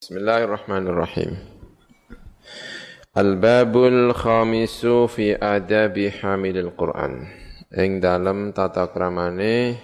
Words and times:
Bismillahirrahmanirrahim. 0.00 1.36
Al-babul 3.12 4.16
khamisu 4.16 5.04
fi 5.12 5.36
adabi 5.36 6.08
hamilil 6.08 6.72
Qur'an. 6.72 7.28
Ing 7.68 8.00
dalam 8.00 8.56
tata 8.56 8.88
kramane 8.88 9.76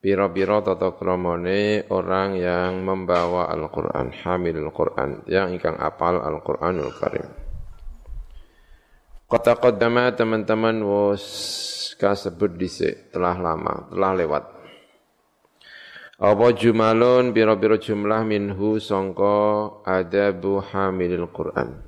pira-pira 0.00 0.64
tata 0.64 0.96
kramane 0.96 1.84
orang 1.92 2.40
yang 2.40 2.80
membawa 2.80 3.52
Al-Qur'an, 3.52 4.16
hamilul 4.16 4.72
Qur'an, 4.72 5.28
yang 5.28 5.52
ingkang 5.52 5.76
apal 5.76 6.16
Al-Qur'anul 6.16 6.96
Karim. 6.96 7.28
Kota 9.28 9.60
qaddama 9.60 10.08
teman-teman 10.16 10.80
was 10.88 11.20
kasebut 12.00 12.56
dhisik 12.56 13.12
telah 13.12 13.36
lama, 13.36 13.92
telah 13.92 14.12
lewat. 14.16 14.61
Apa 16.22 16.54
jumalun 16.54 17.34
biro-biro 17.34 17.82
jumlah 17.82 18.22
minhu 18.22 18.78
songko 18.78 19.82
adabu 19.82 20.62
hamilil 20.62 21.26
Qur'an. 21.34 21.82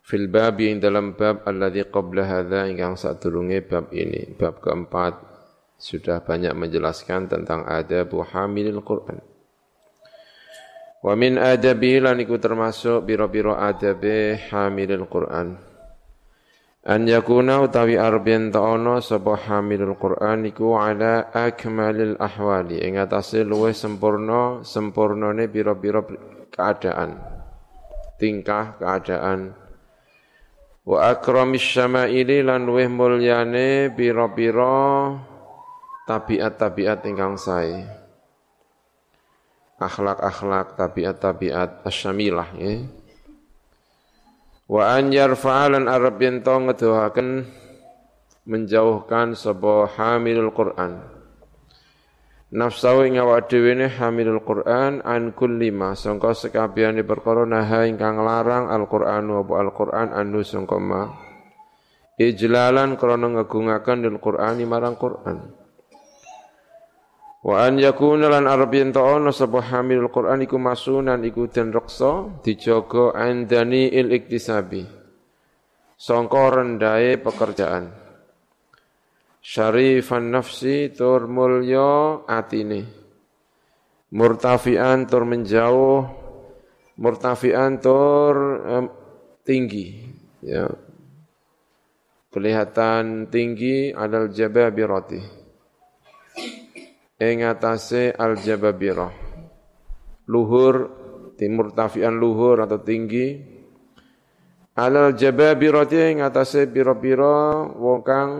Fil 0.00 0.32
babi 0.32 0.72
ing 0.72 0.80
dalam 0.80 1.12
bab 1.12 1.44
alladhi 1.44 1.84
qabla 1.84 2.24
hadha 2.24 2.64
ingkang 2.72 2.96
sadurunge 2.96 3.60
bab 3.68 3.92
ini. 3.92 4.32
Bab 4.32 4.64
keempat 4.64 5.12
sudah 5.76 6.24
banyak 6.24 6.56
menjelaskan 6.56 7.28
tentang 7.28 7.68
adabu 7.68 8.24
hamilil 8.24 8.80
Qur'an. 8.80 9.20
Wa 11.04 11.12
min 11.20 11.36
adabi 11.36 12.00
lan 12.00 12.16
iku 12.24 12.40
termasuk 12.40 13.04
biro-biro 13.04 13.60
adabe 13.60 14.40
hamilil 14.48 15.04
Qur'an. 15.04 15.69
An 16.80 17.04
yakuna 17.04 17.60
utawi 17.60 18.00
arbien 18.00 18.48
ta'ana 18.48 19.04
sapa 19.04 19.36
hamilul 19.36 20.00
Qur'an 20.00 20.48
iku 20.48 20.80
ala 20.80 21.28
akmalil 21.28 22.16
ahwali. 22.16 22.80
Ing 22.80 22.96
atase 22.96 23.44
luwih 23.44 23.76
sempurna 23.76 24.64
sempurnane 24.64 25.44
pira-pira 25.52 26.00
keadaan. 26.48 27.20
Tingkah 28.16 28.80
keadaan. 28.80 29.52
Wa 30.88 31.12
akramis 31.12 31.60
syama'ili 31.60 32.40
lan 32.40 32.64
luwih 32.64 32.88
mulyane 32.88 33.92
pira-pira 33.92 35.12
tabiat-tabiat 36.08 37.04
ingkang 37.04 37.36
sae. 37.36 37.84
Akhlak-akhlak 39.76 40.80
tabiat-tabiat 40.80 41.84
asyamilah 41.84 42.56
ya 42.56 42.99
Wa 44.70 44.94
an 44.94 45.10
yarfa'alan 45.10 45.90
Arab 45.90 46.22
yanto 46.22 46.54
ngedohaken 46.54 47.42
menjauhkan 48.46 49.34
sebuah 49.34 49.98
hamilul 49.98 50.54
Quran. 50.54 51.02
Nafsahu 52.54 53.02
ing 53.02 53.18
awak 53.18 53.50
dhewe 53.50 53.74
ne 53.74 53.90
hamilul 53.90 54.38
Quran 54.46 55.02
an 55.02 55.34
kulli 55.34 55.74
ma 55.74 55.98
sangka 55.98 56.38
sekabehane 56.38 57.02
perkara 57.02 57.42
naha 57.42 57.90
ingkang 57.90 58.22
larang 58.22 58.70
Al-Qur'an 58.70 59.26
wa 59.26 59.42
Al-Qur'an 59.58 60.14
anu 60.14 60.46
sangka 60.46 60.78
ma. 60.78 61.18
Ijlalan 62.14 62.94
krana 62.94 63.26
ngagungaken 63.26 64.06
dil 64.06 64.22
Qur'ani 64.22 64.70
marang 64.70 64.94
Qur'an. 64.94 65.59
Wa 67.40 67.64
an 67.64 67.80
yakuna 67.80 68.28
lan 68.28 68.44
arab 68.44 68.68
yen 68.76 68.92
ta 68.92 69.16
ana 69.16 69.32
hamilul 69.32 70.12
Quran 70.12 70.44
iku 70.44 70.60
masunan 70.60 71.24
iku 71.24 71.48
den 71.48 71.72
reksa 71.72 72.44
dijaga 72.44 73.16
andani 73.16 73.88
il 73.88 74.12
iktisabi. 74.12 74.84
Sangka 75.96 76.52
rendahe 76.52 77.16
pekerjaan. 77.16 77.96
Syarifan 79.40 80.36
nafsi 80.36 80.92
tur 80.92 81.24
mulya 81.32 82.28
atine. 82.28 82.84
Murtafian 84.12 85.08
tur 85.08 85.24
menjauh 85.24 86.04
murtafian 87.00 87.80
tur 87.80 88.36
um, 88.68 88.84
tinggi 89.48 89.96
ya. 90.44 90.68
Kelihatan 92.28 93.32
tinggi 93.32 93.96
adal 93.96 94.28
jababirati 94.28 95.39
ing 97.20 97.44
atase 97.44 98.16
al 98.16 98.40
jababirah 98.40 99.30
luhur 100.30 100.74
timur 101.34 101.74
tafian 101.74 102.20
luhur 102.20 102.60
atau 102.60 102.78
tinggi. 102.78 103.58
Alal 104.76 105.18
jababirati 105.18 105.98
ing 105.98 106.18
atase 106.22 106.70
pira-pira 106.70 107.66
wong 107.74 108.00
kang 108.06 108.30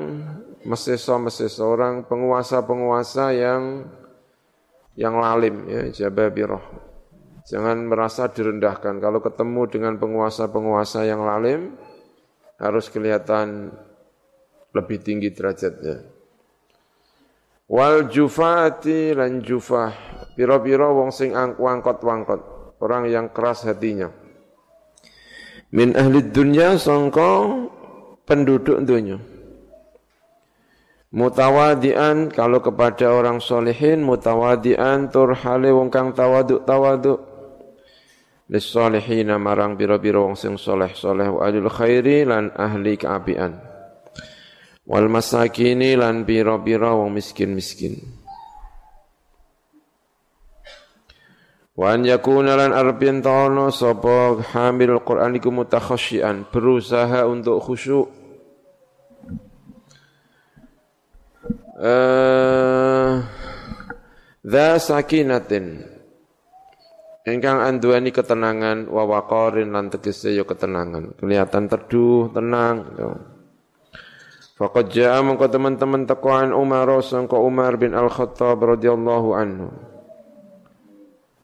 mesesa-mesesa 0.62 1.64
orang 1.66 2.06
penguasa-penguasa 2.06 3.34
yang 3.34 3.88
yang 4.94 5.18
lalim 5.18 5.66
ya 5.66 5.82
jababirah. 5.91 6.62
Jangan 7.50 7.82
merasa 7.88 8.30
direndahkan. 8.30 9.02
Kalau 9.02 9.18
ketemu 9.18 9.62
dengan 9.68 9.94
penguasa-penguasa 9.98 11.08
yang 11.08 11.26
lalim 11.26 11.74
harus 12.62 12.92
kelihatan 12.92 13.74
lebih 14.70 15.02
tinggi 15.02 15.34
derajatnya 15.34 16.09
Wal 17.70 18.10
jufati 18.10 19.14
lan 19.14 19.47
jufah, 19.47 19.94
pira-pira 20.34 20.91
wong 20.91 21.14
sing 21.14 21.38
angkot-wangkot, 21.38 22.41
orang 22.82 23.06
yang 23.06 23.31
keras 23.31 23.62
hatinya. 23.62 24.10
Min 25.70 25.94
ahli 25.94 26.19
dunya 26.34 26.75
sangka 26.75 27.47
penduduk 28.26 28.82
dunia. 28.82 29.22
Mutawadian 31.14 32.34
kalau 32.34 32.59
kepada 32.59 33.14
orang 33.14 33.38
solehin 33.38 34.03
mutawadian 34.03 35.06
tur 35.06 35.38
hale 35.38 35.70
wong 35.70 35.94
kang 35.94 36.10
tawaduk 36.10 36.66
tawaduk. 36.66 37.22
Lissolihina 38.50 39.38
marang 39.38 39.78
biro-biro 39.78 40.26
wong 40.26 40.34
sing 40.34 40.59
soleh 40.59 40.91
soleh 40.91 41.30
wa 41.30 41.47
alil 41.47 41.70
khairi 41.70 42.26
lan 42.26 42.50
ahli 42.50 42.98
keapian 42.98 43.69
wal 44.90 45.06
masakini 45.06 45.94
lan 45.94 46.26
pira-pira 46.26 46.98
wong 46.98 47.14
miskin-miskin. 47.14 47.94
Wan 51.78 52.02
yakuna 52.02 52.58
lan 52.58 52.74
arbin 52.74 53.22
ta'ala 53.22 53.70
sapa 53.70 54.42
hamil 54.52 54.98
Qur'an 55.06 55.38
iku 55.38 55.54
mutakhasyian, 55.54 56.50
berusaha 56.50 57.24
untuk 57.24 57.62
khusyuk. 57.62 58.10
Uh, 61.80 63.24
sakinatin 64.76 65.80
Engkang 67.24 67.64
anduani 67.64 68.12
ketenangan 68.12 68.84
wa 68.92 69.08
waqarin 69.08 69.72
lan 69.72 69.88
tegese 69.88 70.36
yo 70.36 70.44
ketenangan. 70.44 71.16
Kelihatan 71.16 71.70
teduh, 71.70 72.28
tenang. 72.32 72.76
Gitu. 72.92 73.29
Faqad 74.60 74.93
jaa 74.93 75.25
mengko 75.25 75.48
teman-teman 75.48 76.04
takwaan 76.04 76.53
Umar 76.53 77.00
sangka 77.00 77.41
Umar 77.41 77.81
bin 77.81 77.97
Al-Khattab 77.97 78.60
radhiyallahu 78.60 79.32
anhu. 79.32 79.72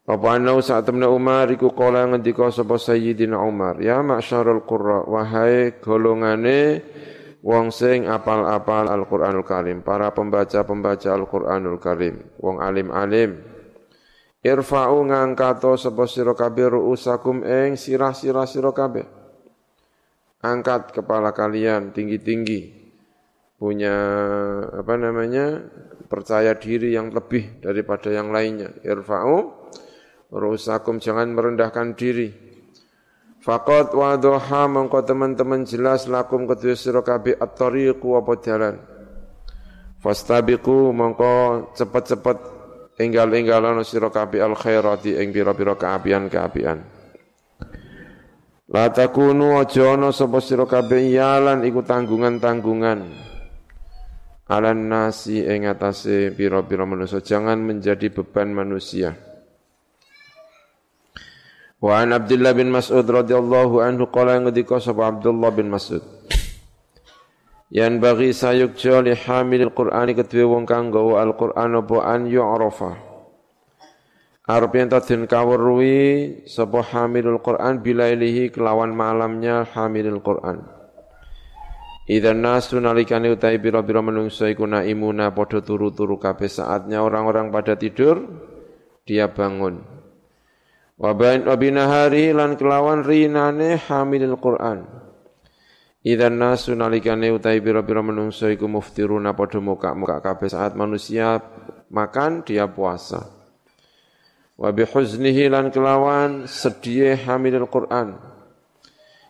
Apa 0.04 0.36
anau 0.36 0.60
saat 0.60 0.84
temen 0.84 1.08
Umar 1.08 1.48
iku 1.48 1.72
kala 1.72 2.04
ngendika 2.12 2.52
sapa 2.52 2.76
Sayyidina 2.76 3.40
Umar, 3.40 3.80
ya 3.80 4.04
ma'syarul 4.04 4.68
qurra 4.68 5.08
wahai 5.08 5.80
golongane 5.80 6.84
wong 7.40 7.72
sing 7.72 8.04
apal-apal 8.04 8.84
Al-Qur'anul 8.84 9.48
Karim, 9.48 9.80
para 9.80 10.12
pembaca-pembaca 10.12 11.08
Al-Qur'anul 11.16 11.80
Karim, 11.80 12.20
wong 12.36 12.60
alim-alim. 12.60 13.40
Irfa'u 14.44 15.08
ngangkato 15.08 15.80
sapa 15.80 16.04
sira 16.04 16.36
kabeh 16.36 16.68
ru'usakum 16.68 17.40
ing 17.48 17.80
sirah-sirah 17.80 18.44
sira 18.44 18.76
kabeh. 18.76 19.08
Angkat 20.44 20.92
kepala 20.92 21.32
kalian 21.32 21.96
tinggi-tinggi 21.96 22.75
punya 23.56 23.96
apa 24.68 24.94
namanya 25.00 25.64
percaya 26.06 26.54
diri 26.56 26.92
yang 26.92 27.10
lebih 27.10 27.60
daripada 27.64 28.12
yang 28.12 28.30
lainnya. 28.30 28.72
Irfa'u 28.84 29.52
rusakum 30.30 31.00
jangan 31.00 31.32
merendahkan 31.32 31.96
diri. 31.96 32.30
Faqat 33.40 33.94
wa 33.94 34.18
duha 34.18 34.66
mengko 34.66 35.06
teman-teman 35.06 35.62
jelas 35.62 36.10
lakum 36.10 36.50
kedua 36.50 36.74
sira 36.74 37.00
kabeh 37.00 37.38
at-tariqu 37.38 38.08
apa 38.18 38.32
dalan. 38.42 38.76
Fastabiqu 40.02 40.90
mengko 40.90 41.70
cepet-cepet 41.78 42.38
enggal-enggalan 42.98 43.86
sira 43.86 44.10
kabeh 44.10 44.42
al-khairati 44.42 45.14
ing 45.22 45.30
pira-pira 45.30 45.78
kaapian-kaapian. 45.78 46.78
La 48.66 48.90
takunu 48.90 49.62
aja 49.62 49.94
ana 49.94 50.10
sapa 50.10 50.42
yalan 50.42 51.62
iku 51.62 51.86
tanggungan-tanggungan 51.86 53.25
alan 54.46 54.86
nasi 54.86 55.42
ing 55.42 55.66
atase 55.66 56.30
pira-pira 56.30 56.86
manusia 56.86 57.18
jangan 57.18 57.58
menjadi 57.58 58.10
beban 58.14 58.54
manusia. 58.54 59.14
Wa 61.76 62.02
an 62.02 62.16
Abdullah 62.16 62.56
bin 62.56 62.72
Mas'ud 62.72 63.04
radhiyallahu 63.04 63.84
anhu 63.84 64.08
qala 64.08 64.40
ngendika 64.40 64.80
sapa 64.80 65.12
Abdullah 65.12 65.52
bin 65.52 65.68
Mas'ud. 65.68 66.02
Yan 67.74 67.98
bagi 67.98 68.30
sayuk 68.30 68.78
li 69.02 69.12
hamil 69.12 69.68
Al-Qur'ani 69.68 70.14
kedue 70.14 70.46
wong 70.46 70.64
kang 70.64 70.94
gawa 70.94 71.26
Al-Qur'an 71.26 71.74
apa 71.76 71.96
an 72.06 72.30
yu'rafa. 72.30 73.06
Arab 74.46 74.78
yang 74.78 74.86
tadin 74.86 75.26
kawurwi 75.26 76.46
sapa 76.46 76.78
hamilul 76.78 77.42
Quran 77.42 77.82
bilailihi 77.82 78.54
kelawan 78.54 78.94
malamnya 78.94 79.66
hamilul 79.66 80.22
Quran. 80.22 80.75
Idan 82.06 82.38
nasu 82.38 82.78
nalikane 82.78 83.34
utai 83.34 83.58
biro-biro 83.58 83.98
menungso 83.98 84.46
iku 84.46 84.62
naimuna 84.62 85.34
padha 85.34 85.58
turu-turu 85.58 86.22
kabeh 86.22 86.46
saatnya 86.46 87.02
orang-orang 87.02 87.50
pada 87.50 87.74
tidur 87.74 88.22
dia 89.02 89.26
bangun. 89.26 89.82
Wa 90.96 91.12
bain 91.18 91.42
hari 91.82 92.30
lan 92.30 92.54
kelawan 92.54 93.02
rinane 93.02 93.74
hamilul 93.90 94.38
Quran. 94.38 94.86
Idan 96.06 96.38
nasu 96.38 96.78
nalikane 96.78 97.34
utai 97.34 97.58
biro-biro 97.58 98.06
menungso 98.06 98.46
iku 98.46 98.70
muftiruna 98.70 99.34
padha 99.34 99.58
muka-muka 99.58 100.22
kabeh 100.22 100.46
saat 100.46 100.78
manusia 100.78 101.42
makan 101.90 102.46
dia 102.46 102.70
puasa 102.70 103.36
wa 104.56 104.72
bihuznihi 104.72 105.52
lan 105.52 105.68
kelawan 105.68 106.48
sedih 106.48 107.14
hamilul 107.28 107.68
Quran 107.68 108.16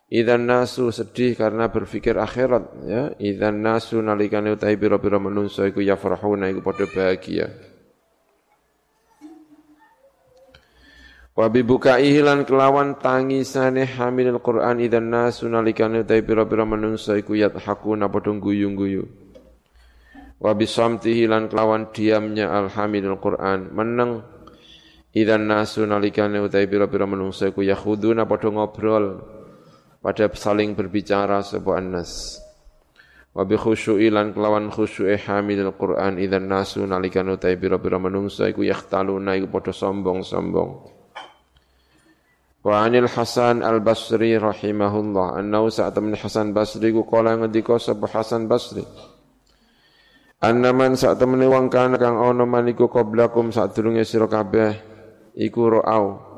idzan 0.06 0.46
nasu 0.46 0.94
sedih 0.94 1.34
karena 1.34 1.70
berpikir 1.70 2.16
akhirat 2.18 2.64
ya. 2.86 3.02
Idzan 3.18 3.62
nasu 3.62 3.98
nalikane 4.02 4.54
utahi 4.54 4.78
pira-pira 4.78 5.18
manungsa 5.18 5.66
iku 5.66 5.82
yafrahuna 5.82 6.50
iku 6.50 6.60
padha 6.62 6.86
bahagia. 6.90 7.50
Wa 11.36 11.52
bibukaihi 11.52 12.24
lan 12.24 12.48
kelawan 12.48 12.96
tangisane 12.96 13.84
hamilul 13.84 14.40
Quran 14.40 14.80
idzan 14.80 15.12
nasu 15.12 15.50
nalikane 15.50 16.06
utahi 16.06 16.24
pira-pira 16.24 16.64
manungsa 16.64 17.18
iku 17.20 17.36
yathakuna 17.36 18.08
padha 18.08 18.32
guyu-guyu 18.32 19.26
wa 20.36 20.52
bisamtihi 20.52 21.24
lan 21.28 21.48
kelawan 21.48 21.92
diamnya 21.92 22.52
alhamilul 22.52 23.20
Quran 23.20 23.72
meneng. 23.72 24.24
Idan 25.16 25.48
nasu 25.48 25.88
nalikane 25.88 26.36
utai 26.44 26.68
pira-pira 26.68 27.08
menungso 27.08 27.48
iku 27.48 27.64
yakhuduna 27.64 28.28
padha 28.28 28.52
ngobrol 28.52 29.24
pada 30.06 30.30
saling 30.30 30.78
berbicara 30.78 31.42
sebuah 31.42 31.82
nas. 31.82 32.38
Wa 33.34 33.42
bi 33.42 33.58
khusyu'i 33.58 34.06
lan 34.06 34.30
kelawan 34.30 34.70
khusyu'i 34.70 35.18
hamilul 35.18 35.74
Qur'an 35.74 36.22
idan 36.22 36.46
nasu 36.46 36.86
nalikane 36.86 37.34
utai 37.34 37.58
pira-pira 37.58 37.98
menungso 37.98 38.46
iku 38.46 38.62
yakhtaluna 38.62 39.34
iku 39.34 39.50
padha 39.50 39.74
sombong-sombong. 39.74 40.70
Wa 42.62 42.86
anil 42.86 43.10
Hasan 43.10 43.66
al-Basri 43.66 44.38
rahimahullah 44.38 45.42
annahu 45.42 45.74
sa'at 45.74 45.98
min 45.98 46.14
Hasan 46.14 46.54
Basri 46.54 46.94
ku 46.94 47.02
kala 47.02 47.34
ngendika 47.42 47.74
sapa 47.82 48.06
Hasan 48.06 48.46
Basri 48.46 48.86
Annaman 50.36 50.94
saat 50.94 51.18
temene 51.18 51.48
wong 51.50 51.66
kang 51.72 51.96
ana 51.96 52.44
maniku 52.46 52.92
qablakum 52.92 53.50
sadurunge 53.50 54.04
sira 54.06 54.28
kabeh 54.28 54.78
iku 55.34 55.78
ra'au 55.78 56.35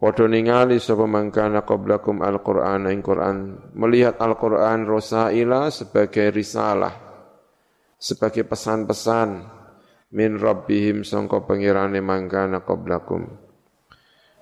Padha 0.00 0.24
ningali 0.24 0.80
sapa 0.80 1.04
mangkana 1.04 1.60
qablakum 1.60 2.24
al-Qur'an 2.24 2.88
ing 2.88 3.04
Qur'an. 3.04 3.68
Melihat 3.76 4.16
Al-Qur'an 4.16 4.88
rosaila 4.88 5.68
sebagai 5.68 6.32
risalah 6.32 7.10
sebagai 8.00 8.48
pesan-pesan 8.48 9.44
min 10.16 10.40
rabbihim 10.40 11.04
sangka 11.04 11.44
pengirane 11.44 12.00
mangkana 12.00 12.64
qablakum. 12.64 13.28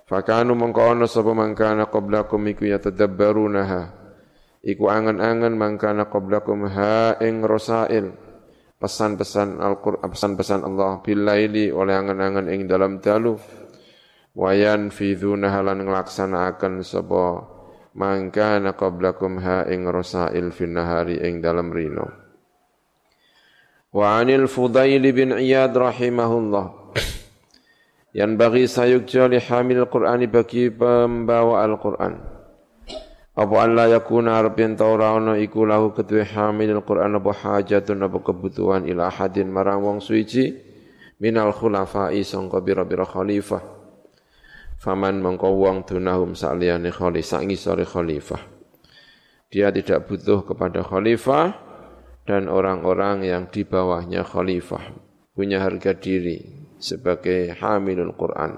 Fakanu 0.07 0.55
mongko 0.55 0.95
ana 0.95 1.05
sapa 1.11 1.35
mangkana 1.35 1.91
qablakum 1.91 2.39
iku 2.47 2.63
yatadabbarunaha. 2.63 3.99
Iku 4.63 4.87
angen-angen 4.87 5.59
mangkana 5.59 6.07
qablakum 6.07 6.71
ha 6.71 7.19
ing 7.19 7.43
rosail. 7.43 8.15
Pesan-pesan 8.79 9.59
Al-Qur'an 9.59 10.07
pesan-pesan 10.07 10.63
Allah 10.63 11.03
billaili 11.03 11.67
oleh 11.67 11.99
angen-angen 11.99 12.47
ing 12.47 12.63
dalam 12.63 13.03
dalu 13.03 13.35
wayan 14.39 14.87
fidhuna 14.87 15.51
halan 15.51 15.83
nglaksanakaken 15.83 16.79
sapa? 16.87 17.43
Mangkana 17.91 18.79
qablakum 18.79 19.43
ha 19.43 19.67
ing 19.67 19.83
rasail 19.83 20.55
fin 20.55 20.79
nahari 20.79 21.19
ing 21.19 21.43
dalam 21.43 21.73
rino 21.75 22.29
wa 23.89 24.21
anil 24.21 24.45
fudail 24.45 25.01
bin 25.13 25.33
iyad 25.35 25.73
rahimahullah. 25.73 26.77
Yang 28.09 28.31
bagi 28.41 28.65
sayukja 28.65 29.29
li 29.29 29.37
hamil 29.37 29.85
Qur'ani 29.85 30.25
bagi 30.25 30.73
pembawa 30.73 31.61
Al-Quran. 31.61 32.17
Apa 33.37 33.55
Allah 33.61 33.85
yakuna 34.01 34.41
arab 34.41 34.57
yang 34.57 34.73
taurana 34.73 35.37
iku 35.37 35.63
lahu 35.63 35.93
ketui 35.93 36.25
hamil 36.25 36.81
Al-Quran 36.81 37.21
apa 37.21 37.31
hajatun 37.31 38.01
apa 38.01 38.17
kebutuhan 38.19 38.89
ila 38.89 39.13
hadin 39.13 39.47
marang 39.53 39.85
wong 39.85 39.97
suici 40.01 40.57
minal 41.21 41.53
khulafai 41.53 42.19
sangka 42.25 42.59
bira-bira 42.59 43.07
khalifah 43.07 43.78
Faman 44.79 45.19
mengko 45.19 45.59
wong 45.59 45.83
dunahum 45.83 46.39
saliyane 46.39 46.87
khalifah 46.87 47.43
ngisore 47.43 47.83
khalifah. 47.83 48.39
Dia 49.51 49.75
tidak 49.75 50.07
butuh 50.07 50.47
kepada 50.47 50.79
khalifah 50.87 51.51
dan 52.23 52.47
orang-orang 52.47 53.27
yang 53.27 53.51
di 53.51 53.67
bawahnya 53.67 54.23
khalifah 54.23 54.95
punya 55.35 55.59
harga 55.59 55.91
diri 55.91 56.69
sebagai 56.79 57.59
hamilul 57.59 58.15
Quran. 58.15 58.55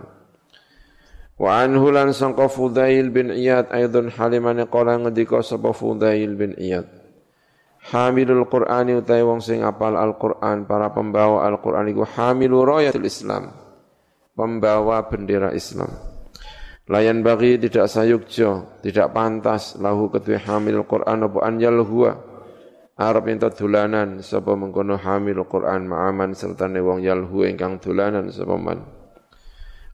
Wa 1.41 1.65
anhu 1.65 1.89
lan 1.89 2.13
sangka 2.13 2.45
Fudail 2.45 3.09
bin 3.09 3.33
Iyad 3.33 3.73
aidun 3.73 4.13
halimane 4.13 4.69
qala 4.69 5.01
ngendika 5.01 5.41
sapa 5.41 5.73
Fudail 5.73 6.37
bin 6.37 6.53
Iyad. 6.53 6.85
Hamilul 7.81 8.45
Qur'ani 8.45 9.01
utai 9.01 9.25
wong 9.25 9.41
sing 9.41 9.65
apal 9.65 9.97
Al-Qur'an 9.97 10.69
para 10.69 10.93
pembawa 10.93 11.49
Al-Qur'an 11.49 11.89
iku 11.89 12.05
hamilu 12.05 12.61
rayatul 12.61 13.09
Islam. 13.09 13.57
Pembawa 14.37 15.09
bendera 15.09 15.49
Islam. 15.49 16.10
Layan 16.89 17.21
bagi 17.21 17.61
tidak 17.61 17.85
sayukjo, 17.85 18.81
tidak 18.81 19.13
pantas 19.13 19.77
lahu 19.77 20.09
ketui 20.09 20.41
hamil 20.41 20.81
Quran 20.89 21.29
apa 21.29 21.39
anjal 21.45 21.77
huwa. 21.85 22.31
Arab 23.01 23.29
yang 23.29 23.41
dulanan 23.41 24.21
sapa 24.21 24.53
mengkono 24.53 24.93
hamil 24.93 25.41
Quran 25.49 25.89
ma'aman 25.89 26.37
serta 26.37 26.69
wong 26.69 27.01
yalhu 27.01 27.49
ingkang 27.49 27.81
dulanan 27.81 28.29
sapa 28.29 28.57
man. 28.61 28.85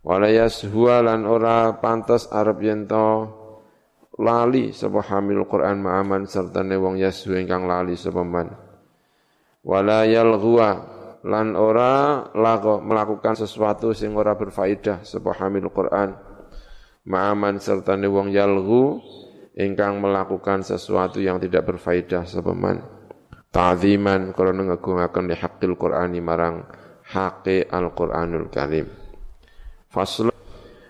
Walayas 0.04 0.68
huwa 0.68 1.00
lan 1.04 1.24
ora 1.24 1.76
pantas 1.80 2.28
Arab 2.36 2.60
yang 2.60 2.84
lali 4.20 4.76
sapa 4.76 5.00
hamil 5.08 5.48
Quran 5.48 5.80
ma'aman 5.80 6.28
serta 6.28 6.68
wong 6.68 7.00
yashu 7.00 7.36
ingkang 7.40 7.64
lali 7.64 7.96
sapa 7.96 8.28
man. 8.28 8.52
Walayal 9.64 10.36
huwa 10.36 10.70
lan 11.24 11.56
ora 11.56 12.28
lago 12.36 12.84
melakukan 12.84 13.40
sesuatu 13.40 13.96
sing 13.96 14.16
ora 14.20 14.36
berfaedah 14.36 15.08
sapa 15.08 15.32
hamil 15.32 15.72
Quran 15.72 16.27
ma'aman 17.08 17.64
serta 17.64 17.96
wong 17.96 18.36
yalgu 18.36 19.00
ingkang 19.56 20.04
melakukan 20.04 20.62
sesuatu 20.62 21.24
yang 21.24 21.40
tidak 21.40 21.66
berfaedah 21.66 22.28
sepeman. 22.28 22.84
Ta'ziman 23.48 24.36
karena 24.36 24.76
ngagungaken 24.76 25.24
li 25.32 25.36
haqqil 25.40 25.74
qur'ani 25.80 26.20
marang 26.20 26.68
haqqi 27.10 27.66
al-qur'anul 27.72 28.52
karim. 28.52 28.86
Fasl 29.88 30.30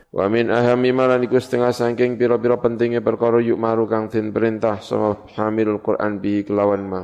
wa 0.09 0.25
min 0.27 0.49
ahami 0.49 0.89
malan 0.89 1.21
iku 1.21 1.37
setengah 1.37 1.69
saking 1.69 2.17
pira-pira 2.17 2.57
pentingnya 2.57 2.99
perkara 3.05 3.37
yuk 3.37 3.61
maru 3.61 3.85
kang 3.85 4.09
den 4.09 4.33
perintah 4.33 4.81
sama 4.81 5.29
hamilul 5.37 5.79
qur'an 5.79 6.17
bi 6.17 6.41
kelawan 6.41 6.83
ma. 6.83 7.01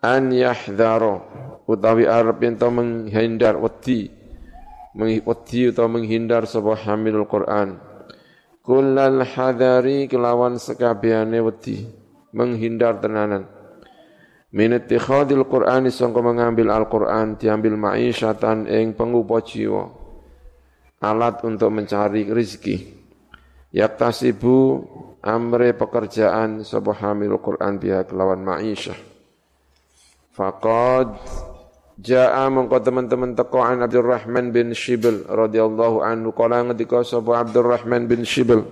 An 0.00 0.30
yahdhara 0.30 1.20
utawi 1.66 2.06
arep 2.06 2.38
ento 2.46 2.70
menghindar 2.70 3.58
wedi 3.58 4.23
mengikuti 4.94 5.68
atau 5.68 5.90
menghindar 5.90 6.46
sebuah 6.46 6.88
hamilul 6.88 7.26
Quran. 7.26 7.76
Kullal 8.64 9.20
hadari 9.28 10.08
kelawan 10.08 10.56
sekabiane 10.56 11.36
wedi 11.44 11.84
menghindar 12.32 12.96
tenanan. 13.02 13.44
Min 14.54 14.70
ittikhadil 14.72 15.44
Qur'ani 15.50 15.90
sangka 15.90 16.22
mengambil 16.22 16.70
Al-Qur'an 16.70 17.34
diambil 17.34 17.74
ma'isyatan 17.74 18.70
ing 18.70 18.94
pengupa 18.94 19.42
jiwa. 19.42 19.90
Alat 21.02 21.42
untuk 21.42 21.74
mencari 21.74 22.24
rezeki. 22.30 23.04
Yaktasibu 23.74 24.86
amre 25.20 25.74
pekerjaan 25.74 26.62
sebuah 26.62 27.02
hamil 27.02 27.36
Quran 27.42 27.82
biha 27.82 28.06
kelawan 28.06 28.46
ma'isyah. 28.46 28.96
Faqad 30.30 31.18
Ja'a 31.94 32.50
mengko 32.50 32.82
teman-teman 32.82 33.38
teko 33.38 33.62
an 33.62 33.86
Abdurrahman 33.86 34.50
bin 34.50 34.74
Shibl 34.74 35.30
radhiyallahu 35.30 36.02
anhu. 36.02 36.34
Kala 36.34 36.66
ngendika 36.66 37.06
sapa 37.06 37.46
Abdurrahman 37.46 38.10
bin 38.10 38.26
Shibl 38.26 38.66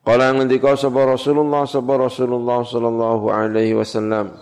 Kala 0.00 0.32
ngendika 0.32 0.72
sapa 0.80 1.04
Rasulullah 1.04 1.68
sapa 1.68 1.92
Rasulullah 2.00 2.64
sallallahu 2.64 3.26
alaihi 3.28 3.76
wasallam? 3.76 4.32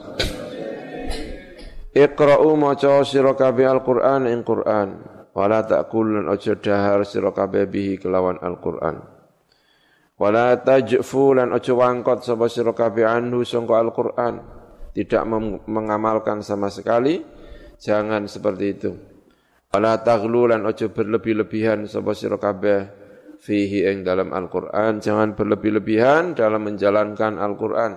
Iqra'u 1.95 2.55
maca 2.55 3.03
sira 3.03 3.35
kabeh 3.35 3.67
Al-Qur'an 3.67 4.31
ing 4.31 4.47
Qur'an. 4.47 4.89
Wala 5.35 5.67
ta'kulun 5.67 6.31
aja 6.31 6.55
dahar 6.55 7.03
sira 7.03 7.35
kabeh 7.35 7.67
bihi 7.67 7.99
kelawan 7.99 8.39
Al-Qur'an. 8.39 9.03
Wala 10.15 10.63
tajfu 10.63 11.35
lan 11.35 11.51
aja 11.51 11.75
wangkot 11.75 12.23
sapa 12.23 12.47
sira 12.47 12.71
kabeh 12.71 13.03
anhu 13.03 13.43
sangka 13.43 13.83
Al-Qur'an 13.83 14.63
tidak 14.95 15.27
mengamalkan 15.67 16.41
sama 16.41 16.71
sekali, 16.71 17.21
jangan 17.83 18.31
seperti 18.31 18.67
itu. 18.71 18.91
Wala 19.75 19.99
taghlu 19.99 20.55
lan 20.55 20.63
ojo 20.71 20.95
berlebih-lebihan 20.95 21.91
sapa 21.91 22.15
sira 22.15 22.39
kabeh 22.39 22.87
fihi 23.43 23.91
ing 23.91 24.07
dalam 24.07 24.31
Al-Qur'an, 24.31 25.03
jangan 25.03 25.35
berlebih-lebihan 25.35 26.39
dalam 26.39 26.63
menjalankan 26.63 27.43
Al-Qur'an. 27.43 27.93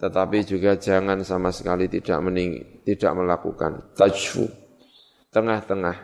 Tetapi 0.00 0.38
juga 0.42 0.74
jangan 0.80 1.22
sama 1.22 1.54
sekali 1.54 1.86
tidak 1.86 2.18
mening, 2.24 2.82
tidak 2.82 3.12
melakukan 3.14 3.94
tajfu. 3.94 4.48
Tengah-tengah. 5.30 5.96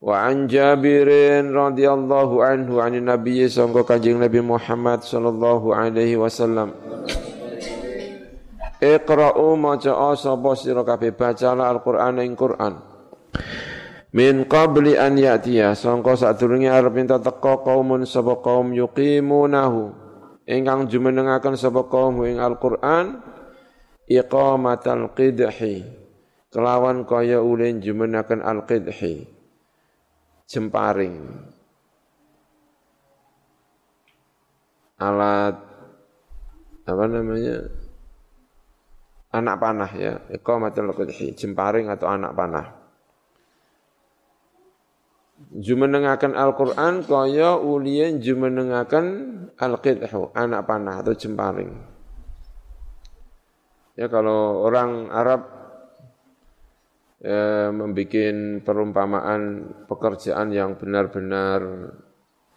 Wa 0.00 0.26
an 0.26 0.48
Jabirin 0.48 1.52
radhiyallahu 1.52 2.40
anhu 2.40 2.80
an 2.80 2.96
Nabi 2.96 3.44
sangka 3.46 3.84
Kanjeng 3.84 4.18
Nabi 4.18 4.40
Muhammad 4.40 5.04
sallallahu 5.04 5.70
alaihi 5.76 6.16
wasallam. 6.16 6.72
Iqra'u 8.80 9.60
maca 9.60 9.92
sapa 10.16 10.56
sira 10.56 10.80
kabeh 10.80 11.12
bacalah 11.12 11.68
Al-Qur'an 11.68 12.16
ing 12.24 12.32
Qur'an. 12.32 12.80
Min 14.16 14.48
qabli 14.48 14.96
an 14.96 15.20
ya'tiya 15.20 15.76
sangka 15.76 16.16
sadurunge 16.16 16.66
arep 16.66 16.90
minta 16.96 17.20
teka 17.20 17.60
kaumun 17.60 18.08
sapa 18.08 18.40
kaum 18.40 18.72
yuqimunahu. 18.72 19.92
Ingkang 20.48 20.88
jumenengaken 20.88 21.54
sapa 21.60 21.86
kaum 21.92 22.24
ing 22.24 22.40
Al-Qur'an 22.40 23.20
iqamatal 24.08 25.14
qidhi 25.14 25.84
kelawan 26.50 27.06
kaya 27.06 27.38
ulin 27.44 27.78
jumenaken 27.78 28.42
al-qidhi. 28.42 29.28
Jemparing. 30.50 31.46
Alat 34.98 35.56
apa 36.84 37.04
namanya 37.06 37.79
anak 39.30 39.56
panah 39.62 39.90
ya. 39.94 40.14
Iqamatul 40.30 40.92
qadhi 40.94 41.34
jemparing 41.34 41.86
atau 41.90 42.06
anak 42.10 42.32
panah. 42.34 42.66
Jumenengaken 45.40 46.36
Al-Qur'an 46.36 47.00
kaya 47.00 47.56
uliyen 47.56 48.20
jumenengaken 48.20 49.06
al-qidhu 49.56 50.36
anak 50.36 50.68
panah 50.68 51.00
atau 51.00 51.16
jemparing. 51.16 51.72
Ya 53.96 54.06
kalau 54.12 54.64
orang 54.64 55.08
Arab 55.08 55.40
ya, 57.24 57.72
membuat 57.72 58.36
perumpamaan 58.64 59.72
pekerjaan 59.88 60.52
yang 60.52 60.76
benar-benar 60.76 61.60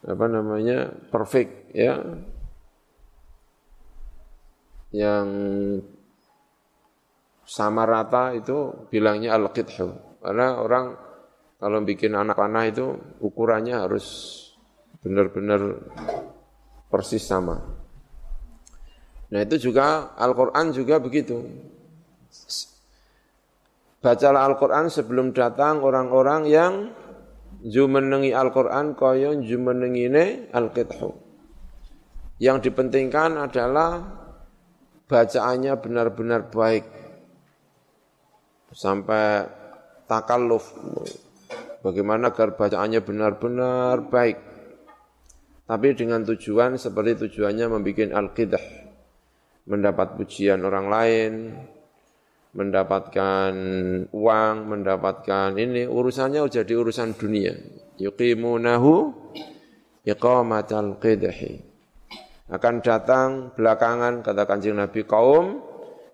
apa 0.03 0.25
namanya 0.27 0.92
perfect 1.08 1.72
ya. 1.72 2.03
Yang 4.92 5.27
sama 7.54 7.86
rata 7.86 8.34
itu 8.34 8.90
bilangnya 8.90 9.38
al-qidhu. 9.38 10.18
Karena 10.26 10.58
orang 10.58 10.98
kalau 11.62 11.86
bikin 11.86 12.18
anak 12.18 12.34
panah 12.34 12.66
itu 12.66 12.98
ukurannya 13.22 13.78
harus 13.78 14.06
benar-benar 15.06 15.62
persis 16.90 17.22
sama. 17.22 17.62
Nah 19.30 19.40
itu 19.46 19.70
juga 19.70 20.18
Al-Quran 20.18 20.74
juga 20.74 20.98
begitu. 20.98 21.46
Bacalah 24.02 24.50
Al-Quran 24.50 24.90
sebelum 24.90 25.32
datang 25.32 25.86
orang-orang 25.86 26.50
yang 26.50 26.74
jumenengi 27.62 28.34
Al-Quran 28.34 28.98
kaya 28.98 29.38
jumenengine 29.38 30.50
Al-Qidhu. 30.50 31.10
Yang 32.42 32.70
dipentingkan 32.70 33.38
adalah 33.40 34.04
bacaannya 35.08 35.74
benar-benar 35.80 36.50
baik, 36.52 37.03
sampai 38.74 39.48
takalluf. 40.10 40.74
Bagaimana 41.80 42.32
agar 42.32 42.58
bacaannya 42.58 43.00
benar-benar 43.03 44.08
baik. 44.08 44.38
Tapi 45.63 45.88
dengan 45.96 46.27
tujuan 46.27 46.75
seperti 46.75 47.27
tujuannya 47.27 47.65
membuat 47.72 48.12
al-qidah. 48.12 48.65
Mendapat 49.63 50.20
pujian 50.20 50.60
orang 50.68 50.92
lain, 50.92 51.34
mendapatkan 52.53 53.53
uang, 54.12 54.56
mendapatkan 54.68 55.56
ini, 55.56 55.88
urusannya 55.88 56.44
jadi 56.51 56.74
urusan 56.75 57.15
dunia. 57.15 57.56
Yuqimunahu 57.96 58.94
iqamatal 60.03 61.00
qidahi. 61.00 61.53
Akan 62.51 62.84
datang 62.84 63.56
belakangan, 63.56 64.20
kata 64.20 64.44
kanjeng 64.44 64.77
Nabi, 64.77 65.08
kaum 65.08 65.73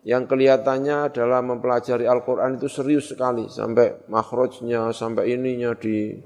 yang 0.09 0.25
kelihatannya 0.25 1.13
adalah 1.13 1.45
mempelajari 1.45 2.09
Al-Quran 2.09 2.57
itu 2.57 2.65
serius 2.65 3.13
sekali, 3.13 3.45
sampai 3.45 4.09
makhrajnya, 4.09 4.89
sampai 4.89 5.37
ininya 5.37 5.77
di 5.77 6.17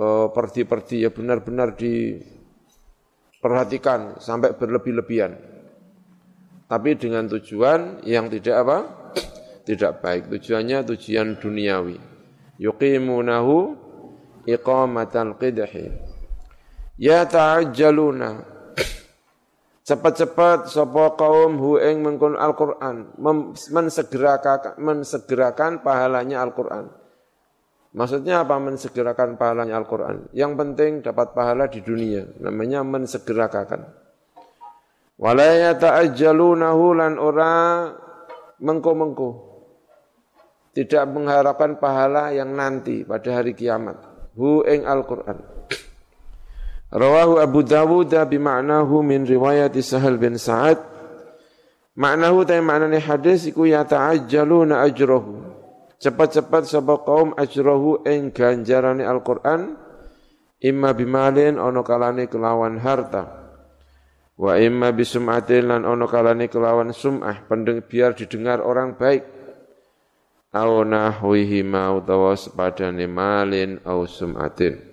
uh, 0.00 0.32
perdi-perdi 0.32 1.04
ya 1.04 1.12
benar-benar 1.12 1.76
diperhatikan 1.76 4.16
sampai 4.16 4.56
berlebih-lebihan. 4.56 5.36
Tapi 6.64 6.96
dengan 6.96 7.28
tujuan 7.28 8.00
yang 8.08 8.32
tidak 8.32 8.56
apa? 8.64 8.78
Tidak 9.68 10.00
baik. 10.00 10.32
Tujuannya 10.32 10.80
tujuan 10.96 11.36
duniawi. 11.36 12.00
Yuqimunahu 12.56 13.76
iqamatal 14.48 15.36
qidhi. 15.36 15.92
Ya 16.96 17.28
ta'ajjaluna 17.28 18.49
Cepat-cepat 19.90 20.70
sapa 20.70 21.18
kaum 21.18 21.58
hu 21.58 21.74
ing 21.82 22.06
mengkon 22.06 22.38
Al-Qur'an 22.38 23.10
mensegerakan 23.74 24.78
mensegerakan 24.78 25.82
pahalanya 25.82 26.46
Al-Qur'an. 26.46 26.94
Maksudnya 27.90 28.46
apa 28.46 28.54
mensegerakan 28.62 29.34
pahalanya 29.34 29.82
Al-Qur'an? 29.82 30.30
Yang 30.30 30.52
penting 30.54 30.92
dapat 31.02 31.34
pahala 31.34 31.66
di 31.66 31.82
dunia, 31.82 32.22
namanya 32.38 32.86
mensegerakan. 32.86 33.90
Wala 35.18 35.58
yata'ajjalunahu 35.58 36.84
lan 36.94 37.18
ora 37.18 37.90
mengko-mengko. 38.62 39.30
Tidak 40.70 41.02
mengharapkan 41.10 41.82
pahala 41.82 42.30
yang 42.30 42.54
nanti 42.54 43.02
pada 43.02 43.42
hari 43.42 43.58
kiamat. 43.58 43.98
Hu 44.38 44.62
ing 44.62 44.86
Al-Qur'an. 44.86 45.59
Rawahu 46.90 47.38
Abu 47.38 47.62
Dawud 47.62 48.10
bima'nahu 48.10 49.06
min 49.06 49.22
riwayat 49.22 49.78
Sahal 49.78 50.18
bin 50.18 50.34
Sa'ad. 50.34 50.82
Maknahu 51.94 52.42
ta 52.42 52.58
maknane 52.58 52.98
hadis 52.98 53.46
iku 53.46 53.70
ya 53.70 53.86
ta'ajjaluna 53.86 54.82
ajrahu. 54.90 55.38
Cepat-cepat 56.02 56.66
sapa 56.66 56.98
kaum 57.06 57.30
ajrahu 57.38 58.02
ing 58.08 58.34
ganjarane 58.34 59.06
Al-Qur'an 59.06 59.78
imma 60.58 60.90
bimalin 60.90 61.62
ana 61.62 61.86
kalane 61.86 62.26
kelawan 62.26 62.82
harta. 62.82 63.38
Wa 64.34 64.58
imma 64.58 64.90
bisum'atin 64.90 65.70
lan 65.70 65.86
ana 65.86 66.10
kalane 66.10 66.50
kelawan 66.50 66.90
sum'ah 66.90 67.46
pendeng 67.46 67.86
biar 67.86 68.18
didengar 68.18 68.58
orang 68.58 68.98
baik. 68.98 69.22
Au 70.50 70.82
nahwihi 70.82 71.62
ma 71.62 71.94
utawa 71.94 72.34
sepadane 72.34 73.06
malin 73.06 73.78
au 73.86 74.10
sum'atin. 74.10 74.89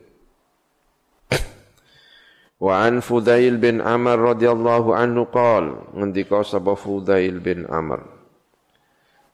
Wa 2.57 2.89
an 2.89 3.05
Fudail 3.05 3.61
bin 3.61 3.77
Amr 3.85 4.17
radhiyallahu 4.33 4.89
anhu 4.97 5.29
qal 5.29 5.93
ngendika 5.93 6.41
sapa 6.41 6.73
Fudail 6.73 7.37
bin 7.37 7.69
Amr? 7.69 8.01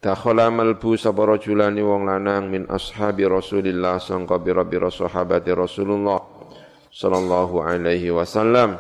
Dakhala 0.04 0.52
malbu 0.52 1.00
sapa 1.00 1.24
rajulani 1.24 1.80
wong 1.80 2.04
lanang 2.04 2.52
min 2.52 2.68
ashabi 2.68 3.24
Rasulillah 3.24 4.04
sangka 4.04 4.36
bira-bira 4.44 4.92
sahabati 4.92 5.56
Rasulullah 5.56 6.20
sallallahu 6.92 7.64
alaihi 7.64 8.12
wasallam. 8.12 8.76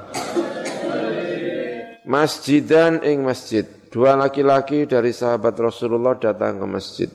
Masjidan 2.03 2.99
ing 3.07 3.23
masjid. 3.23 3.63
Dua 3.87 4.19
laki-laki 4.19 4.83
dari 4.83 5.15
sahabat 5.15 5.55
Rasulullah 5.55 6.19
datang 6.19 6.59
ke 6.59 6.67
masjid. 6.67 7.09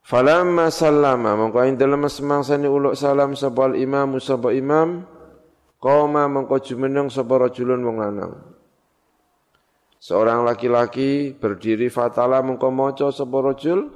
Falamma 0.00 0.72
sallama 0.72 1.36
mongko 1.36 1.60
ing 1.68 1.76
dalem 1.76 2.08
semangsane 2.08 2.64
uluk 2.64 2.96
salam 2.96 3.36
sapa 3.36 3.76
imam 3.76 4.16
sapa 4.16 4.56
imam 4.56 5.04
Koma 5.78 6.26
mengko 6.26 6.58
jumeneng 6.58 7.06
sapa 7.06 7.38
rajulun 7.38 7.86
wong 7.86 7.96
lanang. 8.02 8.34
Seorang 10.02 10.42
laki-laki 10.42 11.34
berdiri 11.38 11.86
fatala 11.86 12.42
mengko 12.42 12.70
maca 12.74 13.14
sapa 13.14 13.38
rajul 13.38 13.86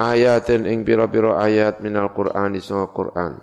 ayatin 0.00 0.64
ing 0.64 0.88
pira-pira 0.88 1.36
ayat 1.44 1.84
minal 1.84 2.12
Qur'an 2.16 2.56
di 2.56 2.60
Qur'an. 2.64 3.36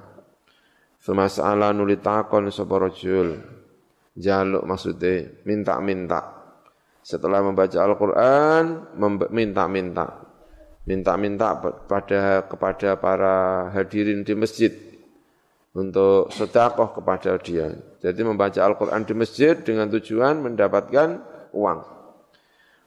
Femasala 0.98 1.70
nuli 1.70 2.02
takon 2.02 2.50
sapa 2.50 2.82
rajul. 2.82 3.38
Jaluk 4.18 4.66
maksudnya 4.66 5.44
minta-minta. 5.46 6.22
Setelah 7.06 7.46
membaca 7.46 7.78
Al-Qur'an 7.78 8.98
minta-minta. 9.30 10.26
Minta-minta 10.86 11.62
pada 11.86 12.46
kepada 12.50 12.98
para 12.98 13.70
hadirin 13.74 14.26
di 14.26 14.34
masjid 14.34 14.85
untuk 15.76 16.32
sedekah 16.32 16.96
kepada 16.96 17.36
dia. 17.44 17.76
Jadi 18.00 18.22
membaca 18.24 18.64
Al-Quran 18.64 19.04
di 19.04 19.14
masjid 19.14 19.60
dengan 19.60 19.92
tujuan 19.92 20.40
mendapatkan 20.40 21.20
uang. 21.52 21.80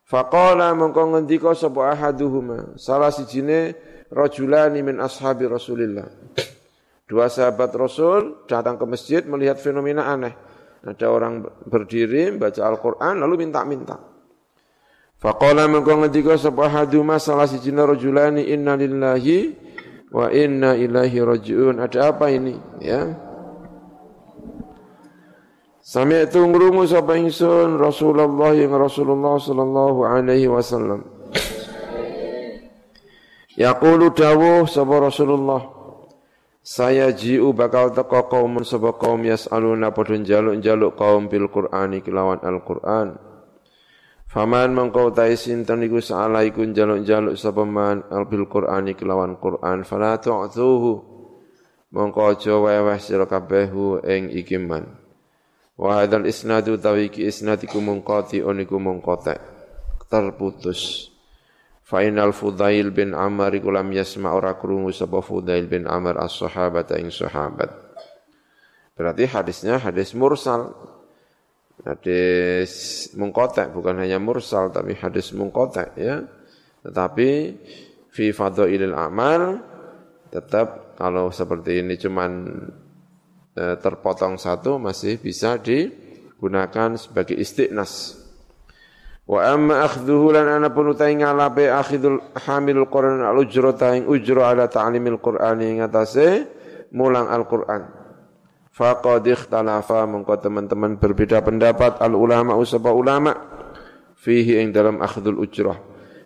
Faqala 0.08 0.72
mengko 0.72 1.04
ngendika 1.12 1.52
sapa 1.52 1.92
ahaduhuma 1.92 2.80
salah 2.80 3.12
sijine 3.12 3.76
rajulani 4.08 4.80
min 4.80 5.04
ashabi 5.04 5.44
Rasulillah. 5.44 6.08
Dua 7.04 7.28
sahabat 7.28 7.76
Rasul 7.76 8.48
datang 8.48 8.80
ke 8.80 8.84
masjid 8.88 9.20
melihat 9.28 9.60
fenomena 9.60 10.08
aneh. 10.08 10.32
Ada 10.80 11.12
orang 11.12 11.44
berdiri 11.68 12.32
baca 12.40 12.64
Al-Qur'an 12.64 13.20
lalu 13.20 13.44
minta-minta. 13.44 14.00
Faqala 15.20 15.68
mengko 15.68 15.92
ngendika 15.92 16.40
sapa 16.40 16.72
haduma 16.72 17.20
salah 17.20 17.44
siji 17.44 17.68
rajulani 17.68 18.48
inna 18.48 18.80
lillahi 18.80 19.67
wa 20.12 20.32
inna 20.32 20.76
ilaihi 20.76 21.20
rajiun. 21.20 21.80
Ada 21.80 22.12
apa 22.14 22.32
ini? 22.32 22.56
Ya. 22.80 23.16
Sami'tu 25.80 26.44
ngrungu 26.44 26.84
sapa 26.84 27.16
ingsun 27.16 27.80
Rasulullah 27.80 28.52
yang 28.52 28.76
Rasulullah 28.76 29.40
sallallahu 29.40 30.04
alaihi 30.04 30.52
wasallam. 30.52 31.08
Yaqulu 33.56 34.12
dawuh 34.12 34.68
sapa 34.68 35.00
Rasulullah 35.00 35.78
saya 36.68 37.08
jiu 37.16 37.56
bakal 37.56 37.96
teko 37.96 38.28
kaumun 38.28 38.60
sapa 38.60 38.92
kaum 39.00 39.24
yas'aluna 39.24 39.88
padha 39.88 40.20
njaluk-njaluk 40.20 41.00
kaum 41.00 41.24
bil 41.32 41.48
Qur'ani 41.48 42.04
kelawan 42.04 42.44
Al-Qur'an. 42.44 43.27
Faman 44.28 44.76
mengkau 44.76 45.08
tai 45.08 45.40
sinten 45.40 45.80
iku 45.88 46.04
saala 46.04 46.44
iku 46.44 46.60
njaluk-njaluk 46.60 47.32
sapa 47.40 47.64
man 47.64 48.04
bil 48.28 48.44
Qur'ani 48.44 48.92
kelawan 48.92 49.40
Qur'an 49.40 49.88
fala 49.88 50.20
tu'tuhu. 50.20 51.16
Mongko 51.88 52.20
aja 52.36 52.60
weweh 52.60 53.00
sira 53.00 53.24
kabeh 53.24 53.72
ing 54.04 54.28
iki 54.28 54.60
man. 54.60 55.00
Wa 55.80 56.04
hadzal 56.04 56.28
isnadu 56.28 56.76
tawiki 56.76 57.24
isnad 57.24 57.64
iku 57.64 57.80
mungkoti 57.80 58.44
oniku 58.44 58.76
mungkotek 58.76 59.40
terputus. 60.12 61.08
Fainal 61.88 62.36
Fudail 62.36 62.92
bin 62.92 63.16
Amr 63.16 63.56
iku 63.56 63.72
lam 63.72 63.88
yasma 63.96 64.36
ora 64.36 64.60
krungu 64.60 64.92
sapa 64.92 65.24
Fudail 65.24 65.64
bin 65.72 65.88
Amr 65.88 66.20
as-sahabat 66.20 66.92
ing 67.00 67.08
sahabat. 67.08 67.72
Berarti 68.92 69.24
hadisnya 69.24 69.80
hadis 69.80 70.12
mursal. 70.12 70.76
Hadis 71.86 72.72
mungkotek 73.14 73.70
bukan 73.70 74.02
hanya 74.02 74.18
mursal 74.18 74.74
tapi 74.74 74.98
hadis 74.98 75.30
mungkotek 75.30 75.94
ya. 75.94 76.26
Tetapi 76.82 77.30
fi 78.10 78.34
fadhailil 78.34 78.96
amal 78.98 79.62
tetap 80.28 80.98
kalau 80.98 81.30
seperti 81.30 81.80
ini 81.80 81.94
cuman 81.94 82.30
e, 83.54 83.64
terpotong 83.78 84.36
satu 84.36 84.82
masih 84.82 85.22
bisa 85.22 85.56
digunakan 85.62 86.98
sebagai 86.98 87.38
istiqnas. 87.38 88.18
Wa 89.28 89.52
amma 89.52 89.84
akhdhuhu 89.84 90.32
lan 90.32 90.48
ana 90.48 90.72
pun 90.72 90.88
utai 90.90 91.12
ngalape 91.12 91.68
akhidul 91.68 92.32
hamilul 92.48 92.88
Qur'an 92.88 93.20
al 93.20 93.36
ujrata 93.36 93.92
ing 93.92 94.08
ujra 94.08 94.56
ala 94.56 94.72
ta'limil 94.72 95.20
Qur'an 95.20 95.60
ing 95.60 95.84
atase 95.84 96.48
mulang 96.96 97.28
Al-Qur'an. 97.28 97.97
Faqad 98.78 99.26
ikhtalafa 99.26 100.06
mengko 100.06 100.38
teman-teman 100.38 101.02
berbeda 101.02 101.42
pendapat 101.42 101.98
al 101.98 102.14
ulama 102.14 102.54
usaba 102.54 102.94
ulama 102.94 103.34
fihi 104.14 104.62
ing 104.62 104.70
dalam 104.70 105.02
akhdul 105.02 105.42
ujrah. 105.42 105.74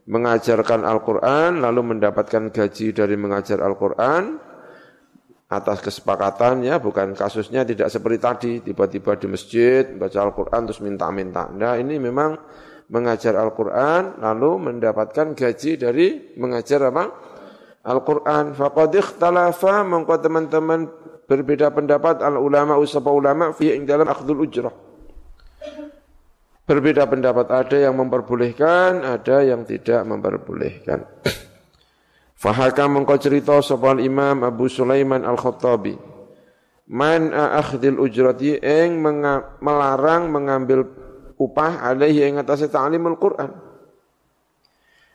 Mengajarkan 0.04 0.84
Al-Qur'an 0.84 1.64
lalu 1.64 1.96
mendapatkan 1.96 2.52
gaji 2.52 2.92
dari 2.92 3.16
mengajar 3.16 3.64
Al-Qur'an 3.64 4.36
atas 5.48 5.80
kesepakatan 5.80 6.60
ya 6.60 6.76
bukan 6.76 7.16
kasusnya 7.16 7.64
tidak 7.64 7.88
seperti 7.88 8.18
tadi 8.20 8.52
tiba-tiba 8.60 9.16
di 9.16 9.32
masjid 9.32 9.88
baca 9.96 10.20
Al-Qur'an 10.20 10.68
terus 10.68 10.84
minta-minta. 10.84 11.48
Nah 11.48 11.80
ini 11.80 11.96
memang 11.96 12.36
mengajar 12.92 13.32
Al-Quran 13.40 14.20
lalu 14.20 14.72
mendapatkan 14.72 15.32
gaji 15.32 15.80
dari 15.80 16.36
mengajar 16.36 16.92
apa? 16.92 17.04
Al-Quran. 17.82 18.52
Faqad 18.52 18.92
ikhtalafa 18.92 19.82
mengko 19.88 20.14
teman-teman 20.20 20.80
berbeda 21.26 21.70
pendapat 21.70 22.20
al 22.22 22.38
ulama 22.38 22.78
usapa 22.78 23.10
ulama 23.10 23.54
fi 23.54 23.74
ing 23.74 23.86
dalam 23.86 24.06
akhdul 24.08 24.42
ujrah. 24.42 24.74
Berbeda 26.62 27.10
pendapat 27.10 27.50
ada 27.50 27.74
yang 27.74 27.98
memperbolehkan, 27.98 29.02
ada 29.02 29.42
yang 29.42 29.66
tidak 29.66 30.06
memperbolehkan. 30.06 31.04
Fahakam 32.42 33.02
mengko 33.02 33.18
cerita 33.18 33.58
sapa 33.62 33.98
Imam 33.98 34.46
Abu 34.46 34.70
Sulaiman 34.70 35.22
Al-Khattabi. 35.26 35.94
Man 36.90 37.30
akhdil 37.30 38.02
ujrati 38.02 38.58
ing 38.58 38.98
melarang 39.62 40.28
mengambil 40.28 40.82
upah 41.38 41.86
alaihi 41.86 42.26
ing 42.26 42.42
atase 42.42 42.66
ta'limul 42.66 43.18
Quran. 43.18 43.50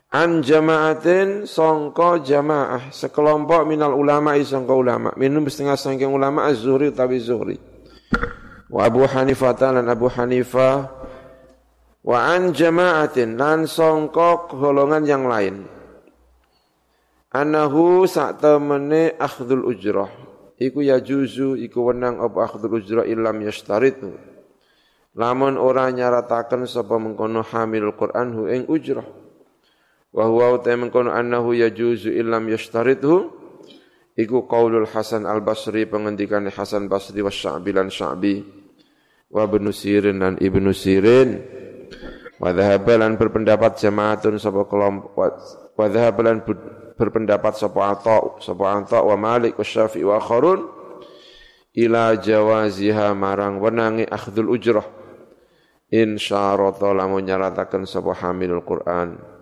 An 0.07 0.39
jamaatin 0.39 1.43
songko 1.43 2.23
jamaah. 2.23 2.95
Sekelompok 2.95 3.67
minal 3.67 3.91
ulama 3.91 4.39
songko 4.39 4.79
ulama. 4.79 5.11
Minum 5.19 5.43
setengah 5.51 5.75
sangking 5.75 6.07
ulama 6.07 6.47
az-zuhri 6.47 6.95
utawi 6.95 7.19
zuhri. 7.19 7.57
Wa 8.71 8.87
Abu 8.87 9.03
Hanifah 9.03 9.51
lan 9.59 9.87
Abu 9.91 10.07
Hanifah 10.07 10.87
wa 12.07 12.19
an 12.23 12.55
jamaatin 12.55 13.35
lan 13.35 13.67
songko 13.67 14.47
golongan 14.55 15.03
yang 15.03 15.27
lain. 15.27 15.67
Anahu 17.35 18.07
sak 18.07 18.39
temene 18.39 19.11
akhdul 19.19 19.67
ujrah. 19.67 20.07
Iku 20.55 20.87
ya 20.87 21.03
juzu 21.03 21.59
iku 21.59 21.91
wenang 21.91 22.23
apa 22.23 22.47
akhdul 22.47 22.79
ujrah 22.79 23.03
illam 23.03 23.43
yashtaritu 23.43 24.15
Lamun 25.17 25.59
ora 25.59 25.91
nyarataken 25.91 26.63
sapa 26.69 26.95
mengkono 26.95 27.43
hamil 27.43 27.91
Quran 27.91 28.27
hu 28.31 28.41
ing 28.47 28.63
ujrah. 28.71 29.26
Wa 30.17 30.25
huwa 30.25 30.57
ta 30.65 30.73
annahu 30.73 31.53
yajuzu 31.53 32.09
illam 32.09 32.49
yashtarithu 32.49 33.29
iku 34.17 34.49
qaulul 34.49 34.89
Hasan 34.89 35.29
Al-Basri 35.29 35.85
pengendikane 35.85 36.49
Hasan 36.49 36.89
Basri 36.89 37.21
wa 37.21 37.29
Sya'bi 37.29 37.69
lan 37.69 37.93
Sya'bi. 37.93 38.41
Wa 39.29 39.45
Ibnu 39.45 39.69
Sirin 39.69 40.17
lan 40.17 40.41
Ibnu 40.41 40.73
Sirin. 40.73 41.37
Wa 42.41 42.49
dhahabalan 42.49 43.13
berpendapat 43.13 43.77
jamaatun 43.77 44.41
sapa 44.41 44.65
kelompok 44.65 45.13
wa 45.77 45.85
dhahabalan 45.85 46.41
berpendapat 46.97 47.53
sapa 47.53 47.93
Atha 47.93 48.17
sapa 48.41 48.65
Atha 48.73 49.05
wa 49.05 49.13
Malik 49.13 49.53
wa 49.53 49.61
Syafi'i 49.61 50.01
wa 50.01 50.17
akharun. 50.17 50.65
Ila 51.77 52.17
jawaziha 52.17 53.13
marang 53.13 53.61
wenangi 53.61 54.09
akhdul 54.09 54.49
ujrah. 54.49 54.85
Insyarata 55.93 56.89
lamun 56.89 57.21
nyarataken 57.21 57.85
sapa 57.85 58.17
hamilul 58.17 58.65
Quran 58.65 59.36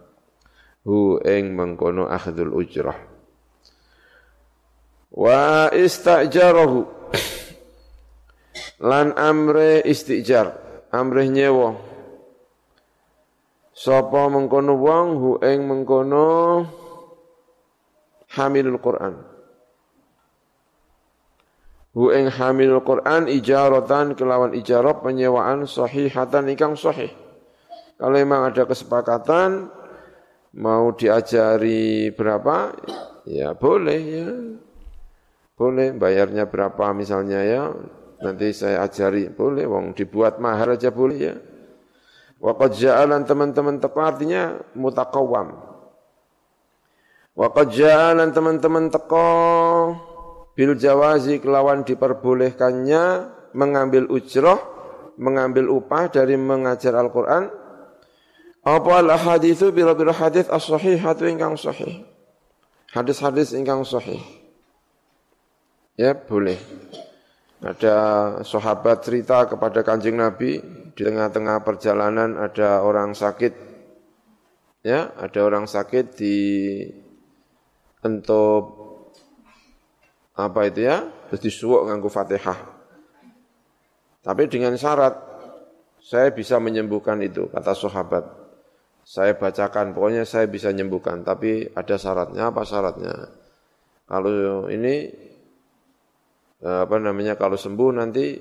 hu 0.85 1.17
ing 1.25 1.57
mengkono 1.57 2.05
akhdul 2.05 2.53
ujrah. 2.53 2.95
Wa 5.09 5.73
istajarahu 5.73 6.79
lan 8.89 9.17
amre 9.17 9.81
istijar 9.81 10.53
amre 10.93 11.25
nyewa. 11.25 11.75
Sapa 13.75 14.31
mengkono 14.31 14.79
wong 14.79 15.07
hu 15.19 15.31
ing 15.43 15.67
mengkono 15.67 16.29
hamilul 18.37 18.79
Quran. 18.79 19.35
Hu 21.95 22.11
ing 22.11 22.27
hamil 22.27 22.83
Quran 22.83 23.31
ijaratan 23.31 24.19
kelawan 24.19 24.51
ijarah 24.51 24.99
penyewaan 24.99 25.63
sahihatan 25.63 26.51
ingkang 26.51 26.75
sahih. 26.75 27.07
Kalau 27.95 28.19
memang 28.19 28.51
ada 28.51 28.67
kesepakatan 28.67 29.71
mau 30.55 30.95
diajari 30.95 32.09
berapa 32.15 32.71
ya 33.27 33.51
boleh 33.53 34.01
ya. 34.01 34.29
Boleh 35.55 35.95
bayarnya 35.95 36.47
berapa 36.47 36.91
misalnya 36.91 37.39
ya. 37.43 37.63
Nanti 38.19 38.55
saya 38.55 38.83
ajari 38.87 39.31
boleh 39.31 39.67
wong 39.67 39.95
dibuat 39.95 40.39
mahal 40.39 40.75
aja 40.75 40.91
boleh 40.91 41.19
ya. 41.19 41.35
Waqad 42.39 42.75
ja'alan 42.75 43.23
teman-teman 43.23 43.79
teko 43.79 43.99
artinya 44.03 44.59
mutakawam. 44.75 45.55
Waqad 47.35 47.71
ja'alan 47.71 48.35
teman-teman 48.35 48.91
teko 48.91 49.27
bil 50.55 50.75
jawazi 50.75 51.39
kelawan 51.39 51.87
diperbolehkannya 51.87 53.03
mengambil 53.55 54.11
ujroh, 54.11 54.59
mengambil 55.15 55.71
upah 55.71 56.11
dari 56.11 56.35
mengajar 56.35 56.95
Al-Quran. 56.95 57.64
Apa 58.65 59.05
al 59.05 59.13
hadithu 59.13 59.69
bila-bila 59.69 60.09
hadith 60.09 60.49
as-sahihatu 60.49 61.29
ingkang 61.29 61.53
sahih. 61.53 62.01
Hadis-hadis 62.89 63.53
ingkang 63.53 63.85
sahih. 63.85 64.17
Ya, 65.93 66.17
boleh. 66.17 66.57
Ada 67.61 67.95
sahabat 68.41 69.05
cerita 69.05 69.45
kepada 69.45 69.85
kanjeng 69.85 70.17
Nabi, 70.17 70.59
di 70.97 71.01
tengah-tengah 71.05 71.61
perjalanan 71.61 72.41
ada 72.41 72.81
orang 72.81 73.13
sakit. 73.13 73.53
Ya, 74.81 75.13
ada 75.13 75.39
orang 75.45 75.69
sakit 75.69 76.17
di 76.17 76.37
entop 78.01 78.81
apa 80.33 80.67
itu 80.67 80.89
ya, 80.89 81.05
terus 81.29 81.41
disuwuk 81.41 81.85
nganggo 81.85 82.09
Fatihah. 82.09 82.59
Tapi 84.25 84.49
dengan 84.49 84.73
syarat 84.73 85.15
saya 86.01 86.33
bisa 86.33 86.57
menyembuhkan 86.57 87.21
itu, 87.21 87.45
kata 87.53 87.77
sahabat. 87.77 88.44
Saya 89.05 89.37
bacakan, 89.37 89.93
pokoknya 89.93 90.25
saya 90.25 90.49
bisa 90.49 90.73
nyembuhkan, 90.73 91.21
tapi 91.21 91.69
ada 91.77 91.93
syaratnya, 91.93 92.49
apa 92.49 92.65
syaratnya? 92.65 93.13
Kalau 94.09 94.65
ini 94.65 94.95
eh, 96.65 96.79
apa 96.81 96.97
namanya 96.97 97.37
kalau 97.37 97.53
sembuh 97.53 97.89
nanti 97.93 98.33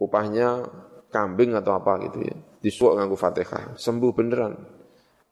upahnya 0.00 0.64
kambing 1.12 1.52
atau 1.52 1.76
apa 1.76 2.00
gitu 2.08 2.24
ya. 2.24 2.36
Disuak 2.64 2.96
nganggu 2.96 3.16
Fatihah, 3.20 3.76
sembuh 3.76 4.12
beneran. 4.16 4.56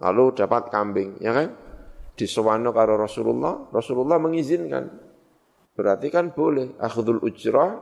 Lalu 0.05 0.25
dapat 0.37 0.69
kambing, 0.69 1.17
ya 1.25 1.33
kan? 1.33 1.49
Disewano 2.13 2.69
karo 2.77 3.01
Rasulullah, 3.01 3.73
Rasulullah 3.73 4.21
mengizinkan. 4.21 4.85
Berarti 5.73 6.13
kan 6.13 6.37
boleh 6.37 6.77
akhdul 6.77 7.25
ujrah 7.25 7.73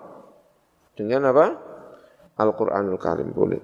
dengan 0.95 1.35
apa? 1.35 1.47
Al-Qur'anul 2.37 3.01
Karim 3.01 3.33
boleh. 3.35 3.59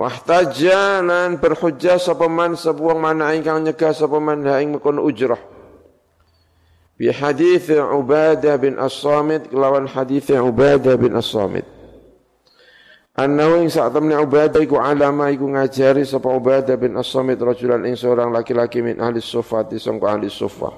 Wahtaja 0.00 1.04
nan 1.04 1.36
berhujjah 1.36 2.00
sapa 2.00 2.24
sebuang 2.56 2.96
mana 2.96 3.36
ingkang 3.36 3.60
nyegah 3.60 3.92
sapa 3.92 4.16
man 4.16 4.40
ha 4.48 4.56
ing 4.56 4.72
mekon 4.72 4.96
ujrah. 4.96 5.36
Bi 6.96 7.12
hadis 7.12 7.68
Ubadah 7.68 8.56
bin 8.56 8.80
As-Samit 8.80 9.52
kelawan 9.52 9.84
hadis 9.84 10.24
Ubadah 10.32 10.96
bin 10.96 11.12
As-Samit. 11.12 11.68
Annahu 13.12 13.60
ing 13.60 13.68
sak 13.68 13.92
temne 13.92 14.16
Ubadah 14.16 14.64
iku 14.64 14.80
alama 14.80 15.28
iku 15.28 15.44
ngajari 15.52 16.08
sapa 16.08 16.32
Ubadah 16.32 16.80
bin 16.80 16.96
As-Samit 16.96 17.36
rajulan 17.36 17.84
ing 17.84 17.92
seorang 17.92 18.32
laki-laki 18.32 18.80
min 18.80 19.04
ahli 19.04 19.20
sufati 19.20 19.76
sangka 19.76 20.16
ahli 20.16 20.32
sufah. 20.32 20.72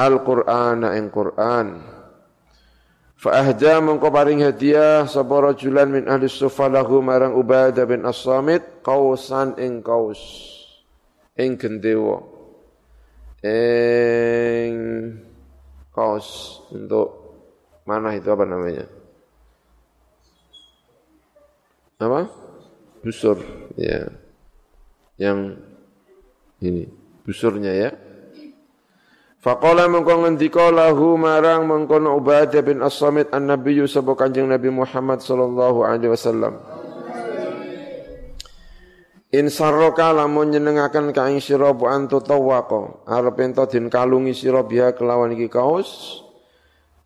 Al-Qur'ana 0.00 0.96
ing 0.96 1.12
Qur'an. 1.12 2.00
Fa'ahda 3.22 3.78
mengko 3.78 4.10
paring 4.10 4.42
hadiah 4.42 5.06
sapa 5.06 5.54
rajulan 5.54 5.86
min 5.86 6.10
ahli 6.10 6.26
sufa 6.26 6.66
lahu 6.66 6.98
marang 6.98 7.38
Ubadah 7.38 7.86
bin 7.86 8.02
As-Samit 8.02 8.82
kausan 8.82 9.54
ing 9.62 9.78
kaus 9.78 10.18
ing 11.38 11.54
gendewa 11.54 12.18
ing 13.46 14.74
kaos 15.94 16.58
untuk 16.74 17.22
mana 17.86 18.14
itu 18.18 18.26
apa 18.26 18.42
namanya? 18.42 18.90
Apa? 22.02 22.26
Busur 23.06 23.38
ya. 23.78 24.10
Yang 25.14 25.62
ini 26.58 26.90
busurnya 27.22 27.70
ya. 27.70 27.90
Faqala 29.42 29.90
mengko 29.90 30.22
ngendika 30.22 30.70
lahu 30.70 31.18
marang 31.18 31.66
mengkono 31.66 32.14
Ubadah 32.14 32.62
bin 32.62 32.78
As-Samit 32.78 33.34
an-Nabiyyu 33.34 33.90
sapa 33.90 34.14
Kanjeng 34.14 34.46
Nabi 34.46 34.70
Muhammad 34.70 35.18
sallallahu 35.18 35.82
alaihi 35.82 36.14
wasallam. 36.14 36.62
In 39.34 39.50
sarroka 39.50 40.14
lamun 40.14 40.54
nyenengaken 40.54 41.10
ka 41.10 41.26
ing 41.26 41.42
sira 41.42 41.74
bu 41.74 41.90
antu 41.90 42.22
tawaqa 42.22 43.02
arep 43.02 43.36
ento 43.42 43.66
den 43.66 43.90
kalungi 43.90 44.30
sira 44.30 44.62
biha 44.62 44.94
kelawan 44.94 45.34
iki 45.34 45.50
kaos 45.50 46.22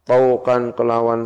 taukan 0.05 0.77
kelawan 0.77 1.25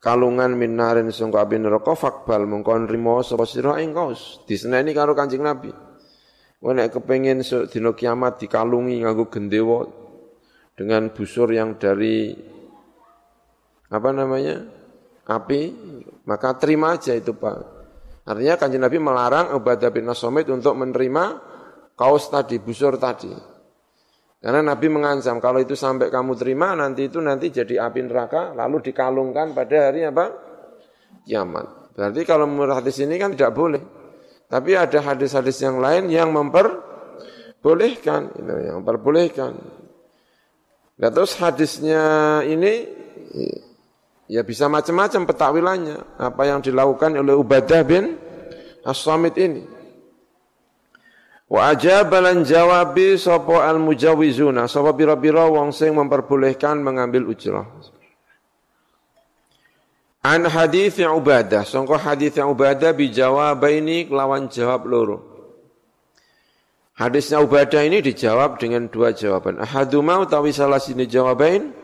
kalungan 0.00 0.56
minarin 0.56 1.12
sangka 1.12 1.44
api 1.44 1.60
neraka 1.60 1.92
fakbal 1.92 2.48
mengko 2.48 2.72
nrimo 2.88 3.20
sapa 3.20 3.44
sira 3.44 3.84
ing 3.84 3.92
kaos 3.92 4.40
diseneni 4.48 4.96
karo 4.96 5.12
Kanjeng 5.12 5.44
Nabi. 5.44 5.91
Wah 6.62 6.72
nek 6.78 6.94
kepengin 6.94 7.42
dina 7.42 7.90
kiamat 7.90 8.38
dikalungi 8.38 9.02
nganggo 9.02 9.26
gendewa 9.26 9.82
dengan 10.78 11.10
busur 11.10 11.50
yang 11.50 11.74
dari 11.74 12.30
apa 13.90 14.08
namanya? 14.14 14.80
api, 15.22 15.62
maka 16.26 16.58
terima 16.58 16.98
aja 16.98 17.14
itu 17.14 17.32
Pak. 17.32 17.56
Artinya 18.26 18.54
kanjeng 18.58 18.82
Nabi 18.84 18.98
melarang 19.00 19.54
Ubadah 19.54 19.88
bin 19.88 20.04
Nasomit 20.04 20.44
untuk 20.50 20.76
menerima 20.76 21.24
kaos 21.96 22.28
tadi, 22.28 22.58
busur 22.58 22.98
tadi. 22.98 23.30
Karena 24.42 24.74
Nabi 24.74 24.86
mengancam 24.90 25.38
kalau 25.38 25.62
itu 25.62 25.78
sampai 25.78 26.10
kamu 26.10 26.34
terima 26.34 26.74
nanti 26.74 27.06
itu 27.06 27.22
nanti 27.22 27.54
jadi 27.54 27.86
api 27.86 28.10
neraka 28.10 28.50
lalu 28.52 28.90
dikalungkan 28.90 29.54
pada 29.54 29.90
hari 29.90 30.02
apa? 30.02 30.26
kiamat. 31.22 31.94
Berarti 31.94 32.20
kalau 32.26 32.50
menurut 32.50 32.82
hadis 32.82 32.98
ini 32.98 33.14
kan 33.22 33.38
tidak 33.38 33.54
boleh. 33.54 34.01
Tapi 34.52 34.76
ada 34.76 35.00
hadis-hadis 35.00 35.64
yang 35.64 35.80
lain 35.80 36.12
yang 36.12 36.28
memperbolehkan, 36.28 38.36
itu 38.36 38.52
yang 38.68 38.84
memperbolehkan. 38.84 39.56
Nah, 41.00 41.08
terus 41.08 41.32
hadisnya 41.40 42.04
ini 42.44 42.84
ya 44.28 44.44
bisa 44.44 44.68
macam-macam 44.68 45.24
petakwilannya. 45.24 46.20
Apa 46.20 46.52
yang 46.52 46.60
dilakukan 46.60 47.16
oleh 47.16 47.32
Ubadah 47.32 47.80
bin 47.80 48.20
As-Samit 48.84 49.40
ini. 49.40 49.64
Wa 51.48 51.72
ajabalan 51.72 52.44
jawabi 52.44 53.16
sopo 53.16 53.56
al-mujawizuna. 53.56 54.68
Sopo 54.68 54.92
bira-bira 54.92 55.48
wong 55.48 55.72
sing 55.72 55.96
memperbolehkan 55.96 56.76
mengambil 56.84 57.24
ujrah. 57.24 57.64
An 60.22 60.46
hadis 60.46 61.02
Ubadah, 61.02 61.66
sangka 61.66 61.98
hadis 61.98 62.38
Ubadah 62.38 62.94
ini 62.94 64.06
lawan 64.06 64.46
jawab 64.46 64.86
loro. 64.86 65.18
Hadisnya 66.94 67.42
Ubadah 67.42 67.82
ini 67.82 67.98
dijawab 67.98 68.62
dengan 68.62 68.86
dua 68.86 69.10
jawaban. 69.10 69.58
Ahaduma 69.58 70.22
utawi 70.22 70.54
salah 70.54 70.78
sini 70.78 71.10
jawabain 71.10 71.74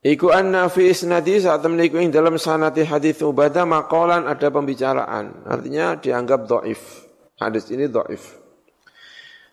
Iku 0.00 0.30
anna 0.32 0.70
fi 0.70 0.94
isnadi 0.94 1.42
saat 1.42 1.66
meniku 1.66 1.98
ing 1.98 2.14
dalam 2.14 2.40
sanati 2.40 2.86
hadis 2.88 3.20
Ubadah 3.20 3.68
maqalan 3.68 4.24
ada 4.24 4.48
pembicaraan. 4.48 5.44
Artinya 5.44 6.00
dianggap 6.00 6.48
doif. 6.48 7.04
Hadis 7.36 7.68
ini 7.68 7.90
doif. 7.90 8.38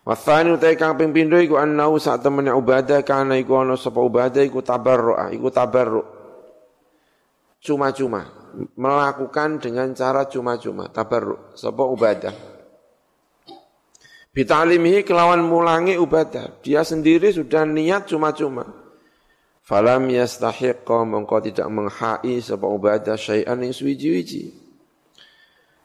Wathani 0.08 0.56
utai 0.56 0.78
kang 0.80 0.96
ping 0.96 1.12
pindho 1.12 1.36
iku 1.36 1.60
annau 1.60 2.00
saat 2.00 2.24
temennya 2.24 2.56
Ubadah 2.56 3.04
kana 3.04 3.36
iku 3.36 3.60
ana 3.60 3.76
sapa 3.76 4.00
Ubadah 4.00 4.40
iku 4.40 4.64
tabarru'a, 4.64 5.34
iku 5.34 5.52
tabarru' 5.52 6.13
cuma-cuma, 7.64 8.28
melakukan 8.76 9.56
dengan 9.56 9.96
cara 9.96 10.28
cuma-cuma, 10.28 10.92
tabarruk, 10.92 11.56
sapa 11.56 11.80
ubadah. 11.88 12.36
Bitalimihi 14.36 15.06
kelawan 15.06 15.40
mulangi 15.40 15.96
ubadah, 15.96 16.60
dia 16.60 16.84
sendiri 16.84 17.32
sudah 17.32 17.64
niat 17.64 18.04
cuma-cuma. 18.04 18.84
Falam 19.64 20.12
yastahiqqa 20.12 21.08
mengkau 21.08 21.40
tidak 21.40 21.64
menghai 21.72 22.44
sapa 22.44 22.68
ubadah 22.68 23.16
syai'an 23.16 23.64
yang 23.64 23.72
suwiji-wiji. 23.72 24.52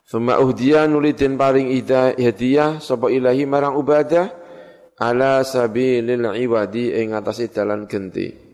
Thumma 0.03 0.41
uhdiya 0.41 0.89
nulidin 0.89 1.39
paring 1.39 1.71
ida 1.71 2.11
hadiah 2.17 2.81
sapa 2.81 3.07
ilahi 3.13 3.45
marang 3.45 3.77
ubadah 3.77 4.33
ala 4.99 5.45
sabilil 5.47 6.33
iwadi 6.35 6.97
ing 6.97 7.15
atase 7.15 7.47
dalan 7.53 7.87
genti. 7.87 8.48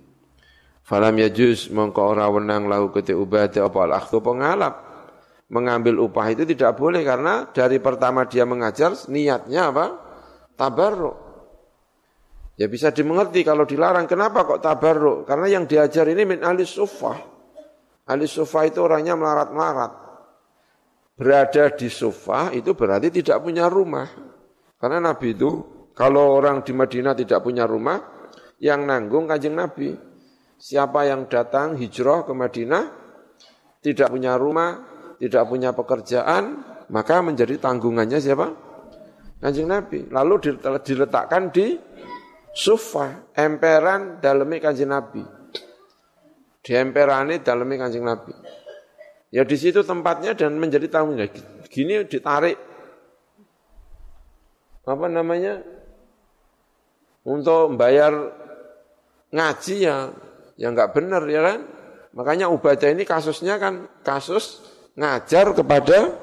Falam 0.86 1.18
yajuz 1.18 1.74
mongko 1.74 2.14
ora 2.14 2.30
wenang 2.30 2.70
lahu 2.70 2.94
kete 2.94 3.18
ubadah 3.18 3.66
apa 3.66 3.80
al-akhdhu 3.90 4.22
pengalap. 4.22 4.86
Mengambil 5.50 5.98
upah 6.02 6.30
itu 6.34 6.46
tidak 6.46 6.78
boleh 6.78 7.02
karena 7.02 7.50
dari 7.50 7.82
pertama 7.82 8.26
dia 8.30 8.46
mengajar 8.46 8.94
niatnya 9.10 9.74
apa? 9.74 9.86
Tabarruk. 10.54 11.18
Ya 12.56 12.70
bisa 12.70 12.94
dimengerti 12.94 13.42
kalau 13.42 13.66
dilarang. 13.66 14.06
Kenapa 14.06 14.46
kok 14.46 14.62
tabarruk? 14.62 15.26
Karena 15.26 15.50
yang 15.50 15.66
diajar 15.66 16.06
ini 16.06 16.22
min 16.24 16.46
ahli 16.46 16.64
sufah. 16.64 17.18
Ahli 18.06 18.30
sufah 18.30 18.64
itu 18.70 18.80
orangnya 18.86 19.18
melarat-melarat. 19.18 19.92
Berada 21.18 21.74
di 21.74 21.90
sufah 21.90 22.54
itu 22.54 22.78
berarti 22.78 23.10
tidak 23.10 23.42
punya 23.42 23.66
rumah. 23.66 24.06
Karena 24.78 25.02
Nabi 25.02 25.34
itu 25.34 25.50
kalau 25.98 26.38
orang 26.38 26.62
di 26.62 26.76
Madinah 26.76 27.16
tidak 27.16 27.42
punya 27.42 27.64
rumah, 27.64 27.98
yang 28.60 28.86
nanggung 28.86 29.26
kanjeng 29.26 29.56
Nabi. 29.56 29.96
Siapa 30.56 31.06
yang 31.06 31.28
datang 31.28 31.76
hijrah 31.76 32.24
ke 32.24 32.34
Madinah, 32.34 32.84
tidak 33.84 34.10
punya 34.10 34.40
rumah, 34.40 34.82
tidak 35.20 35.44
punya 35.46 35.76
pekerjaan, 35.76 36.64
maka 36.90 37.22
menjadi 37.22 37.60
tanggungannya 37.60 38.18
siapa? 38.18 38.48
Kanjeng 39.44 39.70
Nabi. 39.70 40.10
Lalu 40.10 40.58
diletakkan 40.82 41.52
di 41.52 41.76
sufa, 42.56 43.30
emperan 43.36 44.24
dalemi 44.24 44.58
kanjeng 44.64 44.90
Nabi. 44.90 45.22
Di 46.66 46.72
emperane 46.74 47.44
dalemi 47.46 47.76
kanjeng 47.78 48.08
Nabi. 48.08 48.34
Ya 49.30 49.44
di 49.44 49.58
situ 49.60 49.84
tempatnya 49.84 50.32
dan 50.32 50.56
menjadi 50.56 50.88
tanggung 50.88 51.20
Gini 51.68 52.08
ditarik 52.08 52.56
apa 54.86 55.06
namanya 55.10 55.66
untuk 57.26 57.74
membayar 57.74 58.14
ngaji 59.34 59.76
ya 59.82 60.14
Ya 60.56 60.72
enggak 60.72 60.96
benar 60.96 61.24
ya 61.28 61.44
kan? 61.44 61.60
Makanya 62.16 62.48
Ubadah 62.48 62.90
ini 62.96 63.04
kasusnya 63.04 63.60
kan 63.60 63.92
kasus 64.04 64.64
ngajar 64.96 65.52
kepada 65.52 66.16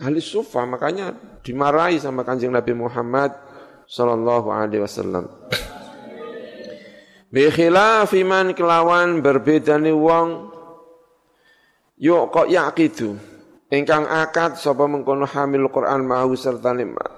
ahli 0.00 0.24
sufa, 0.24 0.64
makanya 0.64 1.12
dimarahi 1.44 2.00
sama 2.00 2.24
kanjeng 2.24 2.48
Nabi 2.48 2.72
Muhammad 2.72 3.36
sallallahu 3.84 4.48
alaihi 4.48 4.80
wasallam. 4.80 5.28
Bi 7.28 7.48
khilafi 7.52 8.24
man 8.24 8.56
kelawan 8.56 9.20
berbeda 9.20 9.76
ni 9.76 9.92
wong 9.92 10.52
yuk 12.00 12.32
kok 12.32 12.48
yakidu 12.48 13.32
Ingkang 13.72 14.04
akad 14.04 14.60
sapa 14.60 14.84
mengkono 14.84 15.24
hamil 15.24 15.72
Quran 15.72 16.04
mahu 16.04 16.36
serta 16.36 16.76
nikmat. 16.76 17.08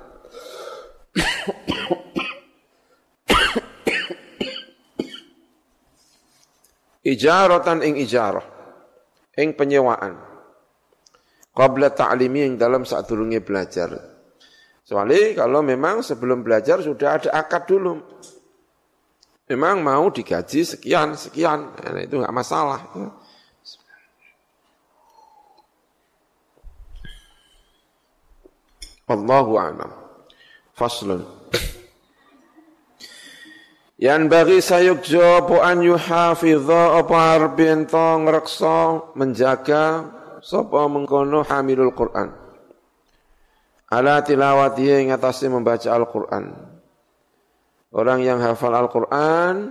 Ijaratan 7.04 7.84
ing 7.84 8.00
ijarah. 8.00 8.44
Ing 9.36 9.52
penyewaan. 9.52 10.16
Qabla 11.54 11.92
ta'limi 11.92 12.48
yang 12.48 12.54
dalam 12.56 12.82
saat 12.88 13.06
durunge 13.06 13.44
belajar. 13.44 13.92
Soalnya 14.84 15.44
kalau 15.44 15.60
memang 15.60 16.00
sebelum 16.00 16.40
belajar 16.40 16.80
sudah 16.80 17.20
ada 17.20 17.30
akad 17.30 17.68
dulu. 17.68 18.00
Memang 19.44 19.84
mau 19.84 20.08
digaji 20.08 20.64
sekian, 20.64 21.20
sekian. 21.20 21.76
Nah, 21.76 22.00
itu 22.00 22.16
enggak 22.16 22.32
masalah. 22.32 22.80
Allahu 29.04 29.52
a'lam. 29.60 29.90
Faslun. 30.72 31.43
Yan 34.02 34.26
bagi 34.26 34.58
sayukjo 34.58 35.46
po 35.46 35.62
an 35.62 35.78
yuhafidha 35.78 36.98
apa 36.98 37.38
arbin 37.38 37.86
to 37.86 38.26
ngreksa 38.26 39.14
menjaga 39.14 40.10
sapa 40.42 40.90
mengkono 40.90 41.46
hamilul 41.46 41.94
Quran. 41.94 42.34
Ala 43.94 44.18
tilawati 44.26 44.90
ing 44.90 45.14
atase 45.14 45.46
membaca 45.46 45.86
Al-Qur'an. 45.94 46.50
Orang 47.94 48.26
yang 48.26 48.42
hafal 48.42 48.74
Al-Qur'an 48.74 49.70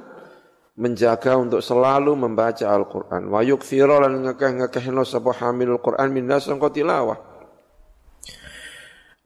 menjaga 0.80 1.36
untuk 1.36 1.60
selalu 1.60 2.16
membaca 2.16 2.64
Al-Qur'an. 2.64 3.28
Wa 3.28 3.44
yukthira 3.44 4.08
lan 4.08 4.24
ngekeh-ngekehno 4.24 5.04
sapa 5.04 5.36
hamilul 5.36 5.84
Qur'an 5.84 6.16
min 6.16 6.32
nasangka 6.32 6.72
tilawah. 6.72 7.20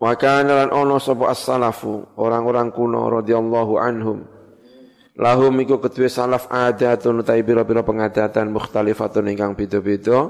Wa 0.01 0.13
kana 0.17 0.65
lan 0.65 0.69
ono 0.73 0.97
sapa 0.97 1.29
as-salafu, 1.29 2.17
orang-orang 2.17 2.73
kuno 2.73 3.13
radhiyallahu 3.21 3.77
anhum. 3.77 4.36
Lahum 5.17 5.57
iku 5.57 5.81
kedue 5.81 6.13
salaf 6.13 6.45
adatun 6.53 7.25
utai 7.25 7.41
bira-bira 7.41 7.81
pengadatan 7.81 8.53
mukhtalifatun 8.53 9.33
ingkang 9.33 9.57
beda-beda. 9.57 10.29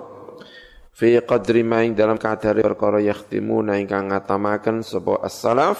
Fi 0.95 1.19
qadri 1.19 1.61
ma 1.61 1.83
ing 1.83 1.91
dalam 1.91 2.15
kadare 2.15 2.63
perkara 2.63 3.03
yakhtimuna 3.03 3.77
ingkang 3.83 4.09
ngatamaken 4.09 4.81
sapa 4.87 5.19
as-salaf 5.27 5.77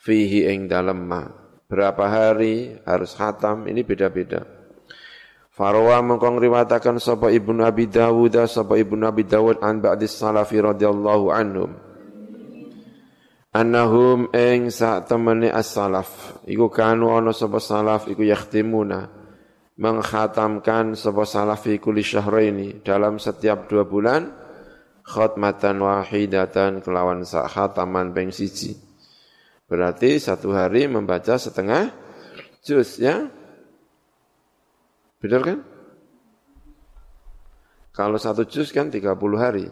fihi 0.00 0.48
ing 0.48 0.64
dalam 0.64 1.04
ma. 1.04 1.28
Berapa 1.68 2.08
hari 2.08 2.80
harus 2.88 3.12
khatam 3.12 3.68
ini 3.68 3.84
beda-beda. 3.84 4.48
Farwa 5.52 6.00
mengkong 6.00 6.40
riwatakan 6.40 6.96
sapa 6.96 7.28
Ibnu 7.28 7.68
Abi 7.68 7.84
Dawud 7.84 8.32
sapa 8.48 8.80
Ibnu 8.80 9.04
Abi 9.04 9.28
Dawud 9.28 9.60
an 9.60 9.84
ba'dis 9.84 10.16
salafi 10.16 10.56
radhiyallahu 10.56 11.28
anhum 11.28 11.87
annahum 13.52 14.28
ing 14.34 14.68
sak 14.68 15.08
temene 15.08 15.48
as-salaf. 15.52 16.42
Iku 16.44 16.68
kanu 16.68 17.12
ana 17.12 17.32
sapa 17.32 17.60
salaf 17.60 18.08
iku 18.10 18.24
yakhtimuna. 18.24 19.08
Mengkhatamkan 19.78 20.98
sapa 20.98 21.22
salaf 21.22 21.64
iku 21.70 21.94
li 21.94 22.02
syahraini. 22.02 22.82
Dalam 22.82 23.16
setiap 23.22 23.70
dua 23.70 23.86
bulan 23.86 24.28
khatmatan 25.06 25.80
wahidatan 25.80 26.84
kelawan 26.84 27.24
sak 27.24 27.48
khataman 27.48 28.12
ping 28.12 28.28
siji. 28.34 28.76
Berarti 29.68 30.16
satu 30.16 30.52
hari 30.56 30.88
membaca 30.88 31.36
setengah 31.36 31.92
juz 32.64 33.00
ya? 33.00 33.28
Benar 35.20 35.42
kan? 35.44 35.58
Kalau 37.92 38.14
satu 38.14 38.46
juz 38.46 38.70
kan 38.70 38.88
30 38.94 39.02
hari. 39.34 39.66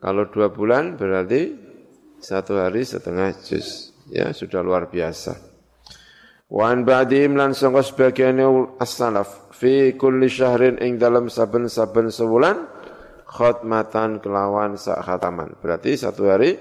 Kalau 0.00 0.24
dua 0.32 0.48
bulan 0.48 0.96
berarti 0.96 1.73
satu 2.24 2.56
hari 2.56 2.88
setengah 2.88 3.36
juz. 3.44 3.92
Ya, 4.08 4.32
sudah 4.32 4.64
luar 4.64 4.88
biasa. 4.88 5.36
Wan 6.48 6.88
ba'dihim 6.88 7.36
lan 7.36 7.52
sangka 7.52 7.84
sebagian 7.84 8.40
as-salaf 8.80 9.52
fi 9.52 9.92
kulli 9.96 10.32
syahrin 10.32 10.80
ing 10.80 10.96
dalam 10.96 11.28
saben-saben 11.28 12.08
sebulan 12.08 12.64
khatmatan 13.28 14.24
kelawan 14.24 14.80
sak 14.80 15.04
khataman. 15.04 15.56
Berarti 15.60 16.00
satu 16.00 16.32
hari 16.32 16.56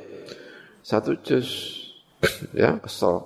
satu 0.83 1.15
juz. 1.23 1.79
ya, 2.55 2.79
kesel. 2.83 3.23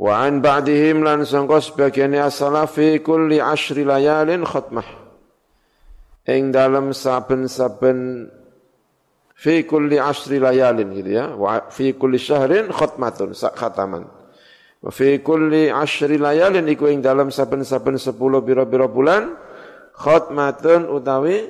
Wa 0.00 0.26
an 0.26 0.42
ba'dihim 0.42 1.06
lan 1.06 1.22
sangka 1.22 1.62
sebagian 1.62 2.14
as-salaf 2.18 2.74
fi 2.74 2.98
kulli 2.98 3.38
ashri 3.38 3.86
layalin 3.86 4.42
khatmah. 4.42 4.86
Ing 6.30 6.54
dalam 6.54 6.94
saben-saben 6.94 8.30
fi 9.40 9.64
kulli 9.64 9.96
asri 9.96 10.36
layalin 10.36 10.92
gitu 10.92 11.10
ya. 11.16 11.32
Wa 11.32 11.72
fi 11.72 11.96
kulli 11.96 12.20
syahrin 12.20 12.68
khatmatun 12.68 13.32
khataman. 13.32 14.04
Wa 14.84 14.90
fi 14.92 15.16
kulli 15.24 15.72
asri 15.72 16.20
layalin 16.20 16.68
iku 16.68 16.92
ing 16.92 17.00
dalam 17.00 17.32
saben-saben 17.32 17.96
10 17.96 18.20
biro-biro 18.20 18.92
bulan 18.92 19.32
khatmatun 19.96 20.92
utawi 20.92 21.48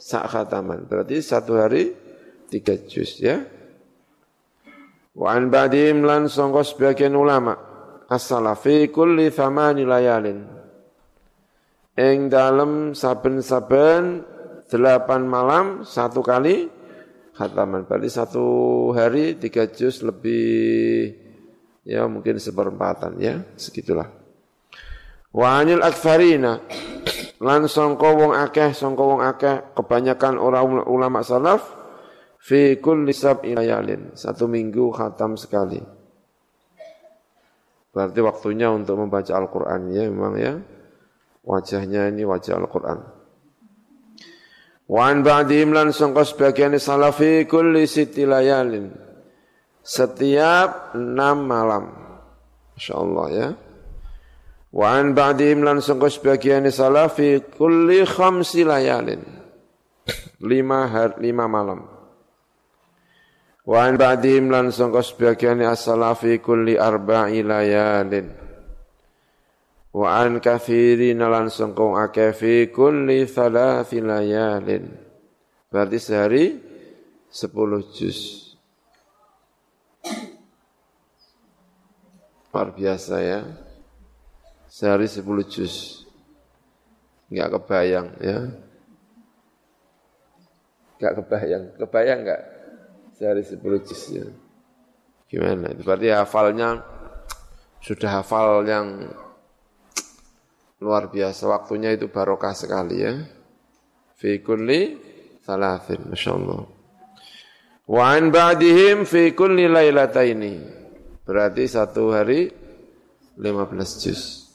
sak 0.00 0.32
khataman. 0.32 0.88
Berarti 0.88 1.20
satu 1.20 1.60
hari 1.60 1.92
tiga 2.48 2.72
juz 2.88 3.20
ya. 3.20 3.44
Wa 5.12 5.36
an 5.36 5.52
ba'dim 5.52 6.04
lan 6.08 6.32
sangka 6.32 6.64
sebagian 6.64 7.12
ulama 7.16 7.56
as-salaf 8.08 8.64
fi 8.64 8.88
kulli 8.88 9.28
thamani 9.28 9.84
layalin. 9.84 10.40
Ing 11.96 12.28
dalam 12.28 12.92
saben-saben 12.92 14.20
delapan 14.68 15.24
malam 15.24 15.88
satu 15.88 16.20
kali 16.20 16.75
khataman. 17.36 17.84
Berarti 17.84 18.08
satu 18.08 18.46
hari 18.96 19.36
tiga 19.36 19.68
juz 19.68 20.00
lebih 20.00 21.12
ya 21.84 22.08
mungkin 22.08 22.40
seperempatan 22.40 23.20
ya, 23.20 23.44
segitulah. 23.54 24.08
Wa 25.30 25.60
anil 25.60 25.84
akfarina. 25.84 26.64
Lan 27.36 27.68
sangka 27.68 28.16
wong 28.16 28.32
akeh 28.32 28.72
sangka 28.72 29.04
wong 29.04 29.20
akeh 29.20 29.76
kebanyakan 29.76 30.40
orang 30.40 30.88
ulama 30.88 31.20
salaf 31.20 31.68
fi 32.40 32.80
kulli 32.80 33.12
sab'i 33.12 33.52
satu 34.16 34.48
minggu 34.48 34.88
khatam 34.96 35.36
sekali. 35.36 35.76
Berarti 37.92 38.20
waktunya 38.24 38.72
untuk 38.72 38.96
membaca 39.00 39.32
Al-Qur'an 39.36 39.88
ya 39.92 40.08
memang 40.08 40.34
ya. 40.40 40.56
Wajahnya 41.44 42.08
ini 42.08 42.24
wajah 42.24 42.56
Al-Qur'an 42.56 43.15
Wan 44.86 45.26
ba'dihim 45.26 45.74
lan 45.74 45.90
sangka 45.90 46.22
sebagian 46.22 46.78
salafi 46.78 47.42
kulli 47.50 47.90
siti 47.90 48.22
layalin. 48.22 48.94
Setiap 49.82 50.94
enam 50.94 51.42
malam. 51.42 51.84
InsyaAllah 52.78 53.26
ya. 53.34 53.48
Wan 54.70 55.10
ba'dihim 55.10 55.66
lan 55.66 55.82
sangka 55.82 56.06
sebagian 56.06 56.70
salafi 56.70 57.42
kulli 57.58 58.06
khamsi 58.06 58.62
layalin. 58.62 59.26
Lima, 60.38 60.86
hari, 60.86 61.18
lima 61.18 61.50
malam. 61.50 61.82
Wan 63.66 63.98
ba'dihim 63.98 64.54
lan 64.54 64.70
sangka 64.70 65.02
sebagian 65.02 65.58
as-salafi 65.66 66.38
kulli 66.38 66.78
arba'i 66.78 67.42
layalin 67.42 68.45
wa 69.96 70.20
an 70.20 70.44
kathirin 70.44 71.24
lan 71.24 71.48
sengkong 71.48 71.96
akeh 71.96 72.36
fi 72.36 72.68
kulli 72.68 73.24
layalin. 73.24 74.92
Berarti 75.72 75.96
sehari 75.96 76.44
sepuluh 77.32 77.80
juz. 77.96 78.52
Luar 82.52 82.76
biasa 82.76 83.16
ya. 83.24 83.40
Sehari 84.68 85.08
sepuluh 85.08 85.44
juz. 85.48 86.04
Nggak 87.32 87.56
kebayang 87.56 88.08
ya. 88.20 88.38
Nggak 91.00 91.14
kebayang. 91.24 91.64
Kebayang 91.80 92.18
nggak? 92.24 92.42
Sehari 93.16 93.42
sepuluh 93.44 93.80
juz 93.80 94.12
ya. 94.12 94.28
Gimana? 95.28 95.72
Berarti 95.72 96.12
hafalnya 96.12 96.84
sudah 97.80 98.20
hafal 98.20 98.64
yang 98.64 99.08
Luar 100.76 101.08
biasa 101.08 101.48
waktunya 101.48 101.96
itu 101.96 102.12
barokah 102.12 102.52
sekali 102.52 103.00
ya. 103.00 103.16
Fi 104.20 104.44
kulli 104.44 105.00
thalathin, 105.40 106.12
Masya 106.12 106.30
Allah. 106.36 106.68
Wa 107.88 108.12
an 108.12 108.28
ba'dihim 108.28 109.08
fi 109.08 109.32
kulli 109.32 109.72
lailataini. 109.72 110.54
Berarti 111.24 111.64
satu 111.64 112.12
hari 112.12 112.52
15 113.40 114.04
juz. 114.04 114.52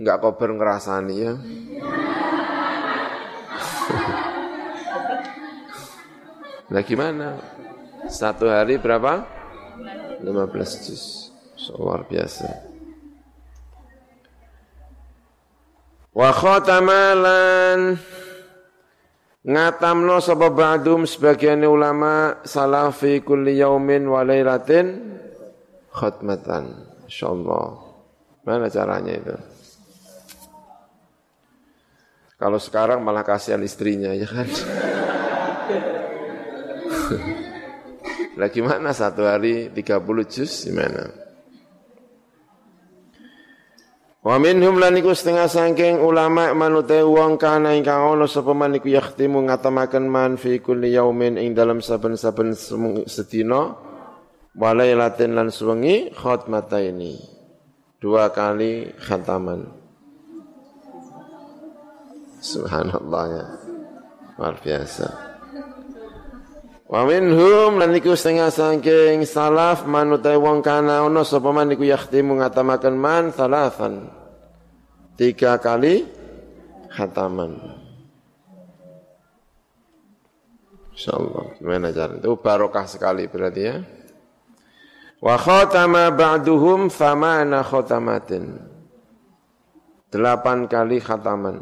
Enggak 0.00 0.24
kober 0.24 0.50
ngerasani 0.56 1.14
ya. 1.14 1.32
Nah 6.64 6.80
gimana? 6.80 7.38
Satu 8.08 8.48
hari 8.48 8.80
berapa? 8.80 9.22
15 10.24 10.86
juz. 10.88 11.28
Luar 11.76 12.08
biasa. 12.08 12.73
Wa 16.14 16.30
khatamalan 16.30 17.98
ngatamno 19.42 20.22
sapa 20.22 20.46
ba'dum 20.46 21.10
sebagian 21.10 21.66
ulama 21.66 22.38
salafi 22.46 23.18
kulli 23.18 23.58
yaumin 23.58 24.06
wa 24.06 24.22
lailatin 24.22 25.18
khatmatan 25.90 26.86
insyaallah. 27.10 27.82
Mana 28.46 28.70
caranya 28.70 29.10
itu? 29.10 29.34
Kalau 32.38 32.62
sekarang 32.62 33.02
malah 33.02 33.26
kasihan 33.26 33.62
istrinya 33.64 34.14
ya 34.14 34.28
kan? 34.30 34.46
Lah 38.38 38.50
gimana 38.50 38.90
satu 38.90 39.24
hari 39.24 39.70
30 39.70 40.26
juz 40.28 40.66
gimana? 40.66 41.08
Wa 44.24 44.40
minhum 44.40 44.80
lan 44.80 44.96
iku 44.96 45.12
setengah 45.12 45.52
sangking 45.52 46.00
ulama 46.00 46.48
manute 46.56 47.04
wong 47.04 47.36
kana 47.36 47.76
ingkang 47.76 48.16
ana 48.16 48.24
sapa 48.24 48.56
man 48.56 48.72
iku 48.72 48.88
yakhtimu 48.88 49.44
ngatamaken 49.44 50.08
man 50.08 50.40
fi 50.40 50.64
kulli 50.64 50.96
yaumin 50.96 51.36
ing 51.36 51.52
dalam 51.52 51.84
saben-saben 51.84 52.56
sedina 53.04 53.76
walailatin 54.56 55.36
lan 55.36 55.52
suwengi 55.52 56.08
khatmataini 56.16 57.20
dua 58.00 58.32
kali 58.32 58.96
khataman. 58.96 59.68
Subhanallah 62.40 63.24
ya 63.28 63.44
luar 64.40 64.56
biasa 64.56 65.33
Wa 66.94 67.02
minhum 67.02 67.82
lan 67.82 67.90
iku 67.90 68.14
setengah 68.14 68.54
saking 68.54 69.26
salaf 69.26 69.82
manutai 69.82 70.38
wong 70.38 70.62
kana 70.62 71.02
ono 71.02 71.26
sapa 71.26 71.50
man 71.50 71.74
iku 71.74 71.82
yakhtimu 71.82 72.38
ngatamaken 72.38 72.94
man 72.94 73.34
salasan. 73.34 74.06
Tiga 75.18 75.58
kali 75.58 76.06
khataman. 76.94 77.58
Insyaallah. 80.94 81.58
Gimana 81.58 81.90
cara 81.90 82.14
itu 82.14 82.30
barokah 82.38 82.86
sekali 82.86 83.26
berarti 83.26 83.62
ya. 83.66 83.82
Wa 85.18 85.34
khatama 85.34 86.14
ba'duhum 86.14 86.94
famana 86.94 87.66
khatamatin. 87.66 88.54
Delapan 90.14 90.70
kali 90.70 91.02
khataman. 91.02 91.58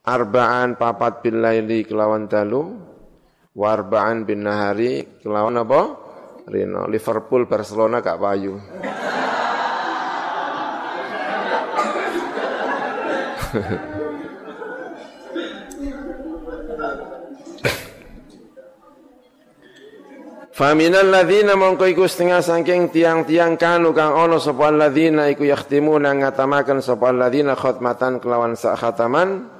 Arba'an 0.00 0.80
papat 0.80 1.20
bil 1.20 1.44
laili 1.44 1.84
kelawan 1.84 2.24
dalu 2.24 2.85
Warbaan 3.56 4.28
bin 4.28 4.44
Nahari 4.44 5.24
kelawan 5.24 5.56
apa? 5.56 5.96
Rino. 6.44 6.84
Liverpool 6.92 7.48
Barcelona 7.48 8.04
gak 8.04 8.20
payu. 8.20 8.60
Faminal 20.56 21.12
ladzina 21.12 21.52
mongko 21.52 21.84
iku 21.84 22.08
setengah 22.08 22.40
saking 22.40 22.88
tiang-tiang 22.88 23.60
kanu 23.60 23.92
kang 23.92 24.16
ono 24.16 24.40
sapa 24.40 24.72
ladzina 24.72 25.28
iku 25.28 25.44
yakhtimuna 25.44 26.16
ngatamaken 26.16 26.80
sapa 26.80 27.12
ladzina 27.12 27.52
khatmatan 27.52 28.24
kelawan 28.24 28.56
sak 28.56 28.80
khataman 28.80 29.55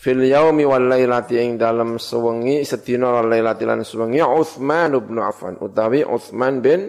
fil 0.00 0.24
yaumi 0.24 0.64
wal 0.64 0.88
lailati 0.88 1.36
ing 1.36 1.60
dalam 1.60 2.00
sewengi 2.00 2.64
sedina 2.64 3.20
wal 3.20 3.28
lailati 3.28 3.68
lan 3.68 3.84
sewengi 3.84 4.24
Utsman 4.24 4.96
bin 4.96 5.20
Affan 5.20 5.60
utawi 5.60 6.00
Utsman 6.08 6.64
bin 6.64 6.88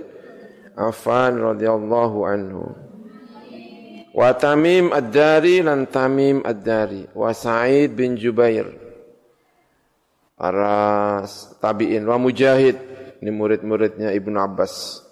Affan 0.80 1.36
radhiyallahu 1.36 2.18
anhu. 2.24 2.64
Wa 4.16 4.32
Tamim 4.36 4.96
ad-Dari 4.96 5.60
lan 5.60 5.92
Tamim 5.92 6.40
ad-Dari 6.44 7.12
wa 7.12 7.36
Sa'id 7.36 7.92
bin 7.92 8.16
Jubair. 8.16 8.80
Para 10.40 11.22
tabi'in 11.60 12.08
wa 12.08 12.16
Mujahid 12.16 12.76
ini 13.20 13.32
murid-muridnya 13.32 14.16
Ibnu 14.16 14.40
Abbas. 14.40 15.04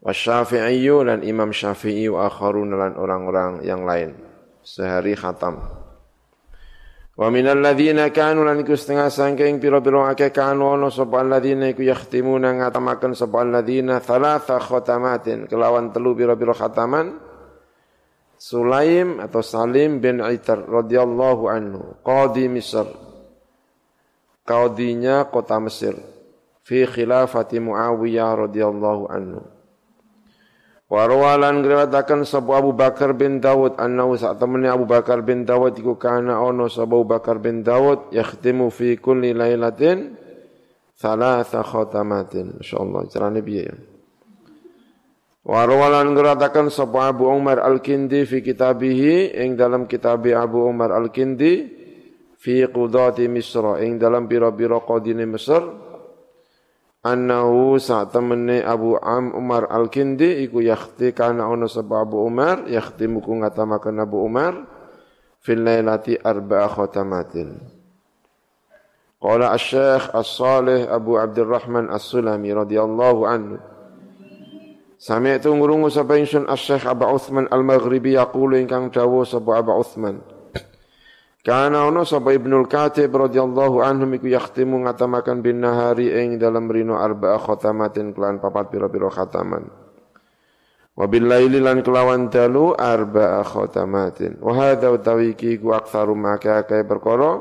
Wa 0.00 0.14
Syafi'i 0.14 0.86
dan 1.04 1.20
Imam 1.26 1.52
Syafi'i 1.52 2.08
wa 2.08 2.30
akharun 2.30 2.72
dan 2.72 2.96
orang-orang 2.96 3.60
yang 3.66 3.84
lain. 3.84 4.16
Sehari 4.64 5.12
khatam 5.12 5.79
Wa 7.18 7.26
minal 7.28 7.58
ladzina 7.58 8.08
kanu 8.14 8.46
lan 8.46 8.62
iku 8.62 8.78
setengah 8.78 9.10
sangking 9.10 9.58
pira-pira 9.58 10.14
akeh 10.14 10.30
kanu 10.30 10.72
ana 10.72 10.88
sapa 10.88 11.20
alladzina 11.20 11.70
iku 11.70 11.82
yahtimuna 11.82 12.62
ngatamaken 12.62 13.12
sapa 13.18 13.42
alladzina 13.42 13.98
thalatha 13.98 14.62
khatamatin 14.62 15.50
kelawan 15.50 15.90
telu 15.90 16.14
pira-pira 16.14 16.54
khataman. 16.54 17.18
Sulaim 18.40 19.20
atau 19.20 19.44
Salim 19.44 20.00
bin 20.00 20.24
Aitar 20.24 20.64
radhiyallahu 20.64 21.44
anhu 21.50 22.00
qadi 22.00 22.48
Misr. 22.48 22.88
Qadinya 24.48 25.28
kota 25.28 25.60
Mesir 25.60 25.94
fi 26.64 26.88
khilafati 26.88 27.60
Muawiyah 27.60 28.48
radhiyallahu 28.48 29.12
anhu 29.12 29.59
Warwalan 30.90 31.62
ngriwataken 31.62 32.26
sapa 32.26 32.58
Abu 32.58 32.74
Bakar 32.74 33.14
bin 33.14 33.38
Dawud 33.38 33.78
annahu 33.78 34.18
sak 34.18 34.42
Abu 34.42 34.90
Bakar 34.90 35.22
bin 35.22 35.46
Dawud 35.46 35.78
iku 35.78 35.94
kana 35.94 36.42
ono 36.42 36.66
sapa 36.66 36.98
Abu 36.98 37.06
Bakar 37.06 37.38
bin 37.38 37.62
Dawud 37.62 38.10
yakhtimu 38.10 38.74
fi 38.74 38.98
kulli 38.98 39.30
lailatin 39.30 40.18
thalatha 40.98 41.62
khatamatin. 41.62 42.58
Insyaallah 42.58 43.06
carane 43.06 43.38
piye 43.38 43.70
ya? 43.70 43.76
Warwalan 45.46 46.10
ngriwataken 46.10 46.74
sapa 46.74 47.14
Abu 47.14 47.30
Umar 47.30 47.62
Al-Kindi 47.62 48.26
fi 48.26 48.42
kitabihi 48.42 49.38
ing 49.46 49.54
dalam 49.54 49.86
kitab 49.86 50.26
Abu 50.26 50.66
Umar 50.66 50.90
Al-Kindi 50.90 51.70
fi 52.34 52.66
qudati 52.66 53.30
Misra 53.30 53.78
ing 53.78 53.94
dalam 53.94 54.26
pira-pira 54.26 54.82
qadine 54.82 55.22
Mesir 55.22 55.62
annahu 57.00 57.80
saat 57.80 58.12
temene 58.12 58.60
Abu 58.60 58.96
Am 59.00 59.32
Umar 59.32 59.68
Al-Kindi 59.72 60.44
iku 60.44 60.60
yakhti 60.60 61.16
kana 61.16 61.48
ono 61.48 61.64
sapa 61.64 62.04
Abu 62.04 62.20
Umar 62.24 62.68
yakhti 62.68 63.08
muku 63.08 63.40
ngatamakan 63.40 64.04
Abu 64.04 64.20
Umar 64.20 64.68
fil 65.40 65.64
lailati 65.64 66.16
arba'a 66.20 66.68
khatamatin. 66.68 67.56
Qala 69.20 69.52
Asy-Syaikh 69.52 70.16
As-Salih 70.16 70.88
Abu 70.88 71.20
Abdurrahman 71.20 71.92
As-Sulami 71.92 72.56
radhiyallahu 72.56 73.20
anhu. 73.28 73.56
Sami'tu 75.00 75.52
ngurungu 75.52 75.92
sapa 75.92 76.16
ingsun 76.16 76.48
Asy-Syaikh 76.48 76.88
Abu 76.88 77.04
Utsman 77.08 77.48
Al-Maghribi 77.48 78.16
yaqulu 78.16 78.56
ingkang 78.60 78.88
dawuh 78.88 79.24
sapa 79.28 79.60
Abu 79.60 79.76
Utsman 79.76 80.20
Kana 81.40 81.88
ono 81.88 82.04
sapa 82.04 82.36
Ibnul 82.36 82.68
Katib 82.68 83.16
radhiyallahu 83.16 83.80
anhu 83.80 84.04
miku 84.04 84.28
yakhtimu 84.28 84.84
ngatamakan 84.84 85.40
bin 85.40 85.64
nahari 85.64 86.12
ing 86.12 86.36
dalam 86.36 86.68
rino 86.68 87.00
arba'a 87.00 87.40
khatamatin 87.40 88.12
kelan 88.12 88.44
papat 88.44 88.68
pira-pira 88.68 89.08
khataman. 89.08 89.64
Wa 90.92 91.08
bil 91.08 91.24
laili 91.24 91.56
lan 91.64 91.80
kelawan 91.80 92.28
dalu 92.28 92.76
arba'a 92.76 93.40
khatamatin. 93.40 94.36
Wa 94.36 94.52
hadza 94.52 94.92
utawiki 94.92 95.56
ku 95.56 95.72
aktsaru 95.72 96.12
maka 96.12 96.60
kaya 96.68 96.84
perkara 96.84 97.40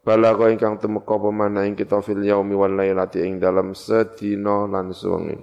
balaga 0.00 0.48
ingkang 0.48 0.80
temeka 0.80 1.20
pemana 1.20 1.68
ing 1.68 1.76
kita 1.76 2.00
fil 2.00 2.24
yaumi 2.24 2.56
wal 2.56 2.72
lailati 2.72 3.28
ing 3.28 3.36
dalam 3.36 3.76
sedina 3.76 4.64
lan 4.64 4.88
suwengi. 4.96 5.36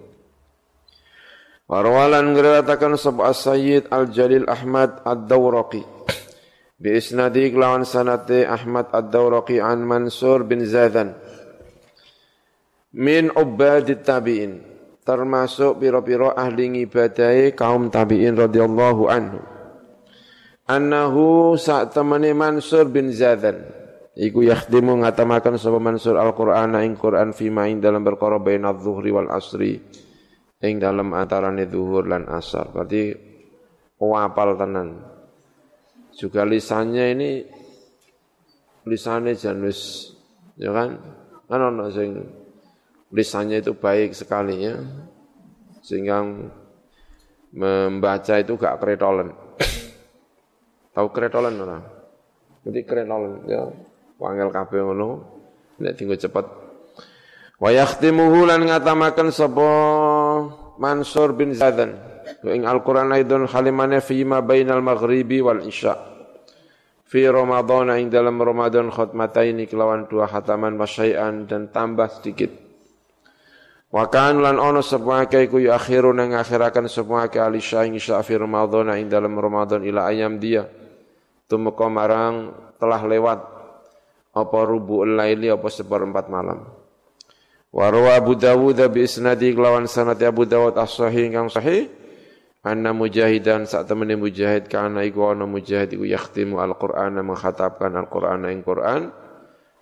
Warwalan 1.69 2.33
ngriwataken 2.33 2.97
sapa 2.97 3.29
Sayyid 3.29 3.93
Al 3.93 4.09
Jalil 4.09 4.49
Ahmad 4.49 5.05
Ad-Dawraqi 5.05 5.94
bi 6.85 7.01
isnadi 7.01 7.49
kelawan 7.49 7.81
sanate 7.81 8.45
Ahmad 8.45 8.93
Ad-Dawraqi 8.93 9.57
an 9.57 9.81
Mansur 9.81 10.45
bin 10.45 10.61
Zadan 10.69 11.17
min 12.93 13.33
ubadit 13.33 14.05
tabi'in 14.05 14.61
termasuk 15.01 15.81
piro-piro 15.81 16.29
ahli 16.37 16.77
ngibadai 16.77 17.57
kaum 17.57 17.89
tabi'in 17.89 18.37
radhiyallahu 18.37 19.03
anhu. 19.09 19.41
Annahu 20.69 21.57
saat 21.57 21.93
temani 21.93 22.37
Mansur 22.37 22.85
bin 22.93 23.09
Zadan. 23.09 23.65
Iku 24.13 24.45
yakhdimu 24.45 25.01
ngatamakan 25.01 25.57
sapa 25.57 25.81
Mansur 25.81 26.21
Al-Qur'an 26.21 26.77
ing 26.85 27.01
Qur'an 27.01 27.33
fi 27.33 27.49
ing 27.49 27.81
dalam 27.81 28.05
perkara 28.05 28.37
baina 28.37 28.77
dhuhri 28.77 29.09
wal 29.09 29.33
asri 29.33 29.81
ing 30.61 30.77
dalam 30.77 31.17
antarane 31.17 31.65
zuhur 31.65 32.05
lan 32.05 32.29
asar. 32.29 32.69
Berarti 32.69 33.09
wapal 33.97 34.53
tenan 34.53 35.14
juga 36.15 36.47
lisannya 36.47 37.05
ini 37.13 37.29
lisannya 38.87 39.35
janus 39.35 40.11
ya 40.55 40.71
kan? 40.71 40.97
Kan 41.45 41.59
ono 41.61 41.91
sing 41.91 42.15
lisannya 43.11 43.61
itu 43.61 43.75
baik 43.75 44.15
sekali 44.15 44.65
ya. 44.65 44.75
Sehingga 45.85 46.25
membaca 47.53 48.33
itu 48.41 48.57
gak 48.57 48.81
kretolen. 48.81 49.29
Tahu 50.95 51.07
kretolen 51.13 51.55
ora? 51.61 51.79
Jadi 52.65 52.79
kretolen 52.81 53.45
ya. 53.45 53.69
Wangel 54.15 54.47
kabeh 54.47 54.79
ngono 54.79 55.35
nek 55.75 55.99
tinggal 55.99 56.15
cepat 56.15 56.45
wa 57.59 57.69
yakhtimuhu 57.71 58.47
lan 58.47 58.63
ngatamaken 58.63 59.27
sapa 59.31 59.69
Mansur 60.79 61.35
bin 61.35 61.51
Zadan 61.51 61.99
ing 62.45 62.65
Al-Qur'an 62.65 63.13
aidon 63.13 63.45
khalimane 63.49 64.01
fi 64.01 64.21
ma 64.25 64.41
bainal 64.41 64.81
maghribi 64.81 65.41
wal 65.41 65.61
isya. 65.65 65.95
Fi 67.05 67.21
Ramadan 67.29 67.93
ing 68.01 68.09
dalam 68.09 68.41
Ramadan 68.41 68.89
khatmataini 68.89 69.69
kelawan 69.69 70.09
dua 70.09 70.25
khataman 70.25 70.73
wasyai'an 70.75 71.45
dan 71.45 71.69
tambah 71.69 72.09
sedikit. 72.09 72.49
Wa 73.93 74.09
kan 74.09 74.41
lan 74.41 74.59
ono 74.59 74.81
akeh 74.81 75.47
ku 75.47 75.61
akhiru 75.61 76.11
nang 76.11 76.35
akhirakan 76.35 76.89
sapa 76.89 77.29
akeh 77.29 77.39
ali 77.39 77.61
syaing 77.61 77.95
isya 77.95 78.19
fi 78.25 78.35
Ramadan 78.35 78.91
ing 78.97 79.07
dalam 79.07 79.37
Ramadan 79.37 79.85
ila 79.85 80.09
ayam 80.09 80.41
dia. 80.41 80.65
Tumeka 81.45 81.85
marang 81.87 82.51
telah 82.81 83.01
lewat 83.05 83.39
apa 84.35 84.59
rubu'ul 84.67 85.15
laili 85.15 85.47
apa 85.47 85.69
seperempat 85.71 86.27
malam. 86.27 86.67
Wa 87.71 87.87
rawa 87.87 88.19
Abu 88.19 88.35
Dawud 88.35 88.75
bi 88.91 89.05
isnadi 89.05 89.55
kelawan 89.55 89.87
sanad 89.87 90.19
Abu 90.25 90.43
Dawud 90.43 90.75
as-sahih 90.75 91.31
kang 91.31 91.47
sahih 91.47 92.04
anna 92.65 92.97
mujahidan 92.97 93.69
saat 93.69 93.85
temene 93.85 94.17
mujahid 94.17 94.65
kana 94.65 95.05
iku 95.05 95.29
ana 95.29 95.45
mujahid 95.45 95.93
iku 95.93 96.09
yakhtimu 96.09 96.57
al-Qur'ana 96.57 97.21
mengkhatabkan 97.21 97.93
Al-Qur'ana 97.93 98.49
ing 98.49 98.65
Qur'an 98.65 99.13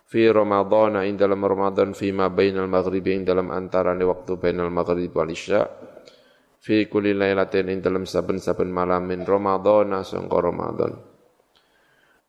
fi 0.04 0.28
Ramadan 0.28 1.00
ing 1.08 1.16
dalam 1.16 1.40
Ramadan 1.40 1.96
fi 1.96 2.12
ma 2.12 2.28
bainal 2.28 2.68
maghribi 2.68 3.16
ing 3.16 3.24
dalam 3.24 3.50
antarane 3.56 4.04
waktu 4.04 4.36
bainal 4.36 4.68
maghrib 4.68 5.16
wal 5.16 5.32
isya 5.32 5.64
fi 6.60 6.92
kulli 6.92 7.16
lailatin 7.16 7.72
ing 7.72 7.80
dalam 7.80 8.04
saben-saben 8.04 8.68
malam 8.68 9.08
min 9.08 9.24
Ramadan 9.24 10.04
sangka 10.04 10.44
Ramadan 10.44 11.16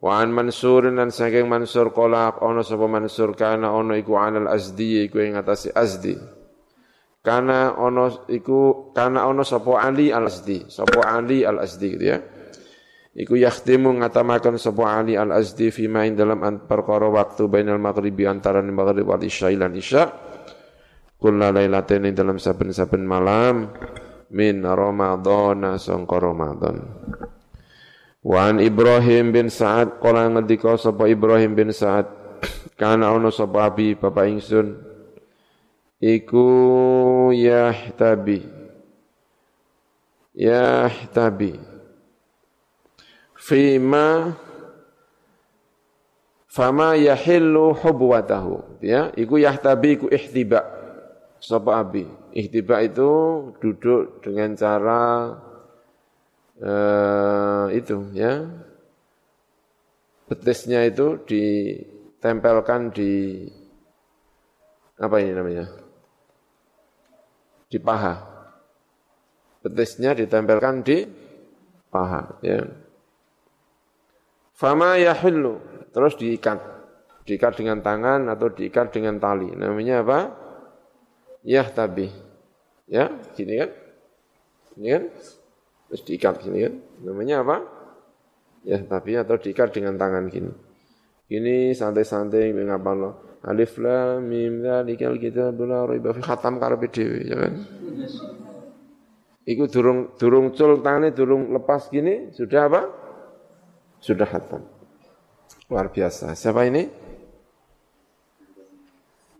Wa 0.05 0.21
an 0.21 0.37
Mansur 0.37 0.85
dan 0.93 1.09
saking 1.09 1.49
Mansur 1.49 1.89
qala 1.89 2.37
ono 2.45 2.61
sapa 2.61 2.85
Mansur 2.85 3.33
kana 3.33 3.73
ono 3.73 3.97
iku 3.97 4.21
anal 4.21 4.53
Azdi 4.53 5.09
iku 5.09 5.19
ing 5.19 5.33
atase 5.33 5.73
Azdi 5.73 6.43
karena 7.25 7.72
ono 7.81 8.29
iku 8.29 8.93
karena 8.93 9.25
ono 9.25 9.41
sopo 9.49 9.81
Ali 9.81 10.12
al 10.12 10.29
Azdi, 10.29 10.68
sopo 10.68 11.01
Ali 11.01 11.41
al 11.41 11.64
Azdi 11.64 11.89
gitu 11.97 12.05
ya. 12.05 12.20
Iku 13.16 13.41
yakhtimu 13.41 14.05
ngatamakan 14.05 14.61
sopo 14.61 14.85
Ali 14.85 15.16
al 15.16 15.33
Azdi 15.33 15.72
fi 15.72 15.89
main 15.89 16.12
dalam 16.12 16.45
perkara 16.68 17.09
waktu 17.09 17.49
bainal 17.49 17.81
maghribi 17.81 18.29
antara 18.29 18.61
maghrib 18.61 19.09
wal 19.09 19.25
isya 19.25 19.49
lan 19.57 19.72
isya. 19.72 20.05
Kulla 21.16 21.49
lailatin 21.49 22.12
dalam 22.12 22.37
saben-saben 22.37 23.09
malam 23.09 23.72
min 24.29 24.61
Ramadan 24.61 25.81
sangka 25.81 26.20
Ramadan. 26.20 26.77
Wan 28.20 28.61
Ibrahim 28.61 29.33
bin 29.33 29.49
Sa'ad 29.49 29.97
kala 29.97 30.29
ngendika 30.29 30.77
sapa 30.77 31.09
Ibrahim 31.09 31.57
bin 31.57 31.72
Sa'ad 31.72 32.05
kana 32.81 33.16
ono 33.16 33.33
sapa 33.33 33.72
abi 33.72 33.97
bapak 33.97 34.25
ingsun 34.29 34.93
iku 36.05 36.47
yahtabi. 37.33 38.45
Yahtabi. 40.37 41.57
Fima 43.41 44.37
fama 46.45 46.93
yahillu 47.01 47.73
hubwatahu. 47.73 48.85
Ya 48.85 49.09
iku 49.17 49.41
yahtabi 49.41 49.97
iku 49.97 50.07
ihtiba. 50.13 50.61
Sapa 51.41 51.81
abi? 51.81 52.09
Ihtiba 52.33 52.81
itu 52.85 53.11
duduk 53.61 54.25
dengan 54.25 54.57
cara 54.57 55.03
uh, 56.61 57.67
itu 57.73 58.13
ya. 58.13 58.49
Betisnya 60.25 60.89
itu 60.89 61.21
ditempelkan 61.29 62.97
di 62.97 63.45
apa 64.97 65.21
ini 65.21 65.37
namanya 65.37 65.84
di 67.75 67.83
paha. 67.83 68.22
Betisnya 69.66 70.14
ditempelkan 70.14 70.87
di 70.87 71.03
paha. 71.91 72.39
Ya. 72.39 72.62
Fama 74.55 74.95
yahillu. 74.95 75.59
Terus 75.91 76.14
diikat. 76.14 76.62
Diikat 77.27 77.59
dengan 77.59 77.83
tangan 77.83 78.31
atau 78.31 78.55
diikat 78.55 78.95
dengan 78.95 79.18
tali. 79.18 79.51
Namanya 79.51 80.07
apa? 80.07 80.18
Yah 81.43 81.66
tabi. 81.66 82.07
Ya, 82.87 83.11
gini 83.35 83.59
kan? 83.59 83.70
Ini 84.79 84.89
kan? 84.95 85.05
Terus 85.91 86.03
diikat 86.07 86.35
gini 86.47 86.59
kan? 86.62 86.75
Namanya 87.03 87.43
apa? 87.43 87.57
Ya, 88.62 88.79
tapi 88.85 89.18
atau 89.18 89.35
diikat 89.35 89.75
dengan 89.75 89.99
tangan 89.99 90.31
gini. 90.31 90.53
Gini 91.25 91.72
santai-santai 91.72 92.53
ngapa 92.53 92.93
lo? 92.93 93.11
Alif 93.45 93.76
lam 93.76 94.24
mim 94.24 94.64
dzalikal 94.64 95.20
kitabul 95.20 95.68
la 95.68 95.84
raiba 95.84 96.16
fi 96.16 96.20
khatam 96.24 96.57
karepe 96.57 96.88
dhewe 96.88 97.18
ya 97.28 97.36
kan. 97.36 97.55
Iku 99.45 99.68
durung 99.68 100.16
durung 100.16 100.57
cul 100.57 100.80
tangane 100.80 101.12
durung 101.12 101.53
lepas 101.53 101.92
gini 101.92 102.32
sudah 102.32 102.62
apa? 102.72 102.82
Sudah 104.01 104.24
khatam. 104.24 104.64
Luar 105.68 105.92
biasa. 105.92 106.32
Siapa 106.32 106.64
ini? 106.64 106.88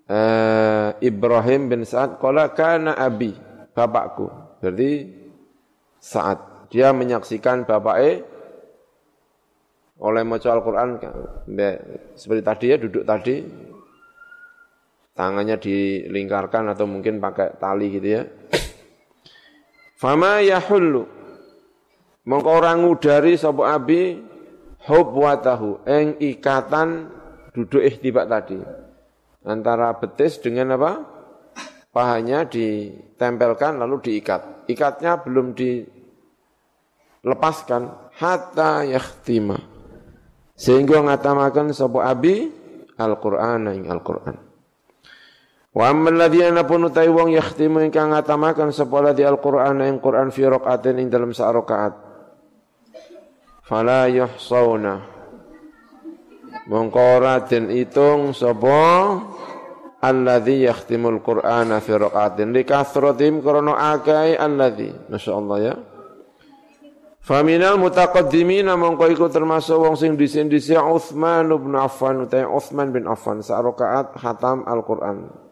Uh, 0.05 0.93
Ibrahim 1.01 1.73
bin 1.73 1.81
Sa'ad 1.89 2.21
qala 2.21 2.53
kana 2.53 2.93
abi, 2.93 3.33
bapakku. 3.73 4.29
Berarti 4.61 5.09
saat 5.97 6.69
dia 6.69 6.93
menyaksikan 6.93 7.65
bapaknya 7.65 8.21
oleh 10.05 10.23
maca 10.29 10.49
Al-Qur'an 10.53 11.01
seperti 12.13 12.43
tadi 12.45 12.67
ya 12.69 12.77
duduk 12.77 13.09
tadi 13.09 13.41
tangannya 15.15 15.57
dilingkarkan 15.59 16.69
atau 16.75 16.85
mungkin 16.91 17.23
pakai 17.23 17.57
tali 17.57 17.89
gitu 17.95 18.09
ya. 18.21 18.27
Fama 19.97 20.43
yahullu. 20.43 21.07
Mongko 22.25 22.51
orang 22.51 22.83
ngudari 22.85 23.37
sapa 23.39 23.77
abi 23.77 24.19
hubwatahu 24.85 25.85
eng 25.87 26.19
ikatan 26.21 27.09
duduk 27.55 27.81
ihtibak 27.85 28.27
tadi. 28.29 28.59
Antara 29.45 29.95
betis 29.97 30.41
dengan 30.41 30.75
apa? 30.77 31.05
Pahanya 31.95 32.49
ditempelkan 32.49 33.79
lalu 33.79 34.01
diikat. 34.03 34.67
Ikatnya 34.67 35.23
belum 35.23 35.55
dilepaskan. 37.23 38.13
Hatta 38.15 38.87
yakhtima 38.87 39.75
sehingga 40.55 41.03
ngatamakan 41.03 41.75
sapa 41.75 42.07
abi 42.07 42.47
Al-Qur'an 42.95 43.67
ing 43.75 43.91
Al-Qur'an 43.91 44.39
Wa 45.75 45.91
amman 45.91 46.15
ladina 46.15 46.63
pun 46.63 46.87
utai 46.87 47.11
wong 47.11 47.35
yakhtimu 47.35 47.83
ingkang 47.83 48.15
ngatamakan 48.15 48.71
sapa 48.71 49.11
di 49.11 49.27
Al-Qur'an 49.27 49.83
ing 49.83 49.99
Qur'an 49.99 50.31
fi 50.31 50.47
raqatin 50.47 51.03
ing 51.03 51.11
dalam 51.11 51.35
sak 51.35 51.51
rakaat. 51.51 51.95
Fala 53.67 54.07
yuhsauna. 54.07 55.03
Mongko 56.71 57.03
ora 57.19 57.43
itung 57.75 58.31
sapa 58.31 59.19
alladzi 59.99 60.63
yakhtimul 60.63 61.19
Qur'ana 61.27 61.83
fi 61.83 61.93
raqatin 61.99 62.55
li 62.55 62.63
kathratim 62.63 63.43
krana 63.43 63.99
akai 63.99 64.39
alladzi. 64.39 65.11
Masyaallah 65.11 65.59
ya. 65.59 65.75
Faminal 67.19 67.83
mutaqaddimina 67.83 68.79
mongko 68.79 69.11
iku 69.11 69.27
termasuk 69.27 69.75
wong 69.75 69.99
sing 69.99 70.15
dhisin-dhisik 70.15 70.79
Utsman 70.79 71.51
bin 71.51 71.75
Affan 71.75 72.31
utawa 72.31 72.63
bin 72.95 73.11
Affan 73.11 73.43
sak 73.43 73.59
rakaat 73.59 74.15
khatam 74.23 74.63
Al-Qur'an. 74.71 75.44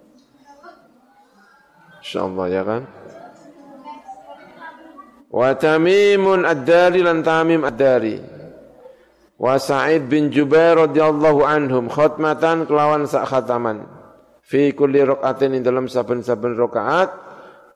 InsyaAllah 2.02 2.46
ya 2.50 2.62
kan. 2.66 2.82
Wa 5.32 5.54
Tamimun 5.56 6.44
Ad-Dari 6.44 7.00
lan 7.00 7.22
Tamim 7.22 7.62
Ad-Dari. 7.64 8.18
Wa 9.38 9.56
Sa'id 9.56 10.10
bin 10.10 10.28
Jubair 10.28 10.76
radhiyallahu 10.76 11.40
anhum 11.46 11.88
khatmatan 11.88 12.68
kelawan 12.68 13.08
sak 13.08 13.30
khataman. 13.30 13.86
Fi 14.42 14.74
kulli 14.76 15.00
raqatin 15.00 15.56
ing 15.56 15.62
dalam 15.64 15.86
saben-saben 15.88 16.58
rakaat 16.58 17.10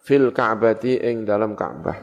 fil 0.04 0.34
Ka'bati 0.34 1.00
ing 1.00 1.24
dalam 1.24 1.56
Ka'bah. 1.56 1.96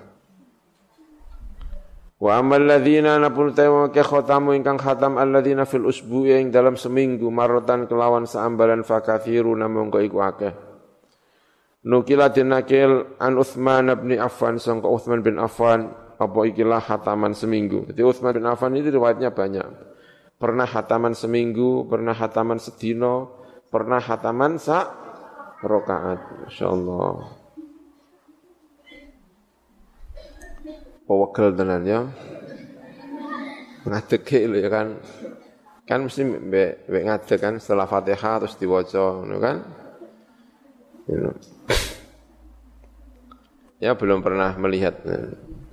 Wa 2.23 2.39
amal 2.39 2.63
ladzina 2.63 3.19
napun 3.19 3.51
tawa 3.51 3.91
ke 3.91 3.99
khatamu 3.99 4.55
ingkang 4.55 4.79
khatam 4.79 5.19
alladzina 5.19 5.67
fil 5.67 5.83
usbu'i 5.83 6.39
ing 6.39 6.55
dalam 6.55 6.79
seminggu 6.79 7.27
marotan 7.27 7.83
kelawan 7.83 8.23
saambalan 8.23 8.87
fakathiruna 8.87 9.67
mongko 9.67 9.99
iku 9.99 10.23
akeh. 10.23 10.72
Nukila 11.83 12.31
dinakil 12.31 13.19
an 13.19 13.35
Uthman 13.35 13.91
bin 13.99 14.15
Affan 14.15 14.55
sangka 14.55 14.87
Uthman 14.87 15.19
bin 15.19 15.35
Affan 15.35 15.91
apa 16.15 16.39
ikilah 16.47 16.79
hataman 16.79 17.35
seminggu. 17.35 17.91
Jadi 17.91 18.01
Uthman 18.07 18.31
bin 18.39 18.47
Affan 18.47 18.71
itu 18.79 18.87
riwayatnya 18.87 19.35
banyak. 19.35 19.67
Pernah 20.39 20.63
hataman 20.63 21.11
seminggu, 21.11 21.83
pernah 21.91 22.15
hataman 22.15 22.55
sedino, 22.55 23.43
pernah 23.67 23.99
hataman 23.99 24.55
sa 24.55 24.87
rokaat. 25.59 26.47
Insyaallah. 26.47 27.43
Pewegel 31.03 31.47
tenan 31.51 31.83
ya. 31.83 32.01
Ngadeg 33.83 34.23
ya 34.31 34.69
kan. 34.71 34.87
Kan 35.83 36.07
mesti 36.07 36.23
mbek 36.23 36.87
ngadeg 36.87 37.39
kan 37.43 37.59
setelah 37.59 37.91
Fatihah 37.91 38.39
terus 38.39 38.55
diwaca 38.55 39.19
ngono 39.19 39.35
kan. 39.43 39.82
Ya 43.83 43.91
belum 43.99 44.23
pernah 44.23 44.55
melihat. 44.55 45.03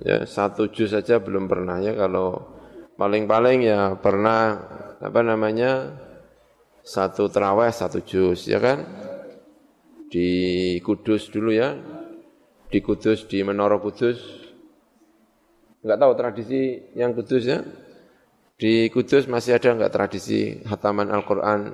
Ya 0.03 0.27
satu 0.27 0.67
juz 0.67 0.91
saja 0.91 1.23
belum 1.23 1.47
pernah. 1.47 1.79
Ya 1.79 1.95
kalau 1.95 2.51
paling-paling 2.99 3.63
ya 3.63 3.95
pernah 3.95 4.59
apa 4.99 5.21
namanya 5.23 5.95
satu 6.83 7.31
terawih 7.31 7.71
satu 7.71 8.03
juz 8.03 8.51
ya 8.51 8.59
kan? 8.59 8.83
Di 10.11 10.75
Kudus 10.83 11.31
dulu 11.31 11.55
ya. 11.55 11.79
Di 12.67 12.83
Kudus 12.83 13.23
di 13.31 13.39
Menara 13.47 13.79
Kudus. 13.79 14.19
Nggak 15.81 15.97
tahu 15.97 16.11
tradisi 16.19 16.61
yang 16.99 17.15
Kudus 17.15 17.43
ya. 17.47 17.63
Di 18.59 18.91
Kudus 18.91 19.31
masih 19.31 19.55
ada 19.55 19.71
nggak 19.71 19.93
tradisi 19.95 20.59
hataman 20.67 21.07
Al-Quran 21.07 21.71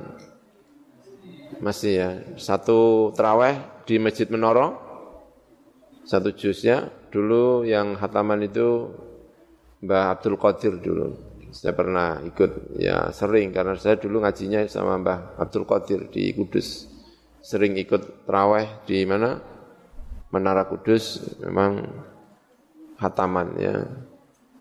masih 1.64 1.92
ya 1.94 2.10
satu 2.36 3.12
terawih 3.16 3.58
di 3.88 3.98
Masjid 3.98 4.28
Menara 4.28 4.76
satu 6.04 6.32
juz 6.36 6.64
ya 6.64 6.92
dulu 7.12 7.64
yang 7.64 7.96
hataman 7.96 8.44
itu 8.44 8.92
Mbah 9.84 10.18
Abdul 10.18 10.40
Qadir 10.42 10.80
dulu 10.80 11.38
saya 11.58 11.72
pernah 11.72 12.20
ikut 12.28 12.76
ya 12.76 13.10
sering 13.16 13.56
karena 13.56 13.74
saya 13.80 13.96
dulu 13.96 14.20
ngajinya 14.22 14.68
sama 14.68 15.00
Mbah 15.00 15.40
Abdul 15.40 15.64
Qadir 15.64 16.12
di 16.12 16.36
Kudus. 16.36 16.86
Sering 17.40 17.80
ikut 17.80 18.28
terawih 18.28 18.84
di 18.84 19.08
mana? 19.08 19.40
Menara 20.28 20.68
Kudus 20.68 21.24
memang 21.40 21.88
hataman 23.00 23.48
ya. 23.56 23.76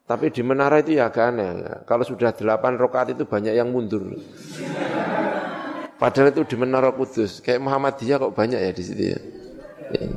Tapi 0.07 0.31
di 0.31 0.39
menara 0.47 0.79
itu 0.79 0.95
ya 0.95 1.11
agak 1.11 1.35
aneh. 1.35 1.51
Ya. 1.67 1.75
Kalau 1.83 2.07
sudah 2.07 2.31
delapan 2.31 2.79
rokaat 2.79 3.11
itu 3.19 3.27
banyak 3.27 3.59
yang 3.59 3.75
mundur. 3.75 4.07
Padahal 5.97 6.29
itu 6.29 6.45
di 6.45 6.57
menara 6.61 6.93
Kudus. 6.93 7.41
Kayak 7.41 7.65
Muhammadiyah 7.65 8.17
kok 8.21 8.35
banyak 8.37 8.61
ya 8.61 8.71
di 8.73 8.83
situ 8.85 9.03
ya. 9.17 9.21
ya. 9.97 10.09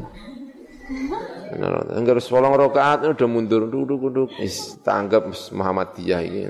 Enggak 1.96 2.20
harus 2.20 2.30
polong 2.30 2.54
rokaat 2.54 3.08
udah 3.08 3.28
mundur 3.30 3.66
duduk 3.66 4.00
duduk 4.10 4.30
is 4.44 4.76
tanggap 4.84 5.26
Muhammadiyah 5.56 6.22
ini. 6.22 6.42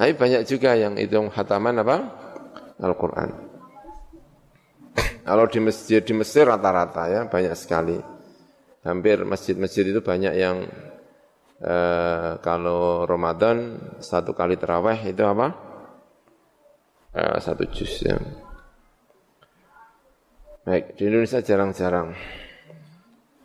Tapi 0.00 0.12
banyak 0.16 0.42
juga 0.48 0.72
yang 0.76 0.96
itu 0.96 1.16
hataman 1.28 1.84
apa? 1.84 1.96
Al-Quran. 2.80 3.30
Kalau 5.20 5.44
di 5.44 5.60
masjid 5.60 6.00
di 6.00 6.16
Mesir 6.16 6.48
rata-rata 6.48 7.04
ya 7.06 7.20
banyak 7.28 7.52
sekali. 7.52 8.00
Hampir 8.80 9.28
masjid-masjid 9.28 9.84
itu 9.92 10.00
banyak 10.00 10.32
yang 10.40 10.64
eh, 11.60 12.40
kalau 12.40 13.04
Ramadan 13.04 13.76
satu 14.00 14.32
kali 14.32 14.56
terawih 14.56 14.96
itu 15.04 15.24
apa? 15.24 15.52
Eh, 17.12 17.38
satu 17.42 17.64
juz 17.68 18.02
ya. 18.02 18.16
Baik, 20.64 20.94
di 20.94 21.04
Indonesia 21.08 21.40
jarang-jarang. 21.40 22.14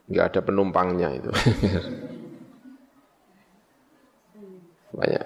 Enggak 0.05 0.25
ada 0.29 0.41
penumpangnya 0.45 1.09
itu. 1.17 1.31
Banyak. 4.99 5.25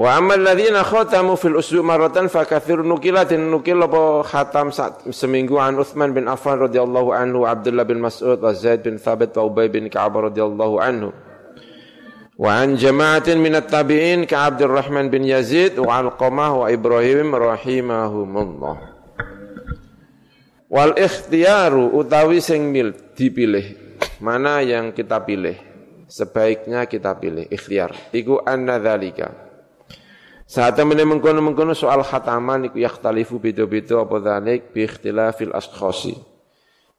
Wa 0.00 0.16
amal 0.16 0.40
ladzina 0.40 0.80
khatamu 0.80 1.36
fil 1.36 1.60
usbu' 1.60 1.84
maratan 1.84 2.32
fa 2.32 2.48
katsir 2.48 2.80
nukilatin 2.80 3.52
nukil 3.52 3.84
apa 3.84 4.24
khatam 4.24 4.72
seminggu 5.12 5.60
an 5.60 5.76
Utsman 5.76 6.16
bin 6.16 6.24
Affan 6.24 6.56
radhiyallahu 6.56 7.12
anhu 7.12 7.44
Abdullah 7.44 7.84
bin 7.84 8.00
Mas'ud 8.00 8.40
wa 8.40 8.48
Zaid 8.56 8.80
bin 8.80 8.96
Thabit 8.96 9.36
wa 9.36 9.44
Ubay 9.44 9.68
bin 9.68 9.92
Ka'ab 9.92 10.32
radhiyallahu 10.32 10.80
anhu 10.80 11.12
wa 12.40 12.56
an 12.56 12.80
jama'atin 12.80 13.36
min 13.36 13.52
at-tabi'in 13.52 14.24
ka 14.24 14.48
Abdurrahman 14.48 15.12
bin 15.12 15.28
Yazid 15.28 15.76
wa 15.76 16.00
Alqamah 16.00 16.64
wa 16.64 16.66
Ibrahim 16.72 17.36
rahimahumullah 17.36 18.90
Wal 20.70 20.94
ikhtiyaru 20.94 21.98
utawi 21.98 22.38
sing 22.38 22.70
mil 22.70 22.94
dipilih. 23.18 23.74
Mana 24.22 24.62
yang 24.62 24.94
kita 24.94 25.18
pilih? 25.18 25.58
Sebaiknya 26.06 26.86
kita 26.86 27.18
pilih 27.18 27.42
ikhtiar. 27.50 27.90
Iku 28.14 28.38
anna 28.46 28.78
dzalika. 28.78 29.34
Saat 30.46 30.78
temene 30.78 31.02
mengkono-mengkono 31.10 31.74
soal 31.74 32.06
khataman 32.06 32.70
iku 32.70 32.78
yakhtalifu 32.78 33.42
beda-beda 33.42 34.06
apa 34.06 34.16
dzalik 34.22 34.70
bi 34.70 34.86
ikhtilafil 34.86 35.50
ashkhasi. 35.50 36.14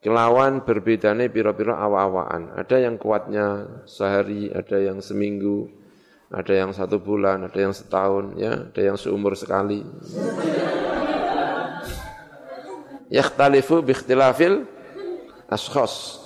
Kelawan 0.02 0.66
berbedane 0.66 1.30
pira-pira 1.30 1.78
awa-awaan. 1.78 2.58
Ada 2.58 2.90
yang 2.90 2.98
kuatnya 2.98 3.70
sehari, 3.86 4.50
ada 4.50 4.82
yang 4.82 4.98
seminggu, 4.98 5.70
ada 6.34 6.58
yang 6.58 6.74
satu 6.74 6.98
bulan, 6.98 7.46
ada 7.46 7.60
yang 7.62 7.70
setahun, 7.70 8.34
ya, 8.34 8.66
ada 8.66 8.82
yang 8.82 8.98
seumur 8.98 9.38
sekali. 9.38 9.86
Yakhtalifu 13.14 13.86
bi 13.86 13.94
ikhtilafil 13.94 14.66
ashkhas 15.52 16.18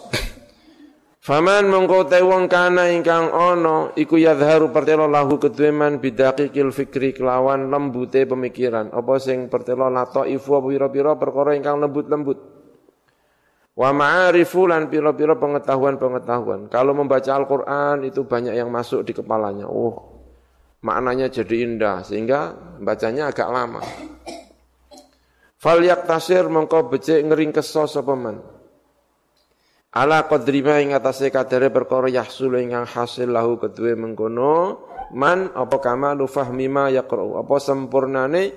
Faman 1.25 1.65
mongko 1.73 2.05
te 2.05 2.21
wong 2.21 2.45
kana 2.45 2.93
ingkang 2.93 3.33
ana 3.33 3.89
iku 3.97 4.13
yadharu 4.13 4.69
pertelo 4.69 5.09
lahu 5.09 5.41
kedheman 5.41 5.97
bidaqiqil 5.97 6.69
fikri 6.69 7.17
kelawan 7.17 7.65
lembute 7.73 8.29
pemikiran. 8.29 8.93
Apa 8.93 9.17
sing 9.17 9.49
pertelo 9.49 9.89
ifu 10.29 10.53
apa 10.53 10.67
pira-pira 10.69 11.17
perkara 11.17 11.57
ingkang 11.57 11.81
lembut-lembut 11.81 12.54
wa 13.75 13.89
ma'arifu 13.91 14.71
lan 14.71 14.87
pira-pira 14.87 15.35
pengetahuan-pengetahuan. 15.35 16.71
Kalau 16.71 16.95
membaca 16.95 17.31
Al-Qur'an 17.35 18.07
itu 18.07 18.23
banyak 18.23 18.55
yang 18.55 18.71
masuk 18.71 19.03
di 19.03 19.11
kepalanya. 19.11 19.67
Oh 19.67 20.15
maknanya 20.85 21.33
jadi 21.33 21.65
indah 21.65 22.05
sehingga 22.05 22.53
bacanya 22.77 23.33
agak 23.33 23.49
lama. 23.49 23.81
Fal 25.57 25.81
tasir 25.81 26.45
mengkau 26.45 26.85
becik 26.93 27.25
ngering 27.25 27.49
keso 27.49 27.89
sapa 27.89 28.13
man. 28.13 28.37
Ala 29.95 30.29
qadri 30.29 30.61
ma 30.61 30.77
ing 30.77 30.93
atase 30.93 31.33
kadare 31.33 31.73
perkara 31.73 32.05
yahsul 32.05 32.61
ingkang 32.61 32.85
hasil 32.85 33.31
lahu 33.31 33.57
kedue 33.57 33.97
mengkono. 33.97 34.85
Man 35.15 35.49
apa 35.57 35.81
kamalu 35.81 36.29
fahmi 36.29 36.69
ma 36.69 36.91
yaqra'u? 36.93 37.41
Apa 37.41 37.57
sempurnane 37.57 38.53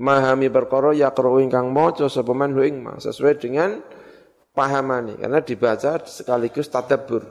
mahami 0.00 0.50
perkara 0.50 0.90
yaqra'u 0.96 1.38
ingkang 1.44 1.70
maca 1.70 2.10
sapa 2.10 2.34
man 2.34 2.58
ing 2.58 2.82
sesuai 2.98 3.38
dengan 3.38 3.78
pahamani 4.58 5.14
karena 5.22 5.38
dibaca 5.38 6.02
sekaligus 6.02 6.66
tadabbur. 6.66 7.22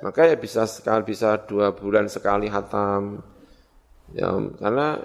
Maka 0.00 0.32
ya 0.32 0.36
bisa 0.40 0.64
sekali 0.64 1.04
bisa 1.04 1.36
dua 1.44 1.76
bulan 1.76 2.08
sekali 2.08 2.48
hatam. 2.48 3.20
Ya, 4.16 4.32
karena 4.56 4.96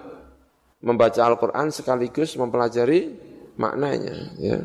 membaca 0.79 1.21
Al-Quran 1.27 1.67
sekaligus 1.75 2.39
mempelajari 2.39 3.11
maknanya. 3.59 4.15
Ya. 4.39 4.59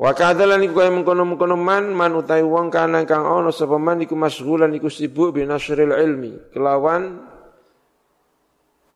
Wa 0.00 0.16
kadzalan 0.16 0.64
iku 0.64 0.80
kaya 0.80 0.88
mengkono-mengkono 0.88 1.60
man 1.60 1.92
man 1.92 2.16
utai 2.16 2.40
wong 2.40 2.72
kana 2.72 3.04
kang 3.04 3.28
ana 3.28 3.52
sapa 3.52 3.76
man 3.76 4.00
iku 4.00 4.16
masghulan 4.16 4.72
iku 4.72 4.88
sibuk 4.88 5.36
bi 5.36 5.44
nasril 5.44 5.92
ilmi 5.92 6.56
kelawan 6.56 7.29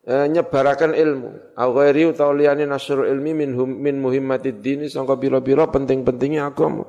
eh, 0.05 0.27
nyebarakan 0.29 0.93
ilmu. 0.93 1.57
Au 1.57 1.71
ghairi 1.75 2.09
utawa 2.09 2.37
ilmi 2.37 3.33
min 3.33 3.51
hum, 3.57 3.71
min 3.81 3.97
muhimmatid 4.01 4.61
dini 4.61 4.87
sangka 4.89 5.17
biro-biro 5.17 5.69
penting-pentingnya 5.69 6.49
agama. 6.49 6.85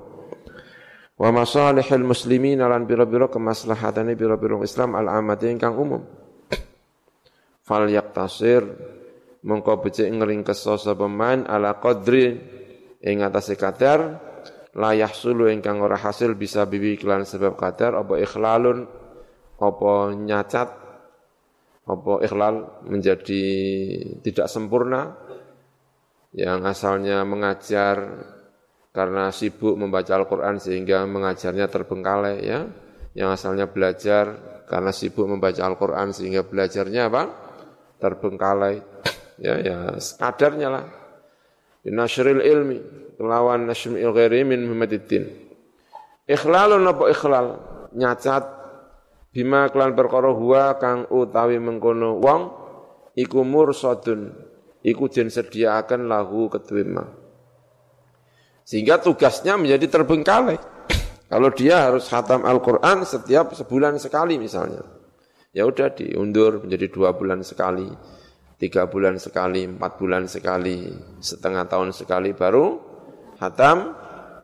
Wa 1.16 1.30
masalihil 1.32 2.04
muslimin 2.04 2.60
lan 2.60 2.84
biro-biro 2.84 3.32
kemaslahatane 3.32 4.20
biro-biro 4.20 4.60
Islam 4.62 5.00
al-amati 5.00 5.48
ingkang 5.48 5.76
umum. 5.80 6.04
Fal 7.68 7.88
yaktasir 7.88 8.68
mongko 9.46 9.80
becik 9.80 10.10
ngringkes 10.10 10.66
sapa 10.66 11.08
man 11.08 11.46
ala 11.48 11.78
qadri 11.80 12.36
ing 13.06 13.22
atase 13.22 13.54
kadar 13.56 14.20
la 14.76 14.92
yahsulu 14.92 15.48
ingkang 15.48 15.80
ora 15.80 15.96
hasil 15.96 16.36
bisa 16.36 16.68
bibi 16.68 17.00
iklan 17.00 17.24
sebab 17.24 17.56
kadar 17.56 17.96
apa 17.96 18.20
ikhlalun 18.20 18.90
apa 19.62 19.94
nyacat 20.18 20.85
apa 21.86 22.14
ikhlal 22.26 22.86
menjadi 22.90 23.46
tidak 24.26 24.48
sempurna? 24.50 25.14
Yang 26.36 26.60
asalnya 26.68 27.24
mengajar 27.24 27.96
karena 28.92 29.32
sibuk 29.32 29.80
membaca 29.80 30.12
Al-Quran 30.18 30.60
sehingga 30.60 31.08
mengajarnya 31.08 31.72
terbengkalai 31.72 32.38
ya. 32.44 32.68
Yang 33.16 33.30
asalnya 33.40 33.72
belajar 33.72 34.26
karena 34.68 34.92
sibuk 34.92 35.30
membaca 35.30 35.62
Al-Quran 35.64 36.12
sehingga 36.12 36.44
belajarnya 36.44 37.08
apa? 37.08 37.24
Terbengkalai 38.02 38.76
ya 39.40 39.56
ya 39.64 39.78
kadarnya 40.20 40.68
lah. 40.68 40.86
Binasyril 41.86 42.44
ilmi 42.44 42.80
kelawan 43.16 43.70
nasmil 43.70 44.12
ghairi 44.12 44.44
min 44.44 44.68
muhammadiddin 44.68 45.46
ikhlalun 46.28 46.84
apa 46.86 47.04
ikhlal 47.10 47.48
nyacat 47.96 48.44
bima 49.36 49.68
kelan 49.68 49.92
perkara 49.92 50.32
huwa 50.32 50.80
kang 50.80 51.12
utawi 51.12 51.60
mengkono 51.60 52.24
wong 52.24 52.42
iku 53.20 53.44
mursadun 53.44 54.32
iku 54.80 55.12
den 55.12 55.28
sediakan 55.28 56.08
lahu 56.08 56.48
kedue 56.48 56.88
sehingga 58.66 58.98
tugasnya 58.98 59.62
menjadi 59.62 60.02
terbengkalai. 60.02 60.58
Kalau 61.26 61.50
dia 61.54 61.90
harus 61.90 62.10
khatam 62.10 62.46
Al-Quran 62.46 63.06
setiap 63.06 63.54
sebulan 63.54 63.98
sekali 64.02 64.42
misalnya. 64.42 64.82
Ya 65.54 65.70
udah 65.70 65.94
diundur 65.94 66.66
menjadi 66.66 66.90
dua 66.90 67.14
bulan 67.14 67.46
sekali 67.46 67.86
tiga 68.56 68.88
bulan 68.88 69.20
sekali, 69.20 69.68
empat 69.68 70.00
bulan 70.00 70.26
sekali, 70.32 70.90
setengah 71.20 71.68
tahun 71.68 71.92
sekali 71.92 72.34
baru 72.34 72.80
hatam 73.38 73.94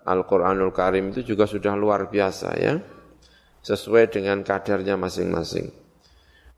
Al-Quranul 0.05 0.73
Karim. 0.73 1.09
Itu 1.15 1.25
juga 1.25 1.49
sudah 1.49 1.73
luar 1.73 2.09
biasa 2.09 2.49
ya. 2.59 2.77
Sesuai 3.61 4.13
dengan 4.13 4.41
kadarnya 4.41 4.97
masing-masing. 4.97 5.69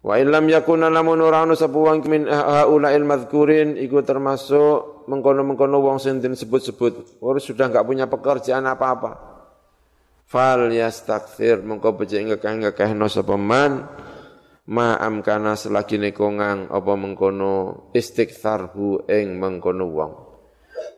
Wa 0.03 0.19
illam 0.19 0.51
yakuna 0.51 0.91
lamun 0.91 1.23
ora 1.23 1.47
ana 1.47 1.55
sapa 1.55 1.79
wong 1.79 2.03
min 2.11 2.27
haulail 2.27 3.07
madhkurin 3.07 3.79
iku 3.79 4.03
termasuk 4.03 5.07
mengkono-mengkono 5.07 5.79
wong 5.79 5.99
sing 5.99 6.19
disebut-sebut, 6.19 7.23
ora 7.23 7.39
sudah 7.39 7.71
enggak 7.71 7.87
punya 7.87 8.05
pekerjaan 8.11 8.67
apa-apa. 8.67 9.31
Fal 10.27 10.71
yastakthir 10.71 11.63
mengko 11.63 11.95
becik 11.95 12.25
ngekeh-ngekehno 12.25 13.07
sapa 13.07 13.35
man 13.39 13.87
ma 14.67 14.95
amkana 14.95 15.59
selagi 15.59 15.99
nekongang 15.99 16.71
apa 16.71 16.93
mengkono 16.95 17.87
istiktharhu 17.91 19.11
ing 19.11 19.35
mengkono 19.35 19.85
wong 19.91 20.13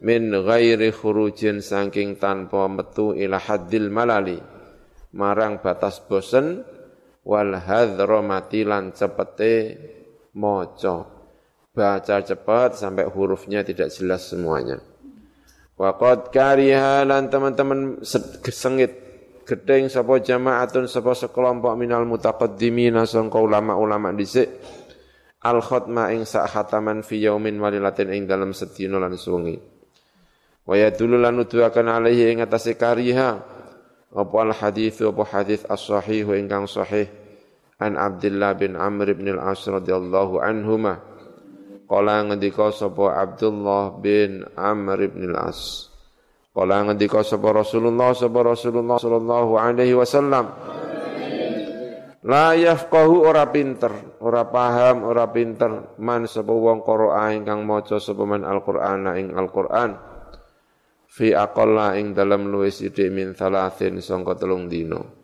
min 0.06 0.30
ghairi 0.30 0.94
khurujin 0.94 1.66
saking 1.66 2.22
tanpa 2.22 2.70
metu 2.70 3.18
ila 3.18 3.42
haddil 3.42 3.90
malali 3.90 4.38
marang 5.16 5.64
batas 5.64 6.04
bosen 6.04 6.62
wal 7.24 7.56
hadramati 7.56 8.68
lan 8.68 8.92
cepete 8.92 9.80
maca. 10.36 11.16
Baca 11.76 12.24
cepat 12.24 12.80
sampai 12.80 13.04
hurufnya 13.04 13.60
tidak 13.64 13.92
jelas 13.92 14.32
semuanya. 14.32 14.80
Waqad 15.76 16.32
kariha 16.32 17.04
lan 17.04 17.28
teman-teman 17.28 18.00
sengit 18.48 18.96
gedeng 19.44 19.92
sapa 19.92 20.24
jamaatun 20.24 20.88
sapa 20.88 21.12
sekelompok 21.12 21.76
minal 21.76 22.08
mutaqaddimina 22.08 23.04
sangka 23.04 23.44
ulama-ulama 23.44 24.16
dhisik 24.16 24.48
al 25.44 25.60
khatma 25.60 26.16
ing 26.16 26.24
sak 26.24 26.48
khataman 26.48 27.04
fi 27.04 27.28
yaumin 27.28 27.60
walilatin 27.60 28.08
ing 28.16 28.24
dalam 28.24 28.56
sedina 28.56 28.96
lan 28.96 29.20
suwengi. 29.20 29.60
Wa 30.64 30.80
yadullu 30.80 31.20
lan 31.20 31.44
nuduhaken 31.44 31.92
alaihi 31.92 32.32
ing 32.34 32.40
atase 32.40 32.80
kariha 32.80 33.55
apa 34.16 34.36
al 34.48 34.56
hadis 34.56 35.04
apa 35.04 35.28
hadis 35.28 35.68
as-sahih 35.68 36.24
ingkang 36.40 36.64
sahih? 36.72 37.12
An 37.76 38.00
Abdullah 38.00 38.56
bin 38.56 38.80
Amr 38.80 39.12
bin 39.12 39.36
al-As 39.36 39.68
radhiyallahu 39.68 40.40
anhuma. 40.40 41.04
Qala 41.84 42.24
ngendika 42.24 42.72
sapa 42.72 43.20
Abdullah 43.20 44.00
bin 44.00 44.48
Amr 44.56 45.12
bin 45.12 45.36
al-As. 45.36 45.92
Qala 46.56 46.88
ngendika 46.88 47.28
sapa 47.28 47.52
Rasulullah 47.52 48.16
sapa 48.16 48.40
Rasulullah 48.40 48.96
sallallahu 48.96 49.60
alaihi 49.60 49.92
wasallam. 49.92 50.48
La 52.24 52.56
yafqahu 52.56 53.22
ora 53.22 53.52
pinter, 53.52 53.92
ora 54.24 54.48
paham, 54.48 55.04
ora 55.04 55.28
pinter 55.28 56.00
man 56.00 56.24
sapa 56.26 56.56
wong 56.56 56.88
qira'a 56.88 57.36
ingkang 57.36 57.68
maca 57.68 58.00
sapa 58.00 58.24
man 58.24 58.48
Al-Qur'ana 58.48 59.20
ing 59.20 59.36
Al-Qur'an. 59.36 59.92
Al 59.94 60.15
fi 61.16 61.32
aqalla 61.32 61.96
ing 61.96 62.12
dalam 62.12 62.52
luwes 62.52 62.84
sithik 62.84 63.08
min 63.08 63.32
thalathin 63.32 64.04
sangka 64.04 64.36
telung 64.36 64.68
dino. 64.68 65.24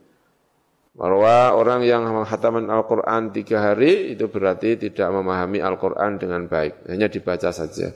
Bahwa 0.96 1.56
orang 1.56 1.84
yang 1.84 2.08
menghataman 2.08 2.68
Al-Quran 2.72 3.32
tiga 3.36 3.72
hari 3.72 4.16
itu 4.16 4.32
berarti 4.32 4.80
tidak 4.80 5.08
memahami 5.12 5.60
Al-Quran 5.60 6.20
dengan 6.20 6.48
baik, 6.48 6.88
hanya 6.88 7.12
dibaca 7.12 7.52
saja. 7.52 7.92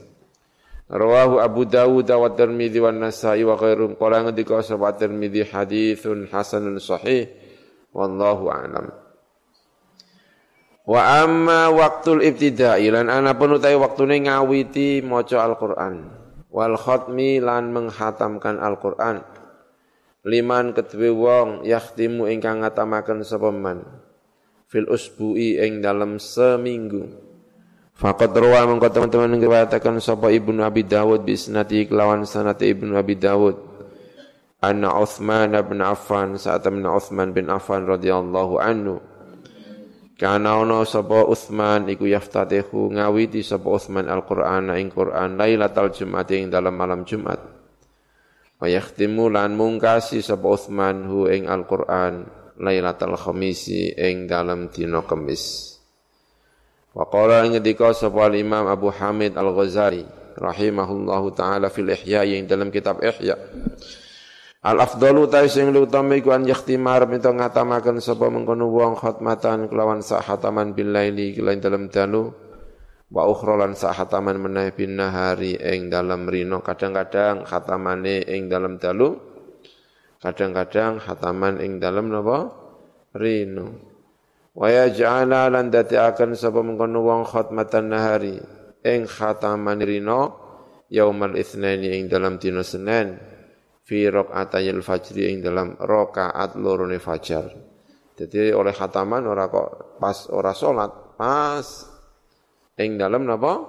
Rawahu 0.86 1.42
Abu 1.42 1.66
Dawud 1.66 2.06
wa 2.08 2.30
Tirmidzi 2.30 2.78
wa 2.78 2.94
Nasa'i 2.94 3.42
wa 3.42 3.58
ghairum 3.58 3.98
qala 3.98 4.22
ngendika 4.22 4.62
sapa 4.62 4.94
Tirmidzi 4.96 5.48
haditsun 5.48 6.30
hasanun 6.30 6.78
sahih 6.78 7.32
wallahu 7.96 8.48
a'lam. 8.52 8.92
Wa 10.86 11.26
amma 11.26 11.74
waqtul 11.74 12.22
ibtida'i 12.22 12.86
lan 12.92 13.10
ana 13.10 13.34
pun 13.34 13.58
utawi 13.58 13.76
waktune 13.76 14.22
ngawiti 14.24 15.02
maca 15.02 15.42
Al-Qur'an 15.42 16.25
wal 16.56 16.80
khatmi 16.80 17.36
lan 17.36 17.68
menghatamkan 17.68 18.56
Al-Qur'an. 18.56 19.20
Liman 20.24 20.72
kedue 20.72 21.12
wong 21.12 21.68
yakhtimu 21.68 22.32
ingkang 22.32 22.64
ngatamaken 22.64 23.20
sapa 23.20 23.52
man? 23.52 23.84
Fil 24.64 24.88
usbu'i 24.88 25.60
ing 25.60 25.84
dalam 25.84 26.16
seminggu. 26.16 27.04
Faqad 27.92 28.32
rawa 28.32 28.64
mengko 28.72 28.88
teman-teman 28.88 29.36
ngriwayataken 29.36 30.00
sapa 30.00 30.32
Ibnu 30.32 30.64
Abi 30.64 30.82
Dawud 30.88 31.28
bi 31.28 31.36
isnadi 31.36 31.84
kelawan 31.84 32.24
sanad 32.24 32.58
Ibnu 32.58 32.96
Abi 32.96 33.20
Dawud. 33.20 33.56
Anna 34.64 34.96
Utsman 34.96 35.52
bin 35.52 35.84
Affan 35.84 36.40
saat 36.40 36.64
temen 36.64 36.82
Utsman 36.88 37.36
bin 37.36 37.52
Affan 37.52 37.84
radhiyallahu 37.84 38.56
anhu 38.56 38.98
Kana 40.16 40.56
ono 40.56 40.80
sapa 40.88 41.28
Utsman 41.28 41.92
iku 41.92 42.08
yaftatihu 42.08 42.88
ngawiti 42.96 43.44
sapa 43.44 43.68
Utsman 43.68 44.08
Al-Qur'an 44.08 44.72
ing 44.80 44.88
Qur'an 44.88 45.36
Lailatul 45.36 45.92
Jumat 45.92 46.32
ing 46.32 46.48
dalam 46.48 46.72
malam 46.72 47.04
Jumat. 47.04 47.36
Wa 48.56 48.64
yakhtimu 48.64 49.28
lan 49.28 49.52
mungkasi 49.60 50.24
sapa 50.24 50.48
Utsman 50.48 51.04
hu 51.04 51.28
ing 51.28 51.44
Al-Qur'an 51.44 52.24
Lailatul 52.56 53.12
Khamisi 53.12 53.92
ing 53.92 54.24
dalam 54.24 54.72
dina 54.72 55.04
Kamis. 55.04 55.76
Wa 56.96 57.04
qala 57.12 57.44
ing 57.44 57.60
ngendika 57.60 57.92
sapa 57.92 58.32
Imam 58.32 58.72
Abu 58.72 58.88
Hamid 58.88 59.36
Al-Ghazali 59.36 60.00
rahimahullahu 60.32 61.36
taala 61.36 61.68
fil 61.68 61.92
Ihya 61.92 62.24
ing 62.24 62.48
dalam 62.48 62.72
kitab 62.72 63.04
Ihya. 63.04 63.36
Al 64.66 64.82
afdalu 64.82 65.30
ta 65.30 65.46
sing 65.46 65.70
utama 65.70 66.18
iku 66.18 66.34
an 66.34 66.42
yakhtimar 66.42 67.06
minta 67.06 67.30
ngatamaken 67.30 68.02
sapa 68.02 68.26
mengkono 68.26 68.66
wong 68.66 68.98
khatmatan 68.98 69.70
kelawan 69.70 70.02
sak 70.02 70.26
hataman 70.26 70.74
bil 70.74 70.90
laili 70.90 71.38
kelawan 71.38 71.62
dalam 71.62 71.86
dalu 71.86 72.34
wa 73.14 73.22
ukhra 73.30 73.54
lan 73.62 73.78
sak 73.78 73.94
bin 74.74 74.98
nahari 74.98 75.54
ing 75.54 75.86
dalam 75.86 76.26
rino 76.26 76.66
kadang-kadang 76.66 77.46
khatamane 77.46 78.26
ing 78.26 78.50
dalam 78.50 78.82
dalu 78.82 79.14
kadang-kadang 80.18 80.98
hataman 80.98 81.62
ing 81.62 81.78
dalam 81.78 82.10
napa? 82.10 82.50
Rino 83.14 83.66
wa 84.50 84.66
yaj'ala 84.66 85.46
lan 85.46 85.70
akan 85.94 86.34
sapa 86.34 86.66
mengkono 86.66 87.06
wong 87.06 87.22
khatmatan 87.22 87.94
nahari 87.94 88.42
ing 88.82 89.06
khataman 89.06 89.78
rino 89.78 90.20
yaumal 90.90 91.38
itsnaini 91.38 92.02
ing 92.02 92.10
dalam 92.10 92.42
dina 92.42 92.66
Senin 92.66 93.35
fi 93.86 94.10
rakaatayil 94.10 94.82
fajri 94.82 95.30
ing 95.30 95.46
dalam 95.46 95.78
rakaat 95.78 96.58
lorone 96.58 96.98
fajar. 96.98 97.46
Jadi 98.18 98.50
oleh 98.50 98.74
khataman 98.74 99.22
ora 99.30 99.46
kok 99.46 100.00
pas 100.02 100.26
ora 100.34 100.50
salat, 100.50 100.90
pas 101.14 101.66
ing 102.82 102.98
dalam 102.98 103.22
napa? 103.22 103.62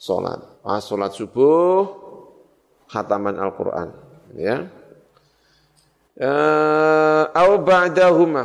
Salat. 0.00 0.64
Pas 0.64 0.80
salat 0.80 1.12
subuh 1.12 1.84
khataman 2.88 3.36
Al-Qur'an, 3.36 3.88
ya. 4.32 4.64
Eh 6.20 7.22
au 7.36 7.52
ba'dahuma 7.60 8.44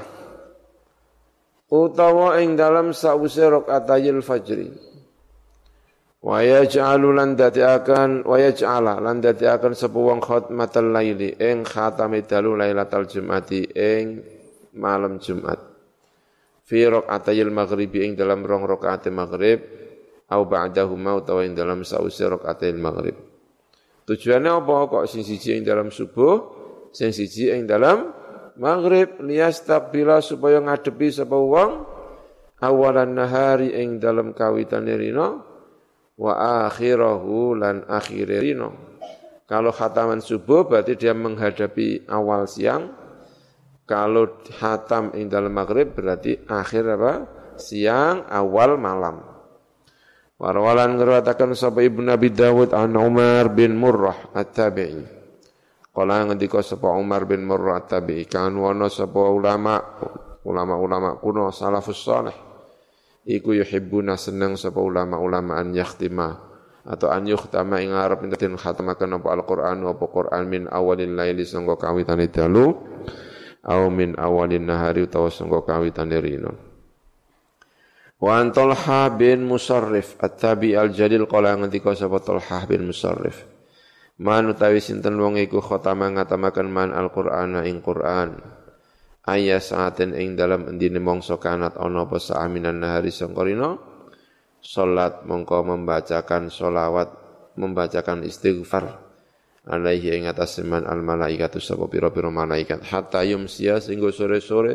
utawa 1.71 2.39
ing 2.39 2.55
dalam 2.59 2.91
sause 2.91 3.41
rakaatayil 3.41 4.19
fajri 4.19 4.71
wa 6.25 6.41
yaj'alu 6.41 7.13
lan 7.13 7.37
akan 7.37 8.25
wa 8.25 8.37
yaj'ala 8.41 8.97
lan 8.97 9.21
akan 9.21 9.73
sapa 9.77 9.93
wong 9.93 10.17
khatmatal 10.25 10.89
laili 10.89 11.37
ing 11.37 11.61
khatame 11.61 12.25
dalu 12.25 12.57
lailatul 12.57 13.05
jumati 13.05 13.69
ing 13.69 14.25
malam 14.73 15.21
Jumat. 15.21 15.61
Fi 16.65 16.81
rakaatayil 16.89 17.53
maghribi 17.53 18.09
ing 18.09 18.11
dalam 18.17 18.41
rong 18.41 18.65
rakaat 18.65 19.05
maghrib 19.13 19.61
au 20.33 20.41
ba'dahuma 20.49 21.21
utawa 21.21 21.45
ing 21.45 21.53
dalam 21.53 21.85
sausi 21.85 22.25
rakaatayil 22.25 22.81
maghrib. 22.81 23.13
Tujuannya 24.09 24.49
apa? 24.49 24.75
Kok 24.89 25.05
sing 25.05 25.21
siji 25.21 25.61
ing 25.61 25.63
dalam 25.65 25.93
subuh 25.93 26.41
sing 26.89 27.13
siji 27.13 27.53
ing 27.53 27.69
dalam 27.69 28.09
maghrib. 28.57 29.21
Liyastabila 29.21 30.25
supaya 30.25 30.57
ngadepi 30.57 31.13
sapa 31.13 31.37
wong 31.37 31.85
awalan 32.65 33.13
nahari 33.13 33.77
ing 33.77 34.01
dalam 34.01 34.33
kawitan 34.33 34.89
rino 34.89 35.54
wa 36.15 36.67
akhirahu 36.67 37.59
lan 37.59 37.83
akhirino. 37.87 38.97
Kalau 39.45 39.69
khataman 39.69 40.25
subuh 40.25 40.65
berarti 40.65 40.97
dia 40.97 41.13
menghadapi 41.13 42.09
awal 42.09 42.49
siang. 42.49 42.89
Kalau 43.85 44.41
hatam 44.57 45.13
ing 45.13 45.29
dalam 45.29 45.53
maghrib 45.53 45.93
berarti 45.93 46.41
akhir 46.49 46.83
apa? 46.97 47.13
Siang, 47.53 48.25
awal 48.25 48.81
malam. 48.81 49.21
Warwalan 50.35 50.97
ngeratakan 50.97 51.53
sapa 51.53 51.85
Ibnu 51.85 52.09
Nabi 52.09 52.33
Dawud 52.33 52.73
an 52.73 52.97
Umar 52.97 53.53
bin 53.53 53.77
Murrah 53.77 54.33
at-Tabi'i. 54.33 55.05
Kala 55.93 56.27
ngendika 56.27 56.59
sapa 56.65 56.91
Umar 56.91 57.23
bin 57.29 57.45
Murrah 57.45 57.85
at-Tabi'i 57.85 58.25
kan 58.27 58.51
wono 58.57 58.89
sapa 58.91 59.21
ulama 59.21 59.79
ulama-ulama 60.43 61.21
kuno 61.21 61.53
salafus 61.55 62.01
salih 62.03 62.35
iku 63.25 63.57
yuhibbuna 63.57 64.15
seneng 64.15 64.53
sapa 64.53 64.77
ulama-ulama 64.77 65.57
an 65.57 65.73
yakhtima 65.73 66.45
atau 66.85 67.09
an 67.09 67.25
yukhtama 67.25 67.81
ing 67.81 67.97
arep 67.97 68.29
den 68.37 68.61
khatamaken 68.61 69.17
apa 69.17 69.27
Al-Qur'an 69.33 69.81
apa 69.81 70.05
Qur'an 70.05 70.45
min 70.45 70.69
awalil 70.69 71.17
laili 71.17 71.41
sangga 71.41 71.73
kawitane 71.81 72.29
dalu 72.29 72.77
au 73.65 73.83
min 73.89 74.13
awalin 74.13 74.69
nahari 74.69 75.09
utawa 75.09 75.33
sangga 75.33 75.65
kawitane 75.65 76.17
rino 76.21 76.53
Wa 78.15 78.39
an 78.39 78.55
bin 79.19 79.43
Musarrif 79.43 80.15
at-tabi 80.23 80.71
al-jalil 80.77 81.27
qala 81.27 81.57
ngendika 81.57 81.91
sapa 81.97 82.21
Talha 82.23 82.63
bin 82.63 82.87
Musarrif 82.87 83.43
Man 84.15 84.47
utawi 84.47 84.79
sinten 84.79 85.19
wong 85.19 85.35
iku 85.35 85.59
khatama 85.59 86.07
ngatamaken 86.15 86.71
man 86.71 86.89
Al-Qur'ana 86.95 87.67
ing 87.67 87.83
Qur'an 87.83 88.39
ayya 89.25 89.57
saatin 89.57 90.13
ing 90.13 90.37
dalam 90.37 90.69
endine 90.69 91.01
mongso 91.01 91.41
kanat 91.41 91.77
ana 91.77 92.05
apa 92.05 92.21
saaminan 92.21 92.77
nahari 92.77 93.09
sangkorina 93.09 93.77
salat 94.61 95.25
mongko 95.25 95.65
membacakan 95.65 96.49
solawat 96.49 97.09
membacakan 97.57 98.25
istighfar 98.25 99.05
alaihi 99.65 100.21
ing 100.21 100.23
atas 100.29 100.61
seman 100.61 100.85
al 100.85 101.01
malaikatu 101.01 101.57
sapa 101.57 101.89
pira-pira 101.89 102.29
malaikat. 102.29 102.85
Hatta 102.85 103.25
sehingga 103.25 104.09
sore-sore 104.13 104.73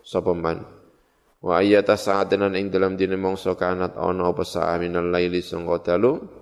sapa 0.00 0.32
man? 0.32 0.64
Wa 1.42 1.58
ayyata 1.58 1.98
sa'atan 1.98 2.54
ing 2.54 2.70
dalam 2.70 2.94
dine 2.94 3.18
mongso 3.18 3.58
kanat 3.58 3.98
ana 3.98 4.30
apa 4.30 4.46
saaminal 4.46 5.10
laili 5.10 5.42
sangka 5.42 5.94
dalu 5.94 6.41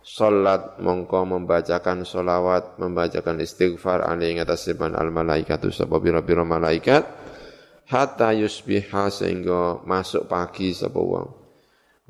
Salat 0.00 0.80
mongko 0.80 1.28
membacakan 1.28 2.08
solawat, 2.08 2.80
membacakan 2.80 3.36
istighfar 3.44 4.00
alaihi 4.00 4.40
atas 4.40 4.72
al 4.72 5.12
malaikatu 5.12 5.68
sapa 5.68 6.00
pira-pira 6.00 6.40
malaikat 6.40 7.04
hatta 7.90 8.32
yusbiha 8.32 9.12
sehingga 9.12 9.84
masuk 9.84 10.24
pagi 10.24 10.72
sapa 10.72 10.96
wong. 10.96 11.28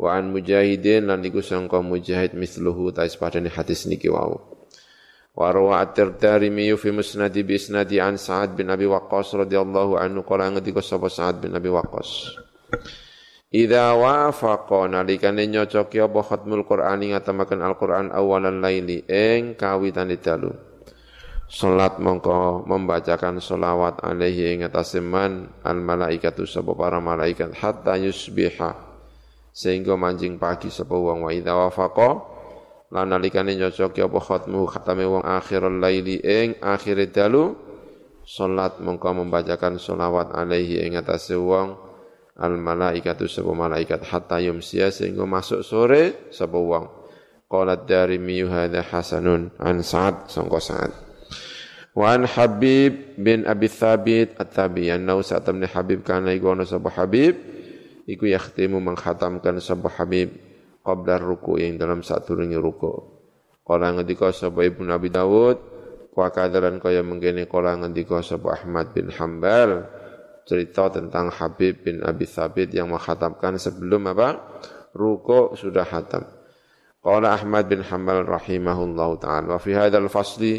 Wa 0.00 0.16
an 0.16 0.32
mujahidin 0.32 1.10
lan 1.10 1.20
iku 1.26 1.42
sangka 1.42 1.82
mujahid 1.82 2.38
misluhu 2.38 2.94
tais 2.94 3.12
padane 3.18 3.50
hadis 3.50 3.84
niki 3.90 4.06
wau. 4.06 4.38
Wa 5.34 5.50
rawa 5.50 5.82
at-Tirmidzi 5.82 6.78
fi 6.78 6.88
musnadi 6.94 7.42
bi 7.42 7.58
isnadi 7.58 7.98
an 7.98 8.16
Sa'ad 8.16 8.54
bin 8.54 8.70
Abi 8.70 8.86
Waqqas 8.86 9.34
radhiyallahu 9.34 9.98
anhu 9.98 10.22
qala 10.22 10.52
ngendika 10.52 10.78
sapa 10.78 11.10
Sa'ad 11.10 11.42
bin 11.42 11.52
Abi 11.58 11.68
Waqqas. 11.68 12.38
Idza 13.50 13.98
wafaqa 13.98 14.86
nalikane 14.86 15.50
nyocoki 15.50 15.98
apa 15.98 16.22
khatmul 16.22 16.62
Qur'ani 16.62 17.10
ngatamaken 17.10 17.58
Al-Qur'an 17.66 18.14
awalan 18.14 18.62
laili 18.62 19.02
ing 19.10 19.58
kawitane 19.58 20.22
dalu. 20.22 20.54
Salat 21.50 21.98
mongko 21.98 22.62
membacakan 22.62 23.42
solawat 23.42 24.06
alaihi 24.06 24.54
ing 24.54 24.58
atase 24.70 25.02
man 25.02 25.50
al 25.66 25.82
malaikatu 25.82 26.46
sapa 26.46 26.78
para 26.78 27.02
malaikat 27.02 27.50
hatta 27.58 27.98
yusbiha 27.98 28.70
sehingga 29.50 29.98
manjing 29.98 30.38
pagi 30.38 30.70
sapa 30.70 30.94
wong 30.94 31.26
wa 31.26 31.34
idza 31.34 31.50
wafaqa 31.50 32.10
lan 32.94 33.10
nalikane 33.10 33.58
nyocoki 33.58 33.98
apa 33.98 34.18
khatmu 34.22 34.62
khatame 34.70 35.02
wong 35.02 35.26
akhirul 35.26 35.82
laili 35.82 36.22
ing 36.22 36.54
akhir 36.62 37.02
dalu 37.10 37.58
salat 38.22 38.78
mongko 38.78 39.10
membacakan 39.10 39.74
solawat 39.74 40.30
alaihi 40.30 40.86
ing 40.86 40.94
atase 41.02 41.34
al 42.40 42.56
malaikatu 42.56 43.28
sapa 43.28 43.52
malaikat 43.52 44.00
hatta 44.08 44.40
yumsiya 44.40 44.88
sehingga 44.88 45.28
masuk 45.28 45.60
sore 45.60 46.32
sapa 46.32 46.56
wong. 46.56 46.88
Qalat 47.50 47.84
darimi 47.84 48.40
hadza 48.46 48.80
hasanun 48.80 49.52
an 49.60 49.84
sa'ad 49.84 50.32
sangka 50.32 50.58
sa'ad. 50.62 50.92
Wa 51.92 52.14
an 52.16 52.24
habib 52.24 53.18
bin 53.18 53.44
abi 53.44 53.66
thabit 53.66 54.38
at-tabi'an 54.38 55.02
nau 55.02 55.20
sa'atamni 55.20 55.66
habib 55.68 56.06
kana 56.06 56.30
iku 56.32 56.54
ana 56.54 56.64
sapa 56.64 56.88
habib 56.94 57.36
iku 58.06 58.24
yakhtimu 58.30 58.78
mengkhatamkan 58.78 59.58
sapa 59.58 59.90
habib 59.98 60.30
qabla 60.86 61.20
ruku 61.20 61.60
yang 61.60 61.76
dalam 61.76 62.00
sadurunge 62.00 62.56
ruku. 62.56 63.20
Kala 63.66 63.92
ngendika 63.98 64.32
sapa 64.32 64.64
Ibnu 64.64 64.88
Abi 64.90 65.12
Dawud 65.12 65.58
wa 66.10 66.26
kadaran 66.30 66.82
kaya 66.82 67.06
mengkene 67.06 67.46
kala 67.46 67.78
ngendika 67.78 68.18
sapa 68.24 68.58
Ahmad 68.58 68.94
bin 68.94 69.10
Hambal 69.14 69.86
cerita 70.50 70.90
tentang 70.90 71.30
Habib 71.30 71.86
bin 71.86 72.02
Abi 72.02 72.26
Thabit 72.26 72.74
yang 72.74 72.90
menghatamkan 72.90 73.54
sebelum 73.54 74.10
apa? 74.10 74.58
Ruko 74.90 75.54
sudah 75.54 75.86
hatam. 75.86 76.26
Qala 76.98 77.38
Ahmad 77.38 77.70
bin 77.70 77.86
Hamal 77.86 78.26
rahimahullahu 78.26 79.22
ta'ala. 79.22 79.54
Wa 79.54 79.60
fi 79.62 79.78
hadal 79.78 80.10
fasli 80.10 80.58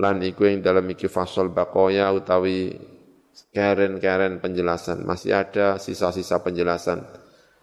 lan 0.00 0.24
iku 0.24 0.48
yang 0.48 0.64
dalam 0.64 0.88
iki 0.88 1.12
fasal 1.12 1.52
baqaya 1.52 2.08
utawi 2.16 2.72
keren-keren 3.52 4.40
penjelasan. 4.40 5.04
Masih 5.04 5.36
ada 5.36 5.76
sisa-sisa 5.76 6.40
penjelasan. 6.40 7.04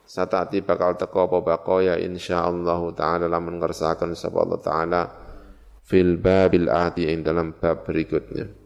Satati 0.06 0.62
bakal 0.62 1.02
teko 1.02 1.26
apa 1.26 1.58
baqaya 1.58 1.98
insyaallah 1.98 2.82
ta'ala 2.94 3.26
lamun 3.26 3.58
ngersakaken 3.58 4.14
sapa 4.14 4.38
Allah 4.42 4.62
ta'ala 4.62 5.02
fil 5.86 6.22
babil 6.22 6.70
ati 6.70 7.10
yang 7.10 7.26
dalam 7.26 7.58
bab 7.58 7.82
berikutnya. 7.90 8.59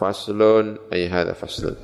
Faslun 0.00 0.80
ay 0.88 1.12
hadha 1.12 1.36
faslun. 1.36 1.76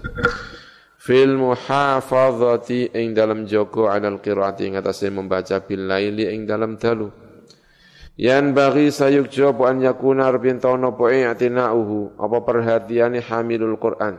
Fil 0.97 1.37
muhafazati 1.37 2.97
ing 2.97 3.12
dalam 3.12 3.45
joko 3.45 3.93
alal 3.93 4.25
qiraati 4.25 4.73
ing 4.73 4.81
atase 4.81 5.12
membaca 5.12 5.61
bil 5.61 5.85
laili 5.85 6.33
ing 6.33 6.49
dalam 6.49 6.81
dalu. 6.81 7.12
Yan 8.17 8.57
bagi 8.57 8.89
sayuk 8.89 9.29
jawab 9.29 9.69
an 9.69 9.85
yakuna 9.85 10.33
arbin 10.33 10.57
tono 10.57 10.97
po 10.97 11.12
i'tina'uhu 11.12 12.17
apa 12.17 12.39
perhatiane 12.41 13.21
hamilul 13.21 13.77
Qur'an. 13.77 14.17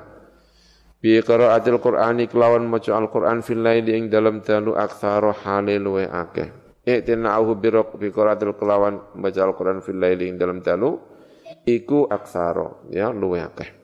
Bi 1.02 1.18
qiraatil 1.18 1.82
Qur'ani 1.82 2.30
kelawan 2.30 2.70
maca 2.70 2.94
Al-Qur'an 2.94 3.42
fil 3.42 3.66
laili 3.66 3.98
ing 3.98 4.14
dalam 4.14 4.46
dalu 4.46 4.78
aktsara 4.78 5.34
halil 5.42 5.90
wa 5.90 6.06
akeh. 6.06 6.48
I'tina'uhu 6.86 7.52
bi 7.58 7.74
bi 7.74 8.08
qiraatil 8.14 8.54
kelawan 8.54 9.18
maca 9.18 9.42
Al-Qur'an 9.42 9.82
fil 9.82 9.98
laili 9.98 10.30
ing 10.30 10.38
dalam 10.38 10.62
dalu 10.62 10.94
iku 11.66 12.06
aktsara 12.06 12.94
ya 12.94 13.10
luwe 13.10 13.42
akeh. 13.42 13.77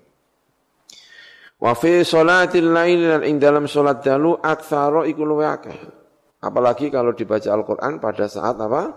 Wa 1.64 1.72
fi 1.80 2.04
salatil 2.04 2.76
dan 2.76 3.24
ing 3.24 3.40
dalam 3.40 3.72
salat 3.72 4.04
dalu 4.04 4.36
aktsara 4.36 5.08
iku 5.08 5.24
akeh. 5.40 5.80
Apalagi 6.44 6.92
kalau 6.92 7.16
dibaca 7.16 7.48
Al-Qur'an 7.48 8.04
pada 8.04 8.28
saat 8.28 8.60
apa? 8.60 8.92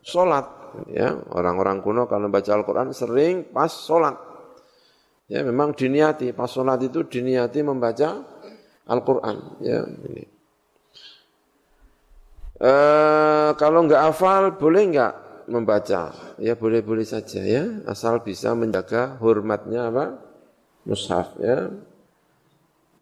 Salat 0.00 0.48
ya. 0.88 1.12
Orang-orang 1.36 1.84
kuno 1.84 2.08
kalau 2.08 2.32
baca 2.32 2.56
Al-Qur'an 2.56 2.96
sering 2.96 3.52
pas 3.52 3.68
salat. 3.68 4.16
Ya 5.28 5.44
memang 5.44 5.76
diniati 5.76 6.32
pas 6.32 6.48
salat 6.48 6.80
itu 6.88 7.04
diniati 7.04 7.60
membaca 7.60 8.24
Al-Qur'an 8.88 9.60
ya 9.60 9.84
ini. 9.84 10.24
E, 12.56 12.72
kalau 13.60 13.84
enggak 13.84 14.08
hafal 14.08 14.56
boleh 14.56 14.88
enggak 14.88 15.12
membaca? 15.52 16.16
Ya 16.40 16.56
boleh-boleh 16.56 17.04
saja 17.04 17.44
ya, 17.44 17.84
asal 17.84 18.24
bisa 18.24 18.56
menjaga 18.56 19.20
hormatnya 19.20 19.92
apa? 19.92 20.16
Mushaf 20.88 21.36
ya. 21.44 21.76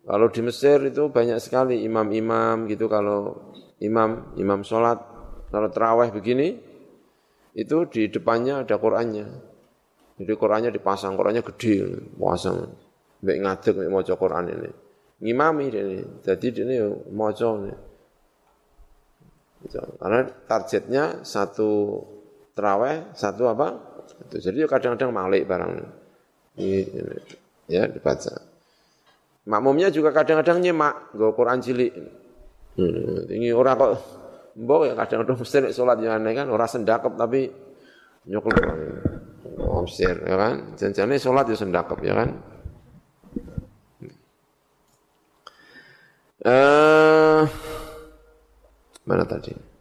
Kalau 0.05 0.29
di 0.29 0.41
Mesir 0.45 0.85
itu 0.85 1.09
banyak 1.09 1.41
sekali 1.41 1.81
imam-imam 1.85 2.69
gitu 2.69 2.93
kalau 2.93 3.53
imam 3.81 4.37
imam 4.37 4.61
sholat 4.61 5.01
kalau 5.49 5.69
terawih 5.73 6.13
begini 6.13 6.61
itu 7.55 7.77
di 7.87 8.11
depannya 8.11 8.67
ada 8.67 8.77
Qurannya. 8.77 9.27
Jadi 10.19 10.33
Qurannya 10.35 10.71
dipasang, 10.75 11.15
Qurannya 11.15 11.43
gede, 11.47 12.11
pasang. 12.19 12.75
Baik 13.23 13.39
ngadeg 13.41 13.75
nek 13.79 13.91
maca 13.91 14.15
Quran 14.19 14.45
ini. 14.51 14.71
Ngimami 15.23 15.65
ini. 15.71 15.99
Jadi 16.21 16.47
ini 16.61 16.77
maca 17.15 17.49
ini. 17.63 17.75
Gitu. 19.65 19.81
Karena 19.97 20.29
targetnya 20.45 21.25
satu 21.25 22.03
terawih, 22.53 23.15
satu 23.17 23.49
apa? 23.49 23.69
Jadi 24.35 24.67
kadang-kadang 24.69 25.15
malik 25.15 25.49
barang. 25.49 25.73
Ini, 26.61 26.81
ini, 26.83 27.17
ya 27.71 27.87
dibaca. 27.89 28.54
Makmumnya 29.45 29.93
juga 29.93 30.09
kadang-kadang 30.09 30.65
nyemak, 30.65 31.13
gue 31.13 31.31
Quran 31.37 31.61
cilik. 31.61 31.93
Hmm, 32.75 33.29
ini 33.29 33.53
orang 33.53 33.77
kok 33.77 33.93
mbok 34.59 34.81
ya 34.89 34.95
kadang-kadang 34.99 35.37
mesti 35.39 35.57
nek 35.63 35.75
salat 35.75 35.99
yang 36.03 36.19
aneh 36.19 36.35
kan 36.35 36.47
ora 36.51 36.67
sendakep 36.67 37.13
tapi 37.15 37.51
nyokol 38.27 38.55
Omsir 39.55 40.17
ya 40.25 40.37
kan. 40.41 40.75
Janjane 40.75 41.21
salat 41.21 41.47
ya 41.53 41.57
sendakep 41.61 41.99
ya 42.03 42.15
kan. 42.17 42.29
Eh 46.45 47.43
mana 49.05 49.25
tadi? 49.29 49.74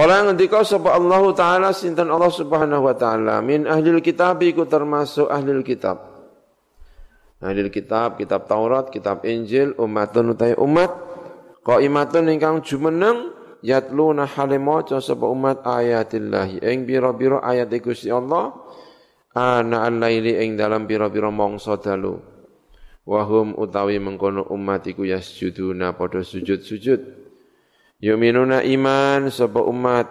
Kala 0.00 0.24
ngendika 0.24 0.64
sapa 0.64 0.96
Allah 0.96 1.28
taala 1.36 1.76
sinten 1.76 2.08
Allah 2.08 2.32
Subhanahu 2.32 2.88
wa 2.88 2.96
taala 2.96 3.44
min 3.44 3.68
ahlil 3.68 4.00
kitab 4.00 4.40
iku 4.40 4.64
termasuk 4.64 5.28
ahlil 5.28 5.60
kitab. 5.60 6.00
Ahlil 7.36 7.68
kitab, 7.68 8.16
kitab 8.16 8.48
Taurat, 8.48 8.88
kitab 8.88 9.28
Injil, 9.28 9.76
umatun 9.76 10.32
utai 10.32 10.56
umat 10.56 10.88
qaimatun 11.68 12.32
ingkang 12.32 12.64
jumeneng 12.64 13.28
yatluna 13.60 14.24
hale 14.24 14.56
maca 14.56 15.04
sapa 15.04 15.28
umat 15.28 15.68
ayatillahi 15.68 16.64
ing 16.64 16.88
bira-bira 16.88 17.44
ayat 17.44 17.68
Gusti 17.84 18.08
Allah 18.08 18.56
ana 19.36 19.84
al-laili 19.84 20.40
ing 20.40 20.56
dalam 20.56 20.88
bira-bira 20.88 21.28
mangsa 21.28 21.76
dalu. 21.76 22.16
Wahum 23.04 23.52
utawi 23.52 24.00
mengkono 24.00 24.48
umat 24.48 24.80
iku 24.88 25.04
yasjuduna 25.04 25.92
padha 25.92 26.24
sujud-sujud. 26.24 27.19
Yu'minuna 28.00 28.64
iman 28.64 29.28
sapa 29.28 29.60
umat 29.60 30.08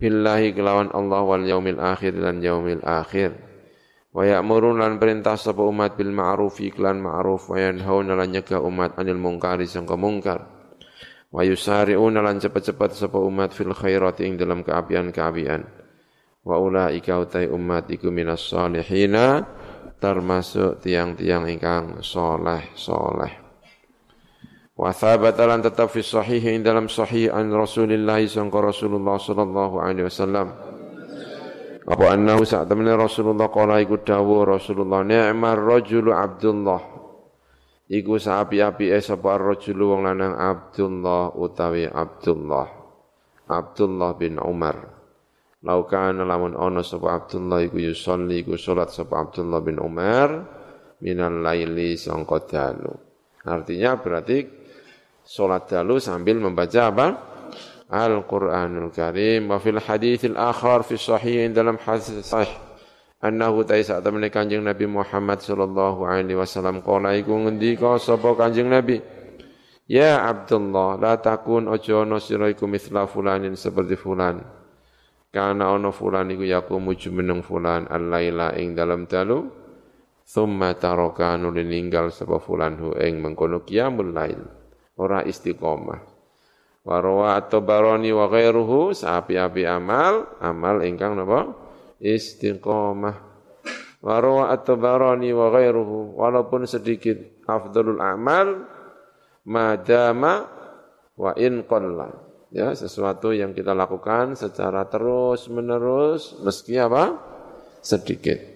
billahi 0.00 0.56
kelawan 0.56 0.88
Allah 0.96 1.20
wal 1.28 1.44
yaumil 1.44 1.76
akhir 1.76 2.16
dan 2.16 2.40
yaumil 2.40 2.80
akhir. 2.80 3.36
Wa 4.16 4.24
ya'murun 4.24 4.80
lan 4.80 4.96
perintah 4.96 5.36
sapa 5.36 5.60
umat 5.60 6.00
bil 6.00 6.08
ma'rufi 6.08 6.72
klan 6.72 7.04
ma'ruf 7.04 7.52
wa 7.52 7.60
yanhauna 7.60 8.16
lan 8.16 8.32
nyegah 8.32 8.64
umat 8.64 8.96
anil 8.96 9.20
mungkari 9.20 9.68
sangka 9.68 9.92
mungkar. 9.92 10.48
Wa 11.28 11.44
yusari'una 11.44 12.24
lan 12.24 12.40
cepat-cepat 12.40 12.96
sapa 12.96 13.20
umat 13.20 13.52
fil 13.52 13.76
khairati 13.76 14.24
ing 14.24 14.40
dalam 14.40 14.64
keapian-keapian. 14.64 15.86
wa 16.46 16.62
ulaika 16.62 17.18
utai 17.18 17.50
umat 17.50 17.90
iku 17.90 18.14
minas 18.14 18.46
salihina 18.46 19.42
termasuk 19.98 20.78
tiang-tiang 20.78 21.50
ingkang 21.50 21.98
soleh 22.06 22.70
soleh 22.78 23.45
wa 24.76 24.92
thabata 24.92 25.48
lan 25.48 25.64
tetap 25.64 25.88
fi 25.88 26.04
sahih 26.04 26.44
dalam 26.60 26.86
sahih 26.86 27.32
an 27.32 27.48
Rasulillah 27.48 28.20
sangka 28.28 28.60
Rasulullah 28.60 29.16
sallallahu 29.16 29.76
alaihi 29.80 30.06
wasallam. 30.06 30.52
Apa 31.86 32.18
annahu 32.18 32.42
saat 32.42 32.66
temen 32.66 32.90
Rasulullah 32.92 33.48
qala 33.48 33.78
iku 33.80 34.02
dawuh 34.02 34.42
Rasulullah 34.44 35.06
ni'mar 35.06 35.56
rajulu 35.56 36.10
Abdullah. 36.12 36.82
Iku 37.86 38.18
saapi-api 38.18 38.90
sapa 38.98 39.38
rajulu 39.38 39.94
wong 39.94 40.10
lanang 40.10 40.34
Abdullah 40.34 41.38
utawi 41.38 41.86
Abdullah. 41.86 42.66
Abdullah 43.46 44.10
bin 44.18 44.42
Umar. 44.42 44.98
Laukan 45.62 46.18
lamun 46.26 46.58
ono 46.58 46.82
sapa 46.82 47.14
Abdullah 47.22 47.62
iku 47.62 47.78
yusolli 47.78 48.42
iku 48.42 48.58
salat 48.58 48.90
sapa 48.90 49.22
Abdullah 49.22 49.62
bin 49.62 49.78
Umar 49.78 50.28
minal 50.98 51.38
laili 51.38 51.94
sangka 51.94 52.42
dalu. 52.50 52.90
Artinya 53.46 53.94
berarti 54.02 54.55
salat 55.26 55.66
dalu 55.66 55.98
sambil 55.98 56.38
membaca 56.38 56.86
apa? 56.86 57.06
Al-Qur'anul 57.90 58.94
Karim. 58.94 59.50
Wa 59.50 59.58
fil 59.58 59.82
haditsil 59.82 60.38
akhar 60.38 60.86
fi 60.86 60.94
sahih 60.94 61.50
dalam 61.50 61.76
hadis 61.82 62.22
sahih. 62.22 62.50
Annahu 63.18 63.66
taisa 63.66 63.98
temene 63.98 64.30
Kanjeng 64.30 64.62
Nabi 64.62 64.86
Muhammad 64.86 65.42
sallallahu 65.42 66.06
alaihi 66.06 66.38
wasallam 66.38 66.84
qala 66.84 67.16
iku 67.18 67.34
ngendika 67.34 67.98
sapa 67.98 68.38
Kanjeng 68.38 68.70
Nabi? 68.70 69.02
Ya 69.86 70.22
Abdullah 70.26 70.98
la 70.98 71.14
takun 71.18 71.70
ojo 71.70 72.02
ono 72.02 72.18
sira 72.18 72.50
iku 72.50 72.66
mithla 72.70 73.06
fulanin 73.06 73.54
seperti 73.58 73.98
fulan. 73.98 74.42
Karena 75.30 75.74
ono 75.74 75.90
fulan 75.90 76.30
iku 76.30 76.44
yakumu 76.46 76.94
jumeneng 76.94 77.42
fulan 77.42 77.86
al-laila 77.90 78.54
ing 78.58 78.74
dalam 78.78 79.06
dalu. 79.10 79.46
Thumma 80.26 80.74
taraka 80.74 81.38
anu 81.38 81.54
ninggal 81.54 82.10
sapa 82.10 82.42
fulan 82.42 82.82
hu 82.82 82.98
ing 82.98 83.22
mengkono 83.22 83.62
qiyamul 83.62 84.10
lail 84.10 84.65
ora 84.96 85.22
istiqomah. 85.22 86.00
Wa 86.86 86.96
rawa 87.02 87.36
at-tabarani 87.38 88.10
wa 88.14 88.30
ghairuhu 88.30 88.94
sapi-api 88.94 89.66
amal 89.66 90.38
amal 90.40 90.82
ingkang 90.82 91.18
napa? 91.18 91.52
Istiqomah. 92.00 93.16
Wa 94.00 94.14
rawa 94.22 94.54
at-tabarani 94.54 95.30
wa 95.36 95.52
ghairuhu 95.52 96.16
walaupun 96.16 96.64
sedikit 96.64 97.44
afdalul 97.44 98.00
amal 98.00 98.64
madama 99.44 100.48
wa 101.18 101.32
in 101.36 101.66
qalla. 101.68 102.10
Ya 102.54 102.72
sesuatu 102.72 103.34
yang 103.34 103.52
kita 103.52 103.74
lakukan 103.74 104.38
secara 104.38 104.86
terus 104.86 105.50
menerus 105.50 106.38
meski 106.40 106.78
apa? 106.78 107.18
Sedikit 107.82 108.55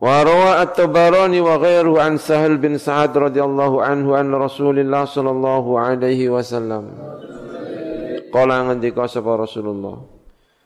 wa 0.00 0.24
rawa 0.24 0.64
at-tabarani 0.64 1.44
wa 1.44 1.60
ghairuhu 1.60 2.00
an 2.00 2.16
sahal 2.16 2.56
bin 2.56 2.80
sa'ad 2.80 3.12
radhiyallahu 3.12 3.84
anhu 3.84 4.16
an 4.16 4.32
rasulillah 4.32 5.04
sallallahu 5.04 5.76
alaihi 5.76 6.32
wasallam. 6.32 6.88
Qala 8.32 8.64
ngendika 8.64 9.04
sapa 9.04 9.36
rasulullah? 9.36 10.00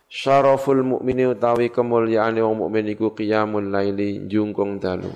Syaraful 0.07 0.87
mu'mini 0.87 1.26
utawi 1.26 1.74
kemuliaan 1.74 2.39
wong 2.39 2.62
mukmin 2.62 2.87
iku 2.95 3.11
qiyamul 3.11 3.66
laili 3.66 4.22
jungkung 4.30 4.78
dalu. 4.78 5.11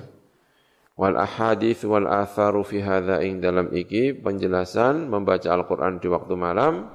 Wal 0.99 1.15
ahadith 1.15 1.87
wal 1.87 2.11
atharu 2.11 2.67
fi 2.67 2.83
hadha 2.83 3.23
ing 3.23 3.39
dalam 3.39 3.71
iki 3.71 4.19
penjelasan 4.19 5.07
membaca 5.07 5.47
Al-Qur'an 5.55 6.03
di 6.03 6.11
waktu 6.11 6.35
malam 6.35 6.91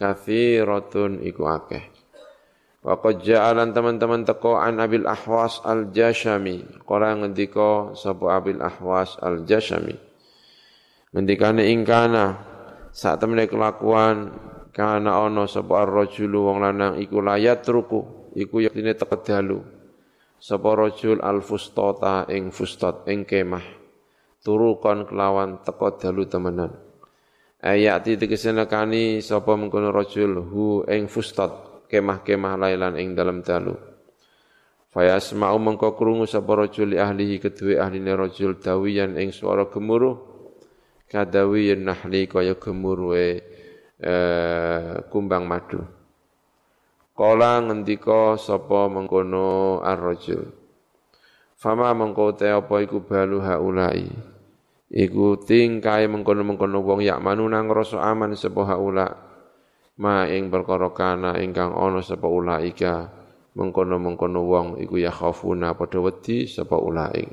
kathiratun 0.00 1.20
iku 1.20 1.44
akeh 1.44 1.97
wa 2.82 2.94
qad 3.02 3.26
ja'alan 3.26 3.74
teman-teman 3.74 4.22
teko 4.22 4.58
an 4.58 4.78
Abil 4.78 5.04
Ahwas 5.04 5.58
Al-Jashami. 5.66 6.86
Qala 6.86 7.18
ngendika 7.18 7.92
sapa 7.98 8.38
Abil 8.38 8.62
Ahwas 8.62 9.18
Al-Jashami? 9.18 9.96
Ngendikane 11.12 11.72
ing 11.72 11.82
kana 11.88 12.36
sak 12.92 13.20
temene 13.20 13.48
kelakuan 13.48 14.32
kana 14.76 15.24
ana 15.24 15.48
sapa 15.48 15.84
ar-rajulu 15.88 16.52
wong 16.52 16.58
lanang 16.62 16.94
iku 17.00 17.24
layat 17.24 17.64
ruku 17.66 18.32
iku 18.36 18.62
yektine 18.62 18.94
teket 18.94 19.26
dalu. 19.26 19.58
Sapa 20.38 20.70
rajul 20.78 21.18
al 21.18 21.42
fustata 21.42 22.30
ing 22.30 22.54
fustat 22.54 23.10
ing 23.10 23.26
kemah. 23.26 23.64
Turukan 24.38 25.10
kelawan 25.10 25.66
teko 25.66 25.98
dalu 25.98 26.30
temenan. 26.30 26.70
Ayati 27.58 28.14
tegese 28.14 28.54
nekani 28.54 29.18
sapa 29.18 29.58
mengkono 29.58 29.90
rajul 29.90 30.38
hu 30.46 30.86
ing 30.86 31.10
fustat 31.10 31.67
kemah-kemah 31.88 32.54
lailan 32.60 32.94
ing 33.00 33.16
dalam 33.16 33.40
dalu 33.42 33.74
fayasma'u 34.92 35.58
mengko 35.58 35.96
krungu 35.96 36.28
sapa 36.28 36.64
rajul 36.64 36.94
ahlihi 36.94 37.40
kedue 37.42 37.80
ahline 37.80 38.14
rajul 38.14 38.60
dawiyan 38.60 39.16
ing 39.16 39.32
swara 39.34 39.66
gemuruh 39.66 40.20
kadawiyin 41.08 41.88
nahli 41.88 42.28
kaya 42.28 42.54
gemuruhe 42.60 43.40
eh, 43.98 44.94
kumbang 45.08 45.48
madu 45.48 45.98
Kala 47.18 47.58
ngendika 47.58 48.38
sapa 48.38 48.86
mengkono 48.86 49.82
ar-rajul. 49.82 50.54
Fama 51.58 51.90
mengko 51.90 52.38
te 52.38 52.46
apa 52.46 52.78
iku 52.78 53.02
balu 53.02 53.42
haulai. 53.42 54.06
Iku 54.86 55.42
tingkai 55.42 56.06
mengkono-mengkono 56.06 56.78
wong 56.78 57.02
yak 57.02 57.18
manuna 57.18 57.58
ngrasa 57.66 57.98
aman 57.98 58.38
sapa 58.38 58.62
haula. 58.70 59.27
Ma 59.98 60.26
ing 60.30 60.50
perkara 60.50 60.94
kana 60.94 61.38
ingkang 61.42 61.74
ana 61.74 61.98
sapa 62.02 62.30
ulaika. 62.30 63.10
Mengkono-mengkono 63.58 64.46
wong 64.46 64.66
iku 64.78 65.02
ya 65.02 65.10
khafuna 65.10 65.74
padha 65.74 65.98
wedi 65.98 66.46
sapa 66.46 66.78
ulaik. 66.78 67.26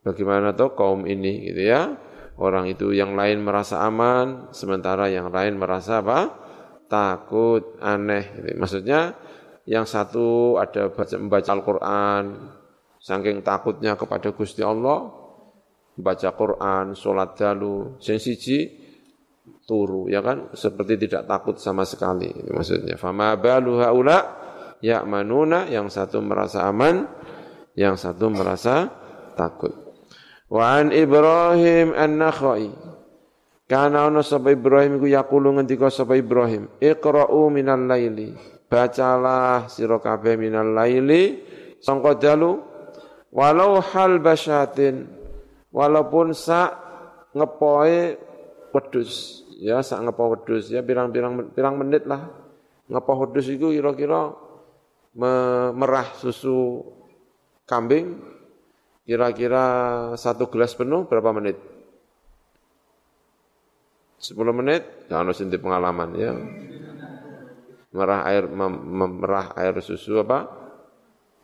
Bagaimana 0.00 0.56
toh 0.56 0.72
kaum 0.72 1.04
ini 1.04 1.52
gitu 1.52 1.68
ya? 1.68 1.92
Orang 2.40 2.64
itu 2.72 2.96
yang 2.96 3.12
lain 3.12 3.44
merasa 3.44 3.84
aman, 3.84 4.48
sementara 4.56 5.12
yang 5.12 5.28
lain 5.28 5.60
merasa 5.60 6.00
apa? 6.00 6.42
takut, 6.92 7.80
aneh. 7.80 8.52
Maksudnya 8.52 9.16
yang 9.64 9.88
satu 9.88 10.60
ada 10.60 10.92
baca, 10.92 11.16
membaca 11.16 11.50
Al-Quran, 11.56 12.24
saking 13.00 13.40
takutnya 13.40 13.96
kepada 13.96 14.28
Gusti 14.36 14.60
Allah, 14.60 15.08
baca 15.96 16.28
Quran, 16.36 16.92
sholat 16.92 17.32
dalu, 17.40 17.96
sensiji 17.96 18.81
turu, 19.64 20.10
ya 20.10 20.20
kan? 20.20 20.50
Seperti 20.52 21.06
tidak 21.06 21.26
takut 21.26 21.56
sama 21.58 21.86
sekali. 21.86 22.30
Maksudnya, 22.50 22.98
fama 22.98 23.34
balu 23.38 23.78
haula 23.82 24.42
manuna 25.06 25.70
yang 25.70 25.86
satu 25.86 26.18
merasa 26.18 26.66
aman, 26.66 27.06
yang 27.78 27.94
satu 27.94 28.26
merasa 28.28 28.90
takut. 29.38 29.72
Wa 30.50 30.82
an 30.82 30.92
Ibrahim 30.92 31.96
an-Nakhai 31.96 32.92
karena 33.72 34.04
ana 34.04 34.20
sapa 34.20 34.52
Ibrahim 34.52 35.00
iku 35.00 35.08
yaqulu 35.08 35.56
ngendika 35.56 35.88
sapa 35.88 36.12
Ibrahim, 36.18 36.68
"Iqra'u 36.76 37.48
minal 37.48 37.88
laili." 37.88 38.36
Bacalah 38.68 39.68
sira 39.72 39.96
kabeh 39.96 40.36
minal 40.36 40.76
laili 40.76 41.40
sangka 41.80 42.16
dalu 42.16 42.56
walau 43.28 43.80
hal 43.80 44.16
basyatin 44.20 45.08
walaupun 45.68 46.32
sak 46.32 46.72
ngepoe 47.36 48.16
wedus 48.72 49.44
ya 49.62 49.78
sak 49.86 50.02
ngepo 50.02 50.34
wedus 50.34 50.74
ya 50.74 50.82
pirang-pirang 50.82 51.54
pirang 51.54 51.78
menit 51.78 52.02
lah 52.10 52.26
ngepo 52.90 53.12
wedus 53.22 53.46
itu 53.46 53.70
kira-kira 53.70 54.34
merah 55.78 56.08
susu 56.18 56.82
kambing 57.70 58.18
kira-kira 59.06 59.64
satu 60.18 60.50
gelas 60.50 60.74
penuh 60.74 61.06
berapa 61.06 61.30
menit 61.30 61.72
10 64.22 64.38
menit, 64.54 65.10
ya 65.10 65.26
ono 65.26 65.34
sing 65.34 65.50
pengalaman 65.50 66.14
ya. 66.14 66.30
Merah 67.92 68.22
air 68.30 68.46
mem, 68.46 68.72
merah 69.18 69.50
air 69.58 69.74
susu 69.82 70.22
apa? 70.22 70.46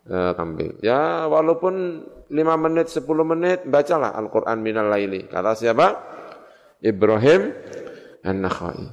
E, 0.06 0.16
kambing. 0.38 0.78
Ya 0.78 1.26
walaupun 1.26 2.06
5 2.30 2.64
menit, 2.64 2.86
10 2.86 3.02
menit 3.26 3.58
bacalah 3.66 4.14
Al-Qur'an 4.14 4.62
minal 4.62 4.86
laili. 4.86 5.26
Kata 5.26 5.58
siapa? 5.58 5.86
Ibrahim 6.78 7.50
An-Nakhai. 8.24 8.88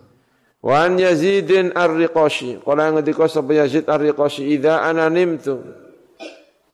Wa 0.66 0.90
an 0.90 0.98
Yazidin 0.98 1.78
Ar-Riqashi. 1.78 2.66
Qala 2.66 2.90
ngendika 2.90 3.30
sapa 3.30 3.54
Yazid 3.54 3.86
Ar-Riqashi 3.86 4.50
idza 4.50 4.82
ana 4.82 5.06
nimtu. 5.14 5.62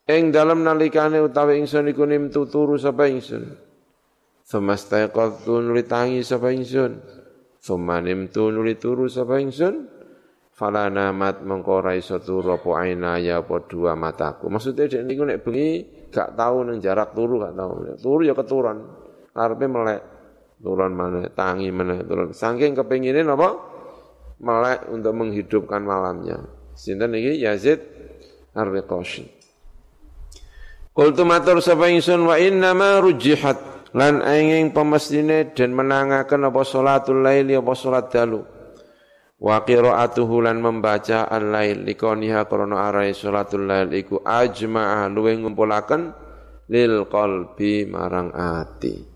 Ing 0.07 0.31
dalam 0.31 0.63
nalikane 0.63 1.19
utawi 1.19 1.59
ingsun 1.59 1.91
iku 1.91 2.07
nimtu 2.07 2.47
turu 2.47 2.79
sapa 2.79 3.11
ingsun. 3.11 3.51
Famastaiqadtu 4.47 5.59
nuli 5.59 5.83
tangi 5.83 6.23
sapa 6.23 6.55
ingsun. 6.55 7.03
Thumma 7.59 7.99
nimtu 7.99 8.47
nuli 8.47 8.79
turu 8.79 9.11
sapa 9.11 9.39
ingsun. 9.43 9.87
Fala 10.51 10.91
namat 10.91 11.41
mengko 11.41 11.81
ora 11.81 11.97
iso 11.97 12.21
turu 12.21 12.53
apa 12.53 12.85
ya 13.17 13.39
apa 13.41 13.55
dua 13.65 13.95
mataku. 13.95 14.51
Maksudnya 14.51 14.87
dek 14.87 15.03
niku 15.07 15.23
nek 15.25 15.41
bengi 15.41 15.67
gak 16.11 16.35
tahu 16.37 16.67
nang 16.67 16.77
jarak 16.83 17.15
turu 17.15 17.41
gak 17.41 17.55
tahu. 17.55 17.71
Turu 17.97 18.21
ya 18.27 18.35
keturan. 18.35 18.77
Karepe 19.31 19.65
melek. 19.65 20.01
Turun 20.61 20.93
mana, 20.93 21.25
tangi 21.33 21.73
mana, 21.73 22.05
turun. 22.05 22.37
Saking 22.37 22.77
kepengine 22.77 23.25
apa? 23.25 23.71
melek 24.41 24.89
untuk 24.89 25.13
menghidupkan 25.15 25.85
malamnya. 25.85 26.41
Sinten 26.73 27.13
iki 27.13 27.45
Yazid 27.45 27.79
Ar-Riqashi. 28.57 29.29
Qultu 30.91 31.23
matur 31.23 31.63
sapa 31.63 31.87
ingsun 31.87 32.27
wa 32.27 32.35
inna 32.35 32.75
ma 32.75 32.99
rujihat 32.99 33.87
lan 33.95 34.19
enging 34.19 34.75
pemestine 34.75 35.55
dan 35.55 35.71
menangaken 35.71 36.51
apa 36.51 36.61
salatul 36.67 37.23
laili 37.23 37.55
apa 37.55 37.71
salat 37.77 38.11
dalu. 38.11 38.43
Wa 39.41 39.63
qira'atuhu 39.65 40.45
lan 40.45 40.61
membaca 40.61 41.25
al-lail 41.25 41.81
likoniha 41.81 42.45
krana 42.45 42.91
arai 42.91 43.15
salatul 43.15 43.65
lail 43.65 43.89
iku 43.89 44.21
ajma'a 44.21 45.09
luwih 45.09 45.39
ngumpulaken 45.41 46.13
lil 46.69 47.07
qalbi 47.09 47.87
marang 47.89 48.29
ati. 48.35 49.10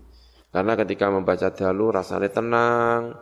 Karena 0.50 0.72
ketika 0.78 1.12
membaca 1.12 1.52
dalu 1.52 1.92
rasanya 1.92 2.30
tenang, 2.32 3.12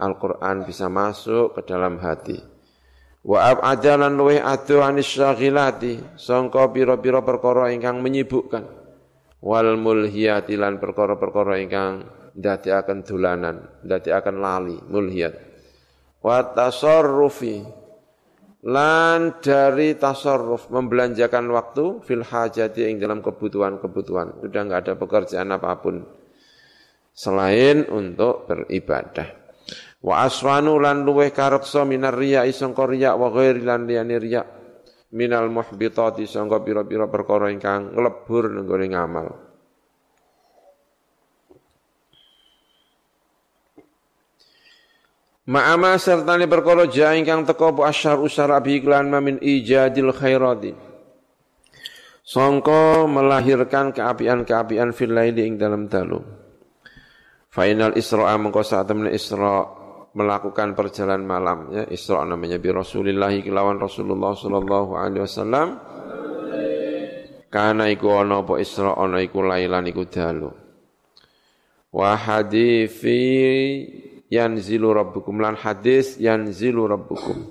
Al-Quran 0.00 0.64
bisa 0.64 0.88
masuk 0.88 1.60
ke 1.60 1.60
dalam 1.68 2.00
hati. 2.00 2.40
Wa 3.20 3.52
ab'adalan 3.52 4.16
luweh 4.16 4.40
adu 4.40 4.80
anis 4.80 5.12
syaghilati, 5.12 6.16
sangka 6.16 6.72
pira-pira 6.72 7.20
perkara 7.20 7.68
ingkang 7.68 8.00
menyibukkan. 8.00 8.64
Wal 9.44 9.76
mulhiyati 9.76 10.56
lan 10.56 10.80
perkara-perkara 10.80 11.60
ingkang 11.60 12.04
akan 12.40 12.98
dolanan, 13.04 13.56
akan 13.84 14.36
lali, 14.40 14.76
mulhiyat. 14.88 15.36
Wa 16.20 16.52
tasarrufi 16.52 17.64
lan 18.60 19.40
dari 19.40 19.96
tasarruf 19.96 20.68
membelanjakan 20.68 21.48
waktu 21.48 22.04
fil 22.04 22.24
hajati 22.24 22.88
ing 22.88 23.00
dalam 23.00 23.24
kebutuhan-kebutuhan. 23.24 24.44
Sudah 24.44 24.60
enggak 24.64 24.80
ada 24.84 24.94
pekerjaan 25.00 25.48
apa 25.52 25.80
pun 25.80 26.04
selain 27.20 27.84
untuk 27.92 28.48
beribadah. 28.48 29.28
Wa 30.00 30.24
aswanu 30.24 30.80
lan 30.80 31.04
luweh 31.04 31.28
kareksa 31.36 31.84
minar 31.84 32.16
riya 32.16 32.48
isangka 32.48 32.88
riya 32.88 33.12
wa 33.12 33.28
ghairi 33.28 33.60
lan 33.60 33.84
liyane 33.84 34.16
riya 34.16 34.42
minal 35.12 35.52
muhbitati 35.52 36.24
sangka 36.24 36.64
pira-pira 36.64 37.04
perkara 37.12 37.52
ingkang 37.52 37.92
nglebur 37.92 38.56
nenggone 38.56 38.86
ngamal. 38.88 39.28
Ma'ama 45.50 45.98
serta 46.00 46.38
ni 46.40 46.46
perkara 46.48 46.88
ja 46.88 47.12
ingkang 47.12 47.44
teko 47.44 47.74
bu 47.76 47.82
asyar 47.84 48.16
usara 48.16 48.56
bi 48.64 48.80
iklan 48.80 49.12
min 49.20 49.36
ijadil 49.44 50.16
khairati. 50.16 50.72
Sangka 52.24 53.04
melahirkan 53.10 53.90
keapian-keapian 53.90 54.94
fil 54.94 55.12
laili 55.12 55.50
ing 55.50 55.58
dalam 55.58 55.90
dalu. 55.90 56.39
Final 57.50 57.98
Isra 57.98 58.30
mengko 58.38 58.62
saat 58.62 58.86
temen 58.86 59.10
Isra 59.10 59.66
melakukan 60.14 60.78
perjalanan 60.78 61.26
malam 61.26 61.58
ya. 61.74 61.82
Isra 61.90 62.22
namanya 62.22 62.62
bi 62.62 62.70
Rasulillah 62.70 63.34
kelawan 63.42 63.82
Rasulullah 63.82 64.38
sallallahu 64.38 64.94
alaihi 64.94 65.26
wasallam. 65.26 65.68
Kana 67.50 67.90
iku 67.90 68.22
ana 68.22 68.46
apa 68.46 68.54
Isra 68.62 68.94
ana 68.94 69.18
iku 69.18 69.42
lailan 69.42 69.82
iku 69.90 70.06
dalu. 70.06 70.54
Wa 71.90 72.14
hadifi 72.14 73.18
yanzilu 74.30 74.94
rabbukum 74.94 75.42
lan 75.42 75.58
hadis 75.58 76.22
yanzilu 76.22 76.86
rabbukum. 76.86 77.50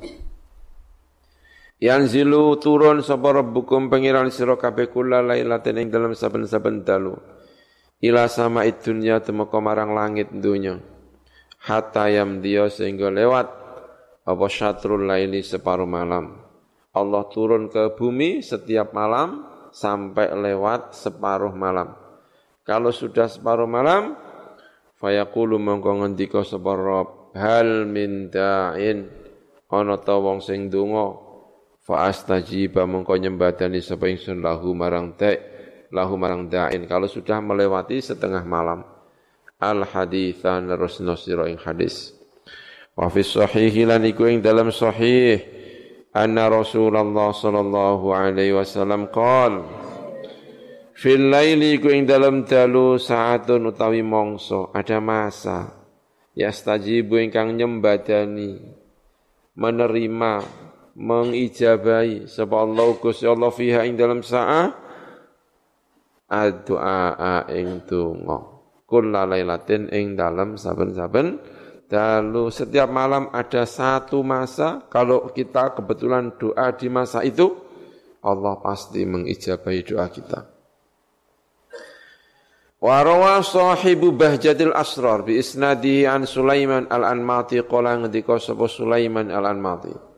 Yanzilu 1.84 2.56
turun 2.64 3.04
sapa 3.04 3.36
rabbukum 3.36 3.92
pangeran 3.92 4.32
sira 4.32 4.56
kabeh 4.56 4.88
kula 4.88 5.20
lailatin 5.20 5.76
ing 5.76 5.92
dalam 5.92 6.16
saben-saben 6.16 6.88
dalu 6.88 7.20
ila 8.00 8.26
sama 8.32 8.64
dunya 8.68 9.20
temeka 9.20 9.60
marang 9.60 9.92
langit 9.96 10.32
dunya. 10.32 10.80
Hatta 11.60 12.08
dia 12.40 12.72
sehingga 12.72 13.12
lewat 13.12 13.48
apa 14.24 14.46
syatrul 14.48 15.04
laili 15.04 15.44
separuh 15.44 15.90
malam. 15.90 16.40
Allah 16.96 17.24
turun 17.30 17.68
ke 17.68 17.94
bumi 17.94 18.40
setiap 18.40 18.96
malam 18.96 19.44
sampai 19.70 20.32
lewat 20.34 20.96
separuh 20.96 21.54
malam. 21.54 21.94
Kalau 22.64 22.94
sudah 22.94 23.28
separuh 23.28 23.68
malam 23.68 24.16
fayaqulu 24.98 25.58
mongko 25.60 26.06
ngendika 26.06 26.42
sapa 26.48 26.74
Rabb 26.78 27.36
hal 27.36 27.86
min 27.90 28.32
da'in. 28.32 29.10
Ana 29.70 30.02
ta 30.02 30.18
wong 30.18 30.42
sing 30.42 30.72
donga 30.72 31.14
fa 31.84 32.10
astajiba 32.10 32.90
mongko 32.90 33.20
nyembadani 33.20 33.84
sapa 33.84 34.10
ingsun 34.10 34.42
lahu 34.42 34.74
marang 34.74 35.14
tek 35.14 35.59
lahu 35.90 36.16
marang 36.18 36.50
da'in. 36.50 36.86
Kalau 36.86 37.10
sudah 37.10 37.42
melewati 37.42 38.02
setengah 38.02 38.42
malam. 38.46 38.86
Al 39.60 39.84
hadithan 39.84 40.72
terus 40.72 41.04
nosiro 41.04 41.44
ing 41.44 41.60
hadis. 41.60 42.16
Wa 42.96 43.12
fi 43.12 43.22
sahih 43.26 43.74
lan 43.86 44.08
iku 44.08 44.30
ing 44.32 44.40
dalam 44.40 44.72
sahih. 44.72 45.44
Anna 46.10 46.50
Rasulullah 46.50 47.30
sallallahu 47.30 48.10
alaihi 48.10 48.58
wasallam 48.58 49.14
qol 49.14 49.62
fil 50.98 51.30
laili 51.30 51.78
iku 51.78 51.94
ing 51.94 52.10
dalam 52.10 52.50
dalu 52.50 52.98
saatun 52.98 53.70
utawi 53.70 54.02
mongso 54.02 54.74
ada 54.74 54.98
masa 54.98 55.80
yastajibu 56.34 57.22
ingkang 57.22 57.54
nyembadani 57.54 58.58
menerima 59.54 60.34
mengijabahi 60.98 62.26
sebab 62.26 62.58
Allah 62.74 62.88
Gusti 62.98 63.30
Allah 63.30 63.54
fiha 63.54 63.86
ing 63.86 63.94
dalam 63.94 64.26
saat 64.26 64.89
addu'a 66.30 67.50
ing 67.50 67.84
donga. 67.90 68.62
Kulla 68.86 69.26
lailatin 69.26 69.90
ing 69.90 70.14
dalam 70.14 70.56
saben-saben. 70.56 71.42
Dalu 71.90 72.54
setiap 72.54 72.90
malam 72.90 73.34
ada 73.34 73.66
satu 73.66 74.22
masa. 74.22 74.86
Kalau 74.94 75.34
kita 75.34 75.74
kebetulan 75.74 76.38
doa 76.38 76.70
di 76.78 76.86
masa 76.86 77.26
itu 77.26 77.50
Allah 78.22 78.62
pasti 78.62 79.02
mengijabahi 79.06 79.82
doa 79.86 80.06
kita. 80.10 80.40
Wa 82.80 83.04
rawa 83.04 83.44
sahibu 83.44 84.16
bahjatil 84.16 84.72
asrar 84.72 85.26
bi 85.26 85.42
isnadi 85.42 86.08
an 86.08 86.24
Sulaiman 86.30 86.88
al-Anmati. 86.88 87.60
Qala 87.66 87.98
ngendika 87.98 88.38
sapa 88.38 88.70
Sulaiman 88.70 89.34
al-Anmati 89.34 90.09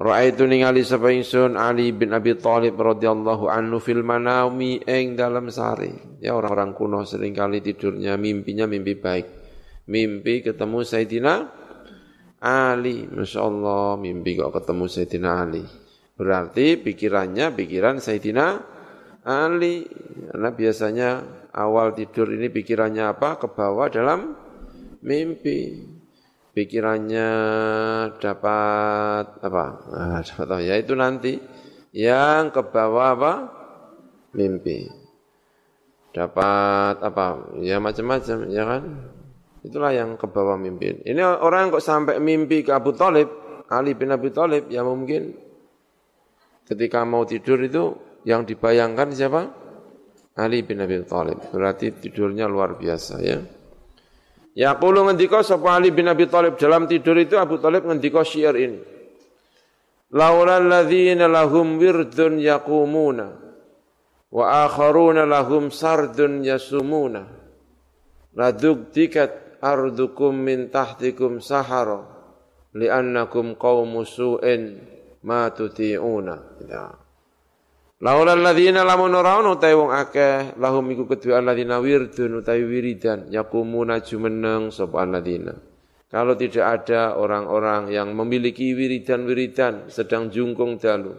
Ra'aitu 0.00 0.48
ningali 0.48 0.80
sapa 0.80 1.12
ingsun 1.12 1.60
Ali 1.60 1.92
bin 1.92 2.16
Abi 2.16 2.32
Thalib 2.32 2.80
radhiyallahu 2.80 3.52
anhu 3.52 3.84
fil 3.84 4.00
manami 4.00 4.80
ing 4.88 5.12
dalam 5.12 5.52
sari. 5.52 5.92
Ya 6.24 6.32
orang-orang 6.32 6.72
kuno 6.72 7.04
sering 7.04 7.36
kali 7.36 7.60
tidurnya 7.60 8.16
mimpinya 8.16 8.64
mimpi 8.64 8.96
baik. 8.96 9.28
Mimpi 9.92 10.40
ketemu 10.40 10.88
Sayyidina 10.88 11.34
Ali. 12.40 13.12
Masya 13.12 13.40
Allah 13.44 14.00
mimpi 14.00 14.40
kok 14.40 14.56
ketemu 14.56 14.84
Sayyidina 14.88 15.30
Ali. 15.36 15.64
Berarti 16.16 16.80
pikirannya 16.80 17.52
pikiran 17.52 18.00
Sayyidina 18.00 18.46
Ali. 19.28 19.84
Karena 20.32 20.48
biasanya 20.56 21.10
awal 21.52 21.92
tidur 21.92 22.32
ini 22.32 22.48
pikirannya 22.48 23.04
apa? 23.04 23.36
Ke 23.36 23.52
bawah 23.52 23.92
dalam 23.92 24.32
mimpi 25.04 25.99
pikirannya 26.60 27.30
dapat 28.20 29.26
apa? 29.40 29.64
Nah, 29.88 30.20
dapat 30.20 30.44
apa? 30.44 30.60
Ya 30.60 30.76
itu 30.76 30.92
nanti 30.92 31.40
yang 31.96 32.52
ke 32.52 32.60
bawah 32.60 33.16
apa? 33.16 33.32
Mimpi. 34.36 34.84
Dapat 36.12 37.00
apa? 37.00 37.56
Ya 37.64 37.80
macam-macam, 37.80 38.36
ya 38.52 38.68
kan? 38.68 38.82
Itulah 39.64 39.96
yang 39.96 40.20
ke 40.20 40.28
bawah 40.28 40.60
mimpi. 40.60 41.00
Ini 41.00 41.20
orang 41.40 41.72
kok 41.72 41.84
sampai 41.84 42.20
mimpi 42.20 42.60
ke 42.60 42.76
Abu 42.76 42.92
Talib, 42.92 43.28
Ali 43.72 43.96
bin 43.96 44.12
Abi 44.12 44.28
Talib, 44.28 44.68
ya 44.68 44.84
mungkin 44.84 45.32
ketika 46.68 47.08
mau 47.08 47.24
tidur 47.24 47.56
itu 47.64 47.96
yang 48.28 48.44
dibayangkan 48.44 49.08
siapa? 49.16 49.42
Ali 50.36 50.60
bin 50.64 50.84
Abi 50.84 51.00
Talib. 51.08 51.40
Berarti 51.52 51.92
tidurnya 51.92 52.48
luar 52.48 52.76
biasa 52.76 53.14
ya. 53.24 53.59
Ya 54.60 54.76
qulu 54.76 55.08
ngendika 55.08 55.40
sapa 55.40 55.80
Ali 55.80 55.88
bin 55.88 56.04
Abi 56.04 56.28
Thalib 56.28 56.60
dalam 56.60 56.84
tidur 56.84 57.16
itu 57.16 57.40
Abu 57.40 57.56
Thalib 57.56 57.88
ngendika 57.88 58.20
syair 58.20 58.52
ini. 58.60 58.84
Laula 60.12 60.60
alladzina 60.60 61.24
lahum 61.24 61.80
wirdun 61.80 62.36
yaqumuna 62.36 63.40
wa 64.28 64.44
akharuna 64.68 65.24
lahum 65.24 65.72
sardun 65.72 66.44
yasumuna 66.44 67.24
laduktikat 68.36 69.64
ardukum 69.64 70.36
min 70.36 70.68
tahtikum 70.68 71.40
sahara 71.40 72.04
li'annakum 72.76 73.56
qaumu 73.56 74.04
su'in 74.04 74.76
ma 75.24 75.48
tuti'una. 75.48 76.36
Ya. 76.68 76.99
Laula 78.00 78.32
alladzina 78.32 78.80
lamun 78.80 79.12
ora 79.12 79.36
ono 79.44 79.60
wong 79.60 79.92
akeh 79.92 80.56
lahum 80.56 80.88
iku 80.88 81.04
kedua 81.04 81.44
alladzina 81.44 81.84
wirdun 81.84 82.40
utawi 82.40 82.64
wiridan 82.64 83.28
yaqumuna 83.28 84.00
jumeneng 84.00 84.72
sapa 84.72 85.04
alladzina. 85.04 85.52
Kalau 86.08 86.32
tidak 86.32 86.64
ada 86.80 87.20
orang-orang 87.20 87.92
yang 87.92 88.16
memiliki 88.16 88.72
wiridan-wiridan 88.72 89.92
sedang 89.92 90.32
jungkung 90.32 90.80
dalu. 90.80 91.12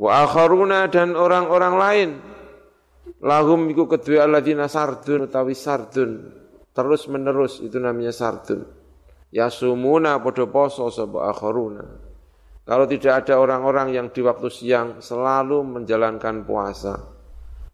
Wa 0.00 0.24
akharuna 0.24 0.88
dan 0.88 1.12
orang-orang 1.20 1.74
lain 1.76 2.10
lahum 3.20 3.68
iku 3.68 3.84
kedua 3.84 4.24
alladzina 4.24 4.72
sardun 4.72 5.28
utawi 5.28 5.52
sardun 5.52 6.32
terus 6.72 7.12
menerus 7.12 7.60
itu 7.60 7.76
namanya 7.76 8.16
sardun. 8.16 8.64
Yasumuna 9.28 10.16
podo 10.16 10.48
poso 10.48 10.88
sapa 10.88 11.28
akharuna. 11.28 12.11
Kalau 12.62 12.86
tidak 12.86 13.26
ada 13.26 13.42
orang-orang 13.42 13.90
yang 13.90 14.06
di 14.14 14.22
waktu 14.22 14.46
siang 14.46 15.02
selalu 15.02 15.66
menjalankan 15.66 16.46
puasa, 16.46 16.94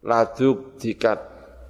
laduk 0.01 0.81
dikat 0.81 1.19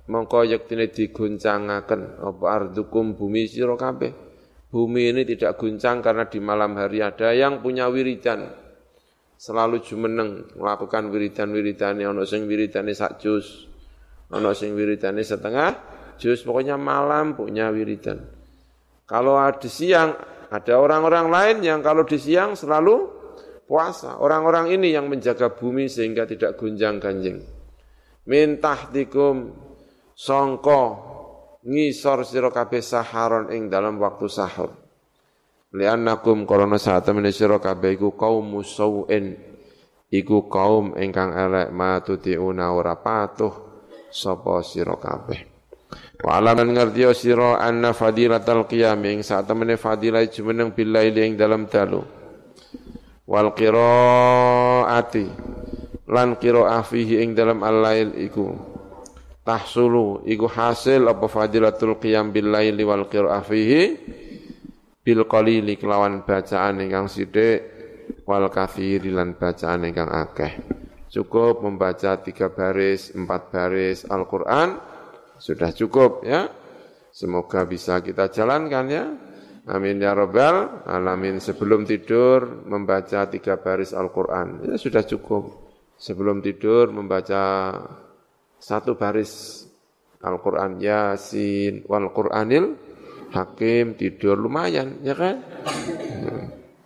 mongko 0.08 0.48
yektine 0.48 0.88
diguncangaken 0.88 2.24
apa 2.24 2.46
ardukum 2.48 3.20
bumi 3.20 3.44
sira 3.46 3.76
kabeh. 3.76 4.32
Bumi 4.70 5.10
ini 5.10 5.26
tidak 5.26 5.58
guncang 5.58 5.98
karena 5.98 6.30
di 6.30 6.38
malam 6.38 6.78
hari 6.78 7.02
ada 7.02 7.34
yang 7.34 7.58
punya 7.58 7.90
wiridan. 7.90 8.54
Selalu 9.40 9.82
jumeneng 9.82 10.46
melakukan 10.54 11.10
wiridan-wiridane 11.10 12.06
ana 12.06 12.22
sing 12.22 12.46
wiridane 12.46 12.94
sak 12.94 13.18
jus, 13.18 13.66
ana 14.30 14.54
sing 14.54 14.78
wiridane 14.78 15.26
setengah 15.26 15.74
jus, 16.22 16.46
pokoknya 16.46 16.78
malam 16.78 17.34
punya 17.34 17.74
wiridan. 17.74 18.30
Kalau 19.10 19.42
ada 19.42 19.66
siang, 19.66 20.14
ada 20.50 20.74
orang-orang 20.82 21.30
lain 21.30 21.58
yang 21.62 21.80
kalau 21.86 22.06
di 22.06 22.18
siang 22.18 22.58
selalu 22.58 23.06
puasa. 23.70 24.18
Orang-orang 24.18 24.74
ini 24.74 24.90
yang 24.90 25.06
menjaga 25.06 25.54
bumi 25.54 25.86
sehingga 25.86 26.26
tidak 26.26 26.58
gunjang 26.58 26.98
ganjing. 26.98 27.46
Mintah 28.26 28.90
tikum 28.90 29.54
songko 30.18 30.82
ngisor 31.66 32.26
sira 32.26 32.50
kabeh 32.50 32.82
saharon 32.82 33.54
ing 33.54 33.70
dalam 33.70 34.02
waktu 34.02 34.26
sahur. 34.26 34.74
Liannakum 35.70 36.50
korona 36.50 36.82
saat 36.82 37.06
temene 37.06 37.30
sira 37.30 37.62
kabeh 37.62 37.94
iku 37.94 38.18
kaum 38.18 38.58
musawin 38.58 39.38
iku 40.10 40.50
kaum 40.50 40.98
ingkang 40.98 41.38
elek 41.38 41.70
matutiuna 41.70 42.74
ora 42.74 42.98
patuh 42.98 43.54
sapa 44.10 44.66
sira 44.66 44.98
kabeh. 44.98 45.49
Wa 46.20 46.44
alam 46.44 46.76
ngerti 46.76 47.08
sira 47.16 47.64
anna 47.64 47.96
fadilatal 47.96 48.68
qiyam 48.68 49.00
ing 49.08 49.24
sak 49.24 49.48
temene 49.48 49.80
fadilah 49.80 50.28
jumeneng 50.28 50.76
billail 50.76 51.16
ing 51.16 51.40
dalam 51.40 51.64
dalu. 51.72 52.04
Wal 53.24 53.56
qiraati 53.56 55.26
lan 56.10 56.36
qiraah 56.36 56.84
fihi 56.84 57.24
ing 57.24 57.38
dalam 57.38 57.64
al-lail 57.64 58.18
iku 58.20 58.52
tahsulu 59.46 60.26
iku 60.28 60.50
hasil 60.50 61.08
apa 61.08 61.30
fadilatul 61.30 61.96
qiyam 62.02 62.36
billaili 62.36 62.84
wal 62.84 63.06
qiraah 63.08 63.46
fihi 63.46 63.84
bil 65.00 65.24
qalili 65.24 65.80
kelawan 65.80 66.28
bacaan 66.28 66.84
ingkang 66.84 67.08
sithik 67.08 67.64
wal 68.28 68.52
kathiri 68.52 69.08
lan 69.08 69.40
bacaan 69.40 69.88
ingkang 69.88 70.12
akeh. 70.12 70.54
Cukup 71.10 71.66
membaca 71.66 72.22
tiga 72.22 72.54
baris, 72.54 73.10
empat 73.18 73.50
baris 73.50 74.06
Al-Quran, 74.06 74.78
sudah 75.40 75.72
cukup 75.72 76.28
ya. 76.28 76.52
Semoga 77.10 77.66
bisa 77.66 78.04
kita 78.04 78.30
jalankan 78.30 78.86
ya. 78.88 79.06
Amin 79.70 79.98
ya 80.02 80.14
robbal 80.14 80.86
alamin. 80.86 81.42
Sebelum 81.42 81.88
tidur 81.88 82.66
membaca 82.68 83.26
tiga 83.28 83.58
baris 83.58 83.96
Al-Quran. 83.96 84.70
Ya 84.70 84.76
sudah 84.78 85.02
cukup. 85.08 85.72
Sebelum 86.00 86.40
tidur 86.40 86.94
membaca 86.94 87.76
satu 88.60 88.96
baris 89.00 89.66
Al-Quran. 90.22 90.80
Yasin 90.80 91.88
wal 91.88 92.12
Quranil 92.12 92.78
Hakim 93.30 93.94
tidur 93.94 94.42
lumayan 94.42 95.06
ya 95.06 95.14
kan. 95.14 95.38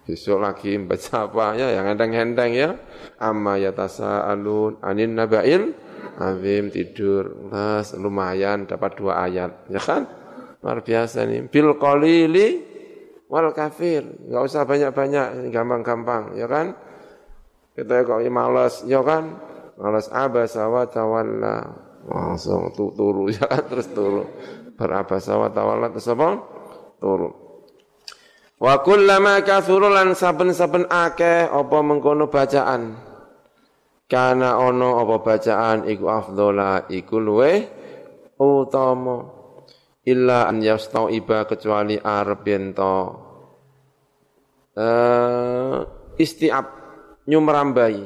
Besok 0.04 0.44
lagi 0.44 0.76
membaca 0.76 1.32
apa 1.32 1.56
ya 1.56 1.72
yang 1.80 1.88
enteng-enteng 1.96 2.52
ya. 2.52 2.76
Amma 3.16 3.56
yatasa 3.56 4.28
alun 4.28 4.76
anin 4.84 5.16
nabail 5.16 5.72
azim 6.20 6.70
tidur. 6.70 7.50
Las 7.50 7.94
lumayan 7.98 8.66
dapat 8.70 8.98
dua 8.98 9.26
ayat. 9.26 9.70
Ya 9.70 9.82
kan? 9.82 10.06
Luar 10.64 10.80
biasa 10.80 11.28
nih 11.28 11.48
bil 11.52 11.76
qalili 11.78 12.64
wal 13.28 13.52
kafir. 13.52 14.06
Nggak 14.30 14.44
usah 14.44 14.64
banyak-banyak 14.64 15.52
gampang-gampang. 15.52 16.38
Ya 16.38 16.48
kan? 16.48 16.78
Kita 17.74 18.06
kok 18.06 18.22
malas 18.30 18.86
ya 18.86 19.02
kan? 19.02 19.38
Malas 19.78 20.08
abasa 20.14 20.70
wa 20.70 20.86
tawalla. 20.86 21.58
Langsung 22.04 22.70
turu 22.76 23.32
ya 23.36 23.46
kan? 23.50 23.64
Terus 23.70 23.88
turu. 23.92 24.24
Berabasa 24.74 25.38
wa 25.38 25.50
tawalla 25.50 25.90
terus 25.94 26.10
apa? 26.10 26.38
Turu. 27.02 27.30
Wa 28.64 28.80
kullama 28.80 29.44
kathuru 29.44 29.92
lan 29.92 30.16
saben-saben 30.16 30.88
akeh 30.88 31.52
apa 31.52 31.78
mengkono 31.84 32.32
bacaan 32.32 33.13
Kana 34.08 34.60
ono 34.60 35.00
apa 35.00 35.16
bacaan 35.24 35.88
iku 35.88 36.06
afdola 36.12 36.86
iku 36.92 37.18
luwe 37.18 37.54
utama. 38.38 39.18
Illa 40.04 40.52
an 40.52 40.60
iba 40.60 41.48
kecuali 41.48 41.96
arep 41.96 42.44
uh, 44.76 45.80
istiab 46.20 46.66
nyumrambai. 47.24 48.04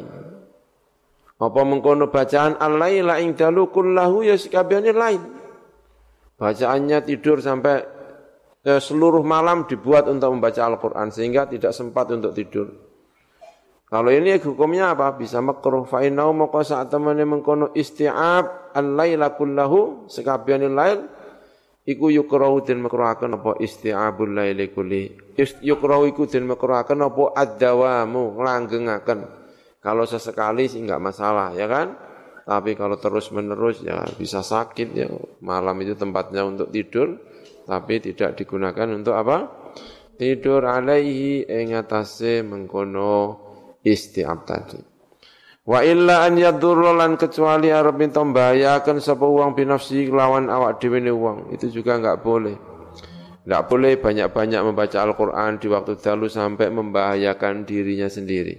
Apa 1.37 1.61
mengkono 1.65 2.09
bacaan 2.13 2.57
al-laila 2.61 3.17
ing 3.17 3.33
dalu 3.33 3.69
kullahu 3.73 4.25
ya 4.25 4.37
sekabehane 4.37 4.93
lain. 4.93 5.21
Bacaannya 6.37 7.01
tidur 7.01 7.41
sampai 7.41 7.81
eh, 8.61 8.77
seluruh 8.77 9.25
malam 9.25 9.65
dibuat 9.65 10.05
untuk 10.05 10.37
membaca 10.37 10.61
Al-Qur'an 10.69 11.09
sehingga 11.09 11.49
tidak 11.49 11.73
sempat 11.73 12.13
untuk 12.13 12.37
tidur 12.37 12.86
kalau 13.87 14.11
ini 14.11 14.35
hukumnya 14.43 14.91
apa? 14.91 15.15
Bisa 15.15 15.39
makruh. 15.39 15.87
Fa 15.87 16.03
innau 16.03 16.35
maka 16.35 16.59
saat 16.67 16.91
temane 16.91 17.23
mengkono 17.23 17.71
isti'ab 17.71 18.75
al-laila 18.75 19.31
kullahu 19.39 20.11
sekabian 20.11 20.67
lail 20.75 21.07
iku 21.87 22.11
yukrahu 22.11 22.67
den 22.67 22.83
makruhaken 22.83 23.39
apa 23.39 23.55
isti'abul 23.63 24.35
laili 24.35 24.75
kulli. 24.75 25.15
Yukrahu 25.63 26.03
iku 26.11 26.27
den 26.27 26.51
makruhaken 26.51 26.99
apa 26.99 27.23
ad-dawamu 27.31 28.35
nglanggengaken. 28.35 29.19
Kalau 29.79 30.03
sesekali 30.03 30.67
sih 30.67 30.83
enggak 30.83 30.99
masalah, 30.99 31.55
ya 31.55 31.63
kan? 31.71 31.95
Tapi 32.43 32.75
kalau 32.75 32.99
terus-menerus 32.99 33.87
ya 33.87 34.03
bisa 34.19 34.43
sakit 34.43 34.87
ya. 34.91 35.07
Malam 35.39 35.79
itu 35.79 35.95
tempatnya 35.95 36.43
untuk 36.43 36.75
tidur, 36.75 37.23
tapi 37.63 38.03
tidak 38.03 38.35
digunakan 38.35 38.87
untuk 38.91 39.15
apa? 39.15 39.47
Tidur 40.19 40.67
alaihi 40.67 41.47
ing 41.47 41.71
atase 41.71 42.43
mengkono 42.43 43.46
istiab 43.87 44.43
tadi. 44.43 44.79
Wa 45.67 45.83
illa 45.83 46.23
an 46.23 46.39
yadurra 46.39 46.95
lan 46.95 47.19
kecuali 47.19 47.67
arep 47.67 47.99
minta 47.99 48.23
mbahayaken 48.23 49.03
sapa 49.03 49.27
wong 49.27 49.51
binafsi 49.51 50.07
lawan 50.07 50.47
awak 50.47 50.79
dhewe 50.79 51.03
wong. 51.11 51.51
Itu 51.51 51.67
juga 51.67 51.99
enggak 51.99 52.23
boleh. 52.23 52.55
Enggak 53.43 53.63
boleh 53.67 53.93
banyak-banyak 53.99 54.61
membaca 54.63 54.97
Al-Qur'an 55.03 55.59
di 55.59 55.67
waktu 55.67 55.99
dalu 55.99 56.31
sampai 56.31 56.71
membahayakan 56.71 57.67
dirinya 57.67 58.07
sendiri. 58.07 58.55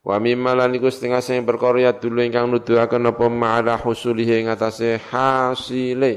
Wa 0.00 0.16
mimma 0.16 0.56
lan 0.56 0.72
iku 0.72 0.88
setengah 0.88 1.20
sing 1.20 1.44
perkara 1.44 1.92
dulu 1.92 2.24
ingkang 2.24 2.48
nuduhaken 2.48 3.12
apa 3.12 3.26
ma'ala 3.28 3.76
husulihi 3.76 4.40
ing 4.40 4.46
atase 4.48 4.96
hasile 5.12 6.12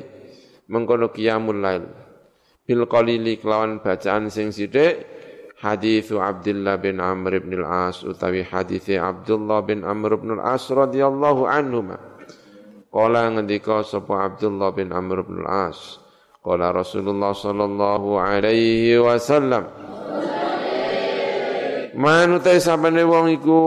mengkono 0.71 1.11
qiyamul 1.11 1.59
lail. 1.59 1.83
Bil 2.63 2.87
qalili 2.87 3.35
kelawan 3.41 3.83
bacaan 3.83 4.31
sing 4.31 4.55
sithik 4.55 5.18
hadis 5.59 6.07
Abdullah 6.15 6.79
bin 6.79 7.03
Amr 7.03 7.43
bin 7.43 7.59
Al-As 7.59 8.07
utawi 8.07 8.47
hadis 8.47 8.87
Abdullah 8.95 9.59
bin 9.61 9.83
Amr 9.83 10.15
bin 10.15 10.39
Al-As 10.39 10.71
radhiyallahu 10.71 11.43
anhuma. 11.43 11.99
Qala 12.89 13.29
ngendika 13.29 13.83
sapa 13.85 14.25
Abdullah 14.25 14.71
bin 14.73 14.95
Amr 14.95 15.21
bin 15.27 15.43
Al-As. 15.43 15.99
Qala 16.39 16.71
Rasulullah 16.71 17.35
sallallahu 17.35 18.17
alaihi 18.17 18.97
wasallam. 18.97 19.67
Manutai 21.99 22.63
sabane 22.63 23.03
wong 23.03 23.27
iku 23.35 23.61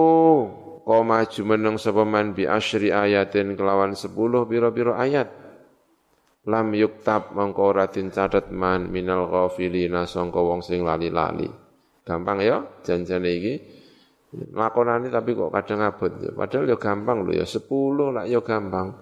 koma 0.88 1.28
jumeneng 1.28 1.76
sapa 1.76 2.02
man 2.08 2.32
bi 2.32 2.48
asyri 2.48 2.88
ayatin 2.88 3.52
kelawan 3.52 3.92
10 3.92 4.16
pira-pira 4.48 4.96
ayat. 4.96 5.28
Lam 6.42 6.74
yuktab 6.74 7.36
mongko 7.38 7.62
ora 7.70 7.86
man 8.50 8.90
minal 8.90 9.30
ghafilina 9.30 10.10
sangka 10.10 10.42
wong 10.42 10.58
sing 10.58 10.82
lali-lali. 10.82 11.61
Gampang 12.02 12.38
ya 12.42 12.66
janjane 12.82 13.30
iki. 13.30 13.54
Lakonane 14.56 15.12
tapi 15.12 15.36
kok 15.36 15.52
kadang 15.52 15.84
abot. 15.84 16.08
Padahal 16.32 16.64
ya 16.64 16.76
gampang 16.80 17.22
lho 17.28 17.32
ya 17.36 17.44
10 17.44 18.16
lah 18.16 18.24
ya 18.24 18.40
gampang. 18.40 18.96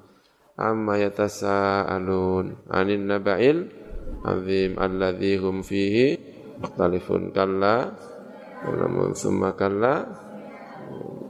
Amma 0.60 1.01
yatasaalun 1.01 2.68
anin 2.68 3.09
naba'il 3.09 3.59
azim 4.27 4.77
alladzi 4.77 5.40
hum 5.40 5.64
fihi 5.64 6.18
mukhtalifun 6.60 7.32
kalla 7.32 7.97
walamun 8.68 9.16
summa 9.16 9.56
kalla 9.56 10.05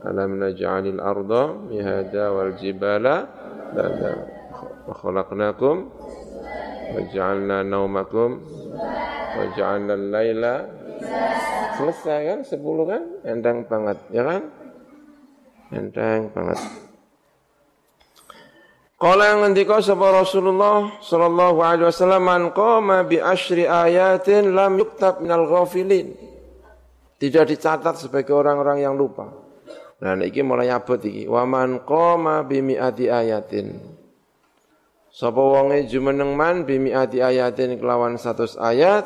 alam 0.03 0.41
naj'alil 0.41 0.99
arda 0.99 1.43
mihada 1.69 2.33
wal 2.33 2.51
jibala 2.57 3.29
lada 3.71 4.13
wa 4.83 4.93
khalaqnakum 4.97 5.87
wa 6.91 6.99
ja'alna 7.13 7.63
naumakum 7.63 8.41
wa 9.37 9.43
al-laila 9.61 10.80
Selesai 11.77 12.19
kan, 12.29 12.39
sepuluh 12.45 12.85
kan, 12.85 13.01
enteng 13.25 13.65
banget, 13.65 13.97
ya 14.13 14.21
kan? 14.21 14.41
Enteng 15.71 16.29
banget. 16.29 16.59
Qala 19.01 19.33
ngendika 19.41 19.81
sapa 19.81 20.13
Rasulullah 20.13 21.01
sallallahu 21.01 21.57
alaihi 21.65 21.89
wasallam 21.89 22.21
man 22.21 22.43
qama 22.53 23.01
bi 23.01 23.17
asyri 23.17 23.65
ayatin 23.65 24.53
lam 24.53 24.77
yuktab 24.77 25.25
minal 25.25 25.49
ghafilin. 25.49 26.13
Tidak 27.17 27.49
dicatat 27.49 27.97
sebagai 27.97 28.29
orang-orang 28.37 28.85
yang 28.85 28.93
lupa. 28.93 29.25
Nah 30.05 30.17
iki 30.21 30.45
mulai 30.45 30.69
abot 30.69 31.01
iki. 31.01 31.25
Wa 31.25 31.49
man 31.49 31.81
qama 31.81 32.45
bi 32.45 32.61
mi'ati 32.61 33.09
ayatin. 33.09 33.73
Sapa 35.09 35.41
wonge 35.41 35.89
jumeneng 35.89 36.37
man 36.37 36.69
bi 36.69 36.77
mi'ati 36.77 37.25
ayatin 37.25 37.81
kelawan 37.81 38.21
100 38.21 38.53
ayat 38.61 39.05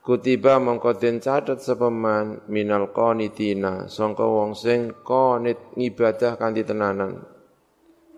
kutiba 0.00 0.56
mongko 0.56 0.96
den 0.96 1.20
catet 1.20 1.60
sapa 1.60 1.92
man 1.92 2.40
minal 2.48 2.88
qanitina 2.90 3.86
sangka 3.86 4.24
wong 4.24 4.56
sing 4.56 4.96
qanit 5.04 5.60
ngibadah 5.76 6.40
kanthi 6.40 6.64
tenanan 6.64 7.20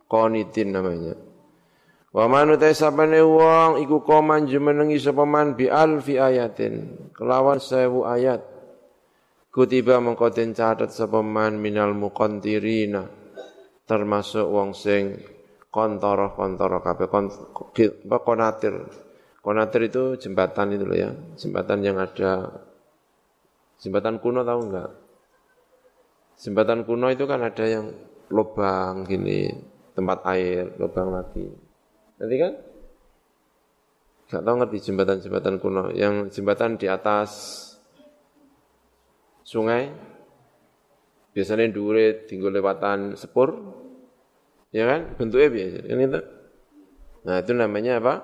qanitin 0.07 0.69
namanya. 0.73 1.15
Wa 2.13 2.29
man 2.29 2.53
utai 2.53 2.77
sabane 2.77 3.25
wong 3.25 3.81
iku 3.81 4.05
koman 4.05 4.45
jumenengi 4.45 5.01
sapa 5.01 5.25
man 5.25 5.57
bi 5.57 5.67
alfi 5.73 6.21
ayatin 6.21 7.09
kelawan 7.17 7.57
sewu 7.57 8.05
ayat. 8.05 8.45
Kutiba 9.53 10.01
mengko 10.01 10.33
den 10.33 10.53
catet 10.53 10.93
sapa 10.93 11.25
man 11.25 11.57
minal 11.61 11.97
muqantirina 11.97 13.05
termasuk 13.89 14.45
wong 14.49 14.73
sing 14.73 15.21
kontoro-kontoro 15.73 16.85
kabeh 16.85 17.09
kon, 17.09 17.33
konatir. 18.25 18.77
Konatir 19.43 19.91
itu 19.91 20.15
jembatan 20.23 20.71
itu 20.71 20.87
loh 20.87 20.95
ya, 20.95 21.11
jembatan 21.35 21.83
yang 21.83 21.99
ada 21.99 22.63
jembatan 23.83 24.23
kuno 24.23 24.47
tahu 24.47 24.61
enggak? 24.71 24.91
Jembatan 26.39 26.87
kuno 26.87 27.11
itu 27.11 27.27
kan 27.27 27.43
ada 27.43 27.67
yang 27.67 27.91
lubang 28.31 29.03
gini, 29.03 29.51
tempat 29.99 30.23
air, 30.31 30.71
lubang 30.79 31.11
lagi. 31.11 31.51
Nanti 32.23 32.37
kan? 32.39 32.53
Gak 34.31 34.43
tahu 34.47 34.55
ngerti 34.63 34.79
jembatan-jembatan 34.89 35.55
kuno. 35.59 35.91
Yang 35.91 36.39
jembatan 36.39 36.79
di 36.79 36.87
atas 36.87 37.31
sungai, 39.43 39.91
biasanya 41.35 41.67
dure 41.69 42.31
tinggal 42.31 42.55
lewatan 42.55 43.19
sepur, 43.19 43.59
ya 44.71 44.87
kan? 44.87 45.19
Bentuknya 45.19 45.51
biasa, 45.51 45.79
kan 45.83 45.99
itu. 45.99 46.21
Nah 47.27 47.37
itu 47.43 47.53
namanya 47.59 47.99
apa? 47.99 48.15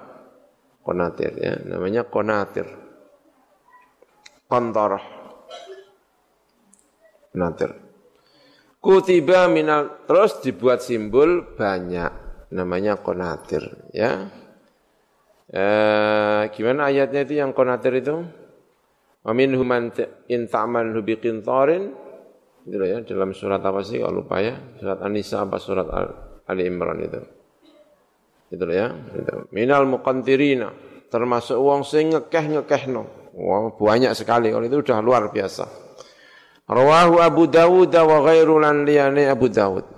Konatir, 0.89 1.36
ya. 1.36 1.52
Namanya 1.69 2.09
konatir. 2.09 2.65
Kontor. 4.48 4.97
Konatir. 7.28 7.70
Kutiba 8.81 9.52
minal 9.52 10.09
terus 10.09 10.40
dibuat 10.40 10.81
simbol 10.81 11.44
banyak 11.52 12.09
namanya 12.56 12.97
konatir 13.05 13.60
ya. 13.93 14.32
Eh, 15.52 16.43
gimana 16.56 16.89
ayatnya 16.89 17.28
itu 17.28 17.36
yang 17.36 17.52
konatir 17.52 17.93
itu? 18.01 18.24
Amin 19.28 19.52
human 19.52 19.93
in 20.32 20.48
ta'man 20.48 20.97
hubi 20.97 21.20
qintarin 21.20 21.93
itu 22.65 22.85
ya 22.85 23.01
dalam 23.05 23.36
surat 23.36 23.60
apa 23.60 23.81
sih 23.85 24.01
kalau 24.01 24.24
lupa 24.24 24.40
ya 24.40 24.56
surat 24.81 25.05
An-Nisa 25.05 25.44
apa 25.44 25.56
surat 25.60 25.89
Ali 26.48 26.65
Imran 26.65 27.01
itu 27.05 27.20
itu 28.48 28.64
ya 28.68 28.92
itu. 28.92 29.48
minal 29.52 29.84
muqantirina 29.84 30.72
termasuk 31.08 31.56
wong 31.56 31.84
sing 31.84 32.12
ngekeh 32.12 32.58
ngekehno 32.58 33.32
wah 33.36 33.72
banyak 33.72 34.12
sekali 34.16 34.52
kalau 34.52 34.64
itu 34.64 34.80
sudah 34.84 35.00
luar 35.00 35.28
biasa 35.32 35.88
Rawahu 36.68 37.16
Abu 37.24 37.48
Dawud 37.48 37.88
wa 37.96 38.18
ghairu 38.28 38.60
lan 38.60 38.84
liyane 38.84 39.24
Abu 39.24 39.48
Dawud. 39.48 39.88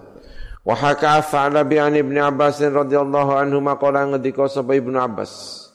Wa 0.63 0.79
haka 0.79 1.19
Tha'labi 1.19 1.83
an 1.83 1.99
Ibnu 1.99 2.15
Abbas 2.23 2.63
radhiyallahu 2.63 3.35
anhu 3.35 3.59
maqala 3.59 4.07
ngendika 4.07 4.47
sapa 4.47 4.79
Ibnu 4.79 4.95
Abbas. 4.95 5.67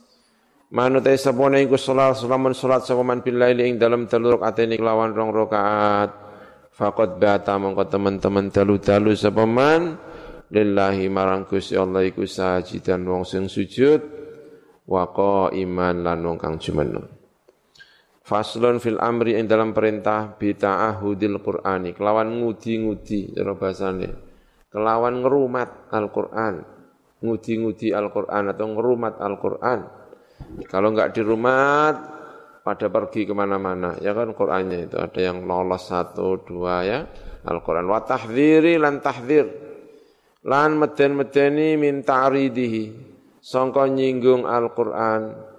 Manut 0.72 1.04
ay 1.04 1.20
sabone 1.20 1.60
iku 1.68 1.76
salat 1.76 2.16
salamun 2.16 2.56
salat 2.56 2.88
sapa 2.88 3.04
man 3.04 3.20
bil 3.20 3.36
laili 3.36 3.68
ing 3.68 3.76
dalem 3.76 4.08
telu 4.08 4.40
rakaat 4.40 4.56
kelawan 4.56 5.12
rong 5.12 5.36
rakaat. 5.36 6.12
Faqad 6.72 7.20
bata 7.20 7.60
mongko 7.60 7.92
teman-teman 7.92 8.48
dalu-dalu 8.48 9.20
sapa 9.20 9.44
man 9.44 10.00
lillahi 10.52 11.06
marang 11.10 11.46
Gusti 11.50 11.74
Allah 11.78 12.06
iku 12.06 12.26
sajidan 12.26 13.06
wong 13.06 13.24
sing 13.26 13.50
sujud 13.50 14.02
wa 14.86 15.06
iman 15.50 15.96
lan 16.06 16.20
wong 16.22 16.38
kang 16.38 16.62
jumeneng. 16.62 17.10
Faslun 18.26 18.82
fil 18.82 18.98
amri 18.98 19.38
yang 19.38 19.46
dalam 19.46 19.70
perintah 19.70 20.34
bita'ahudil 20.34 21.38
Qur'ani. 21.46 21.94
Kelawan 21.94 22.42
ngudi-ngudi, 22.42 23.38
cara 23.38 23.54
bahasanya. 23.54 24.18
Kelawan 24.74 25.22
ngerumat 25.22 25.94
Al-Qur'an. 25.94 26.66
Ngudi-ngudi 27.22 27.94
Al-Qur'an 27.94 28.50
atau 28.50 28.66
ngerumat 28.74 29.22
Al-Qur'an. 29.22 29.80
Kalau 30.66 30.90
enggak 30.90 31.14
dirumat, 31.14 31.96
pada 32.66 32.90
pergi 32.90 33.30
ke 33.30 33.34
mana-mana. 33.38 33.94
Ya 34.02 34.18
kan 34.18 34.34
Qur'annya 34.34 34.90
itu. 34.90 34.98
Ada 34.98 35.22
yang 35.22 35.46
lolos 35.46 35.86
satu, 35.86 36.42
dua 36.42 36.82
ya. 36.82 37.06
Al-Qur'an. 37.46 37.86
Wa 37.86 38.02
tahdhiri 38.02 38.82
lan 38.82 39.06
tahdhir. 39.06 39.65
Lan 40.46 40.78
meden-medeni 40.78 41.74
min 41.76 42.06
ta'ridihi. 42.06 42.84
Songko 43.42 43.90
nyinggung 43.90 44.46
Al-Qur'an 44.46 45.54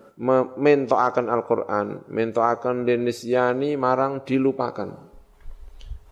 mentoakan 0.57 1.29
Al-Quran, 1.29 2.09
mentoakan 2.09 2.89
dinisyani 2.89 3.77
marang 3.77 4.25
dilupakan. 4.25 4.97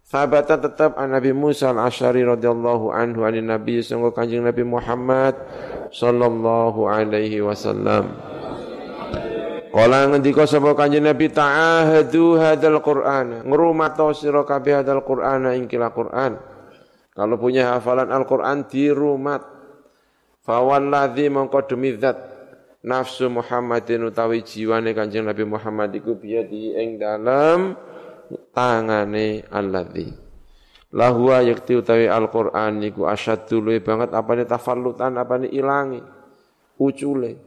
Sahabatnya 0.04 0.60
tetap 0.60 1.00
an 1.00 1.16
Nabi 1.16 1.32
Musa 1.32 1.72
al-Ashari 1.72 2.20
radhiyallahu 2.20 2.92
anhu 2.92 3.24
an 3.24 3.40
Nabi 3.40 3.80
sungguh 3.80 4.12
kanjeng 4.12 4.44
Nabi 4.44 4.60
Muhammad 4.60 5.32
sallallahu 5.88 6.84
alaihi 6.84 7.40
wasallam. 7.40 8.12
Kala 9.74 10.06
ngendika 10.12 10.44
sapa 10.44 10.76
kanjeng 10.76 11.08
Nabi 11.08 11.32
ta'ahadu 11.32 12.36
hadzal 12.36 12.78
Qur'an, 12.84 13.42
ngrumato 13.48 14.12
sira 14.12 14.44
kabeh 14.44 14.84
hadzal 14.84 15.00
Qur'an 15.02 15.48
ing 15.56 15.64
Qur'an. 15.66 16.36
Kalau 17.14 17.38
punya 17.38 17.78
hafalan 17.78 18.10
Al-Qur'an 18.10 18.66
dirumat. 18.66 19.46
Fawalladzi 20.42 21.30
mongko 21.30 21.70
demi 21.70 21.94
zat. 21.94 22.18
Nafsu 22.84 23.32
Muhammadin 23.32 24.04
utawi 24.04 24.44
jiwane 24.44 24.92
Kanjeng 24.92 25.24
Nabi 25.24 25.48
Muhammad 25.48 25.94
iku 25.96 26.20
biyadi 26.20 26.76
ing 26.76 27.00
dalam 27.00 27.78
tangane 28.52 29.46
alladzi. 29.48 30.12
Lahwa 30.92 31.40
yakti 31.40 31.80
utawi 31.80 32.10
Al-Qur'an 32.10 32.82
niku 32.82 33.08
asyaddu 33.08 33.62
luwe 33.62 33.80
banget 33.80 34.12
apane 34.12 34.44
tafallutan 34.44 35.16
apane 35.16 35.48
ilangi 35.48 36.02
ucule. 36.76 37.40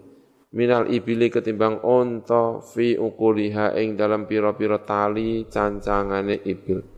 Minal 0.57 0.89
ibili 0.89 1.27
ketimbang 1.27 1.83
onto 1.83 2.63
fi 2.63 2.95
ukuliha 2.95 3.75
ing 3.77 3.99
dalam 3.99 4.25
pira-pira 4.25 4.79
tali 4.79 5.45
cancangane 5.51 6.39
ibil 6.47 6.96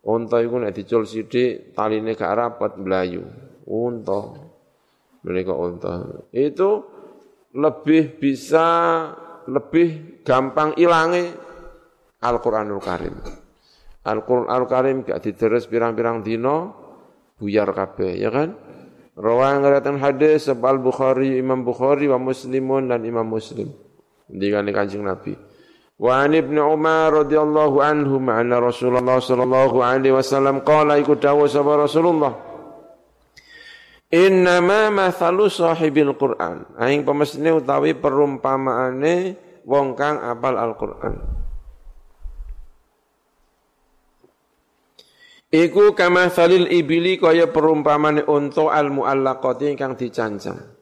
Unta 0.00 0.40
iku 0.40 0.56
nek 0.56 0.72
dicul 0.72 1.04
sithik 1.04 1.76
taline 1.76 2.16
gak 2.16 2.32
rapat 2.32 2.80
mlayu 2.80 3.20
unta 3.68 4.32
mereka 5.20 5.52
unta 5.52 6.24
itu 6.32 6.80
lebih 7.52 8.16
bisa 8.16 8.66
lebih 9.44 10.20
gampang 10.24 10.72
ilangi 10.80 11.28
Al-Qur'anul 12.20 12.80
Karim. 12.80 13.16
Al-Qur'anul 14.04 14.68
Karim 14.68 14.96
gak 15.04 15.20
diterus 15.20 15.68
pirang-pirang 15.68 16.24
dino 16.24 16.72
buyar 17.36 17.68
kabeh 17.72 18.20
ya 18.20 18.32
kan? 18.32 18.56
Rawang 19.20 19.60
ngeriatan 19.60 20.00
hadis 20.00 20.48
sebal 20.48 20.80
Bukhari, 20.80 21.36
Imam 21.36 21.60
Bukhari 21.60 22.08
wa 22.08 22.16
Muslimun 22.16 22.88
dan 22.88 23.04
Imam 23.04 23.28
Muslim. 23.28 23.68
Dikani 24.30 24.72
Kanjeng 24.72 25.04
Nabi. 25.04 25.36
Wa 26.00 26.24
an 26.24 26.32
Ibnu 26.32 26.56
Umar 26.56 27.12
radhiyallahu 27.12 27.76
anhu 27.84 28.16
ma'ana 28.16 28.56
Rasulullah 28.56 29.20
sallallahu 29.20 29.84
alaihi 29.84 30.16
wasallam 30.16 30.64
qala 30.64 30.96
iku 30.96 31.20
dawuh 31.20 31.44
sapa 31.44 31.76
Rasulullah 31.76 32.32
Innama 34.10 34.90
mathalu 34.90 35.46
sahibil 35.46 36.18
Qur'an. 36.18 36.66
Aing 36.82 37.06
pemesine 37.06 37.54
utawi 37.54 37.94
perumpamaane 37.94 39.38
wong 39.62 39.94
kang 39.94 40.18
apal 40.18 40.58
Al-Qur'an. 40.58 41.14
Iku 45.50 45.94
kama 45.94 46.26
salil 46.30 46.66
ibili 46.74 47.22
kaya 47.22 47.54
perumpamane 47.54 48.26
unta 48.26 48.70
al-muallaqati 48.74 49.78
kang 49.78 49.94
dicancang. 49.94 50.79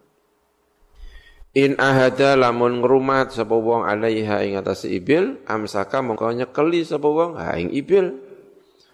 In 1.57 1.81
ahada 1.81 2.37
lamun 2.37 2.85
ngrumat 2.85 3.33
sapa 3.33 3.57
wong 3.57 3.89
alaiha 3.89 4.45
ing 4.45 4.61
atas 4.61 4.85
ibil, 4.85 5.41
amsaka 5.49 6.05
mongko 6.05 6.29
nyekeli 6.37 6.85
sapa 6.85 7.09
wong 7.09 7.41
ha 7.41 7.57
ing 7.57 7.73
ibil. 7.73 8.21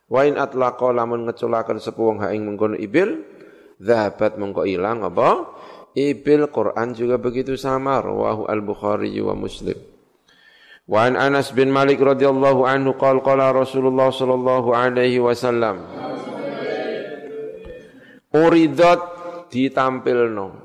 Wa 0.06 0.22
in 0.22 0.38
atlaqa 0.38 0.94
lamun 0.94 1.26
ngeculaken 1.26 1.82
sapa 1.82 1.98
wong 1.98 2.22
ha 2.22 2.30
ing 2.30 2.46
ibil, 2.78 3.34
Zahabat 3.82 4.38
mengko 4.38 4.62
ilang 4.64 5.02
apa? 5.02 5.50
Ibil 5.94 6.50
Quran 6.50 6.94
juga 6.94 7.18
begitu 7.18 7.58
sama 7.58 7.98
rawahu 7.98 8.46
al-Bukhari 8.46 9.14
wa 9.18 9.34
Muslim. 9.34 9.76
Wa 10.84 11.08
an 11.08 11.18
Anas 11.18 11.50
bin 11.50 11.72
Malik 11.72 11.98
radhiyallahu 12.02 12.68
anhu 12.68 12.94
qala 13.00 13.20
qala 13.24 13.46
Rasulullah 13.56 14.12
sallallahu 14.12 14.76
alaihi 14.76 15.16
wasallam 15.16 15.80
Uridat 18.28 19.00
ditampilno 19.48 20.63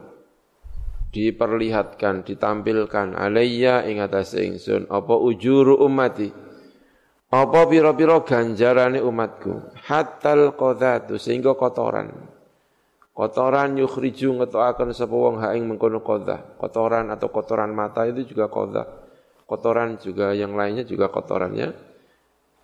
diperlihatkan 1.10 2.22
ditampilkan 2.22 3.18
alayya 3.18 3.86
ing 3.90 4.02
atase 4.02 4.46
ingsun. 4.46 4.86
Apa 4.90 5.18
ujuru 5.18 5.82
ummati? 5.82 6.30
Apa 7.30 7.70
pira-pira 7.70 8.18
ganjarane 8.26 9.02
umatku? 9.06 9.78
Hatal 9.86 10.58
qadatu 10.58 11.22
sehingga 11.22 11.54
kotoran. 11.54 12.10
Kotoran 13.14 13.78
yukhriju 13.78 14.42
ngetokaken 14.42 14.96
sapa 14.96 15.14
wong 15.14 15.38
ha 15.44 15.54
ing 15.54 15.70
mengkono 15.70 16.02
qadha. 16.02 16.58
Kotoran 16.58 17.14
atau 17.14 17.30
kotoran 17.30 17.70
mata 17.70 18.08
itu 18.10 18.26
juga 18.34 18.50
qadha. 18.50 18.86
Kotoran 19.46 20.02
juga 20.02 20.34
yang 20.34 20.54
lainnya 20.58 20.86
juga 20.86 21.10
kotorannya 21.10 21.68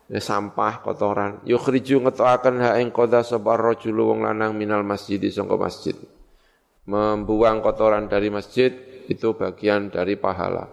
ya, 0.10 0.20
sampah 0.22 0.82
kotoran. 0.82 1.46
Yukhriju 1.46 2.02
ngetokaken 2.02 2.56
ha 2.62 2.82
ing 2.82 2.90
qadha 2.90 3.22
rajul 3.38 3.98
wong 4.02 4.26
lanang 4.26 4.58
minal 4.58 4.82
masjid 4.82 5.22
sangka 5.30 5.58
masjid 5.62 5.98
membuang 6.86 7.62
kotoran 7.66 8.06
dari 8.06 8.30
masjid 8.30 8.74
itu 9.10 9.34
bagian 9.38 9.90
dari 9.94 10.18
pahala. 10.18 10.70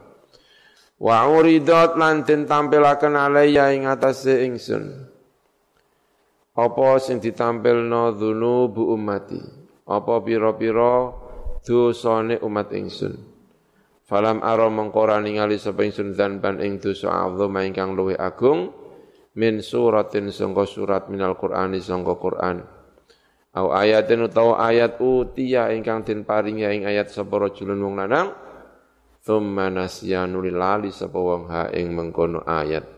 Wa 1.02 1.26
uridat 1.26 1.98
lan 1.98 2.22
den 2.22 2.46
tampilaken 2.46 3.18
alayya 3.18 3.74
ing 3.74 3.90
atase 3.90 4.46
ingsun. 4.46 5.10
Apa 6.52 7.00
sing 7.00 7.18
ditampilno 7.18 8.12
dzunubu 8.14 8.92
ummati? 8.92 9.40
Apa 9.88 10.20
pira-pira 10.22 11.10
dosane 11.64 12.38
umat 12.44 12.70
ingsun? 12.76 13.18
Falam 14.06 14.44
ara 14.44 14.68
mengkora 14.68 15.16
ningali 15.24 15.56
sapa 15.56 15.82
ingsun 15.88 16.12
dzanban 16.12 16.60
ing 16.60 16.76
dosa 16.78 17.24
azama 17.24 17.64
ingkang 17.64 17.96
luwih 17.96 18.20
agung 18.20 18.70
min 19.32 19.64
suratin 19.64 20.28
sangka 20.28 20.68
surat 20.68 21.08
minal 21.08 21.40
Qur'ani 21.40 21.80
sangka 21.80 22.20
Qur'an. 22.20 22.81
Au 23.52 23.68
ayatin 23.68 24.24
utawa 24.24 24.64
ayat 24.64 24.96
utia 24.96 25.68
ingkang 25.76 26.08
den 26.08 26.24
paringi 26.24 26.64
ing 26.64 26.88
ayat 26.88 27.12
sapa 27.12 27.36
rajulun 27.36 27.84
wong 27.84 27.94
lanang 28.00 28.32
thumma 29.20 29.68
nasyanu 29.68 30.40
lali 30.48 30.88
sapa 30.88 31.20
wong 31.20 31.52
ha 31.52 31.68
ing 31.68 31.92
mengkono 31.92 32.40
ayat. 32.48 32.88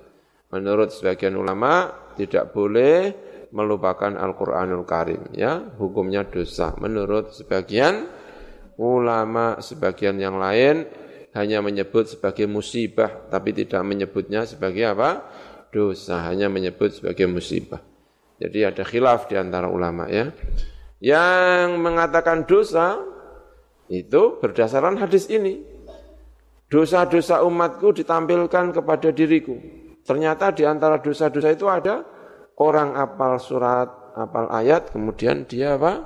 Menurut 0.54 0.94
sebagian 0.94 1.34
ulama 1.34 1.90
tidak 2.14 2.54
boleh 2.54 3.10
melupakan 3.50 4.14
Al-Qur'anul 4.14 4.86
Karim 4.86 5.34
ya, 5.34 5.58
hukumnya 5.74 6.22
dosa. 6.22 6.70
Menurut 6.78 7.34
sebagian 7.34 8.06
ulama 8.78 9.58
sebagian 9.58 10.22
yang 10.22 10.38
lain 10.38 10.86
hanya 11.34 11.58
menyebut 11.66 12.06
sebagai 12.06 12.46
musibah 12.46 13.26
tapi 13.26 13.50
tidak 13.50 13.82
menyebutnya 13.82 14.46
sebagai 14.46 14.86
apa? 14.86 15.26
dosa, 15.74 16.22
hanya 16.30 16.46
menyebut 16.46 16.94
sebagai 16.94 17.26
musibah. 17.26 17.82
Jadi 18.38 18.58
ada 18.66 18.82
khilaf 18.82 19.30
di 19.30 19.38
antara 19.38 19.70
ulama 19.70 20.10
ya. 20.10 20.34
Yang 20.98 21.68
mengatakan 21.78 22.48
dosa 22.48 22.98
itu 23.92 24.40
berdasarkan 24.40 24.98
hadis 24.98 25.28
ini. 25.30 25.62
Dosa-dosa 26.66 27.44
umatku 27.46 27.94
ditampilkan 27.94 28.74
kepada 28.74 29.14
diriku. 29.14 29.54
Ternyata 30.02 30.50
di 30.50 30.66
antara 30.66 30.98
dosa-dosa 30.98 31.54
itu 31.54 31.70
ada 31.70 32.02
orang 32.58 32.98
apal 32.98 33.38
surat, 33.38 33.88
apal 34.18 34.50
ayat, 34.50 34.90
kemudian 34.90 35.46
dia 35.46 35.78
apa? 35.78 36.02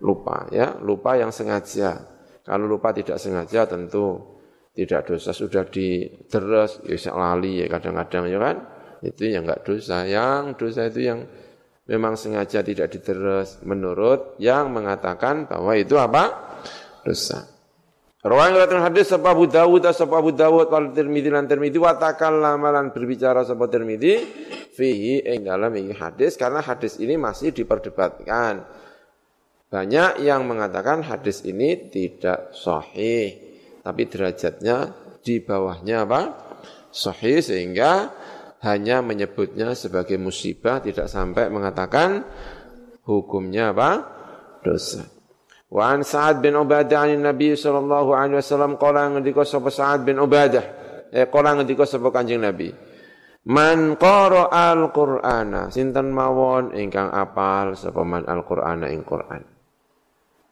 Lupa 0.00 0.48
ya, 0.48 0.80
lupa 0.80 1.20
yang 1.20 1.28
sengaja. 1.28 2.00
Kalau 2.40 2.64
lupa 2.64 2.90
tidak 2.96 3.20
sengaja 3.20 3.68
tentu 3.68 4.40
tidak 4.72 5.04
dosa 5.12 5.36
sudah 5.36 5.68
dideres, 5.68 6.80
ya 6.88 7.12
lali 7.12 7.60
ya 7.60 7.66
kadang-kadang 7.68 8.24
ya 8.32 8.38
kan. 8.40 8.56
Itu 9.04 9.28
yang 9.28 9.44
enggak 9.44 9.62
dosa. 9.68 10.08
Yang 10.08 10.56
dosa 10.56 10.88
itu 10.88 11.00
yang 11.04 11.20
memang 11.90 12.14
sengaja 12.14 12.62
tidak 12.62 12.94
diterus 12.94 13.58
menurut 13.66 14.38
yang 14.38 14.70
mengatakan 14.70 15.50
bahwa 15.50 15.74
itu 15.74 15.98
apa? 15.98 16.54
dosa. 17.02 17.48
Rawan 18.20 18.52
riwayat 18.52 18.92
hadis 18.92 19.08
sapa 19.08 19.32
Abu 19.32 19.48
Dawud 19.48 19.80
sapa 19.96 20.20
Abu 20.20 20.36
Dawud 20.36 20.68
wal 20.68 20.92
Tirmidzi 20.92 21.32
lan 21.32 21.48
Tirmidzi 21.48 21.80
wa 21.80 21.96
takallama 21.96 22.68
lan 22.68 22.92
berbicara 22.92 23.48
sapa 23.48 23.64
Tirmidzi 23.64 24.12
fihi 24.76 25.24
ing 25.24 25.48
dalam 25.48 25.72
ini 25.72 25.96
hadis 25.96 26.36
karena 26.36 26.60
hadis 26.60 27.00
ini 27.00 27.16
masih 27.16 27.56
diperdebatkan. 27.56 28.60
Banyak 29.72 30.20
yang 30.20 30.44
mengatakan 30.44 31.00
hadis 31.00 31.40
ini 31.48 31.88
tidak 31.88 32.52
sahih 32.52 33.40
tapi 33.80 34.04
derajatnya 34.04 34.92
di 35.24 35.40
bawahnya 35.40 36.04
apa? 36.04 36.22
Sahih 36.92 37.40
sehingga 37.40 38.12
hanya 38.60 39.00
menyebutnya 39.00 39.72
sebagai 39.72 40.20
musibah 40.20 40.84
tidak 40.84 41.08
sampai 41.08 41.48
mengatakan 41.48 42.24
hukumnya 43.08 43.72
apa? 43.72 43.90
dosa. 44.60 45.08
Wa 45.70 45.94
an 45.94 46.04
Sa'ad 46.04 46.42
bin 46.44 46.58
Ubadah 46.58 47.08
an 47.08 47.22
Nabi 47.24 47.56
sallallahu 47.56 48.10
alaihi 48.12 48.42
wasallam 48.42 48.76
qala 48.76 49.08
ngendika 49.16 49.46
sapa 49.46 49.70
Sa'ad 49.70 50.02
bin 50.02 50.18
Ubadah 50.18 50.64
eh 51.14 51.30
qala 51.30 51.56
ngendika 51.56 51.86
sapa 51.86 52.10
Kanjeng 52.10 52.42
Nabi 52.42 52.68
Man 53.40 53.96
qara 53.96 54.52
al-Qur'ana 54.52 55.72
sinten 55.72 56.12
mawon 56.12 56.76
ingkang 56.76 57.08
apal 57.08 57.72
sapa 57.72 58.04
man 58.04 58.28
al-Qur'ana 58.28 58.92
ing 58.92 59.00
Qur'an. 59.00 59.40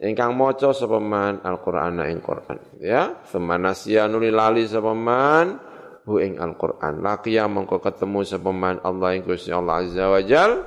Ingkang 0.01 0.33
maca 0.33 0.73
sapa 0.73 0.97
man 0.97 1.45
al-Qur'ana 1.45 2.09
ing 2.09 2.25
Qur'an 2.25 2.81
ya, 2.81 3.21
semanasya 3.29 4.09
nuli 4.09 4.33
lali 4.33 4.65
sapa 4.65 4.97
man 4.97 5.68
hu 6.09 6.17
ing 6.25 6.41
Al-Qur'an. 6.41 7.05
Laqiya 7.05 7.45
mongko 7.45 7.85
ketemu 7.85 8.25
sapa 8.25 8.49
man 8.49 8.81
Allah 8.81 9.13
ing 9.13 9.29
Gusti 9.29 9.53
Allah 9.53 9.85
Azza 9.85 10.09
wa 10.09 10.25
Jal 10.25 10.65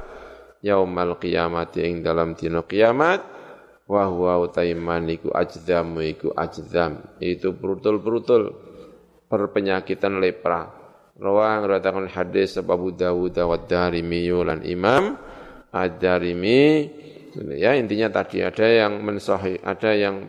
yaumal 0.61 1.17
qiyamati 1.17 1.81
ing 1.81 2.05
dalam 2.05 2.37
dina 2.37 2.61
kiamat 2.61 3.25
wa 3.89 4.05
huwa 4.07 4.45
utaiman 4.45 5.09
iku 5.09 5.33
ajdam 5.33 5.97
iku 5.99 6.31
ajdam 6.37 7.01
itu 7.17 7.51
brutul-brutul 7.51 8.53
perpenyakitan 9.25 10.21
lepra 10.21 10.69
rawang 11.17 11.65
ratakan 11.65 12.07
hadis 12.07 12.55
sebab 12.55 12.77
Abu 12.77 12.89
Dawud 12.93 13.35
wa 13.35 13.57
Darimi 13.57 14.29
lan 14.29 14.61
Imam 14.63 15.17
Ad-Darimi 15.71 16.87
ya 17.35 17.75
intinya 17.77 18.11
tadi 18.11 18.43
ada 18.43 18.67
yang 18.67 18.99
mensahih 19.03 19.59
ada 19.63 19.91
yang 19.95 20.27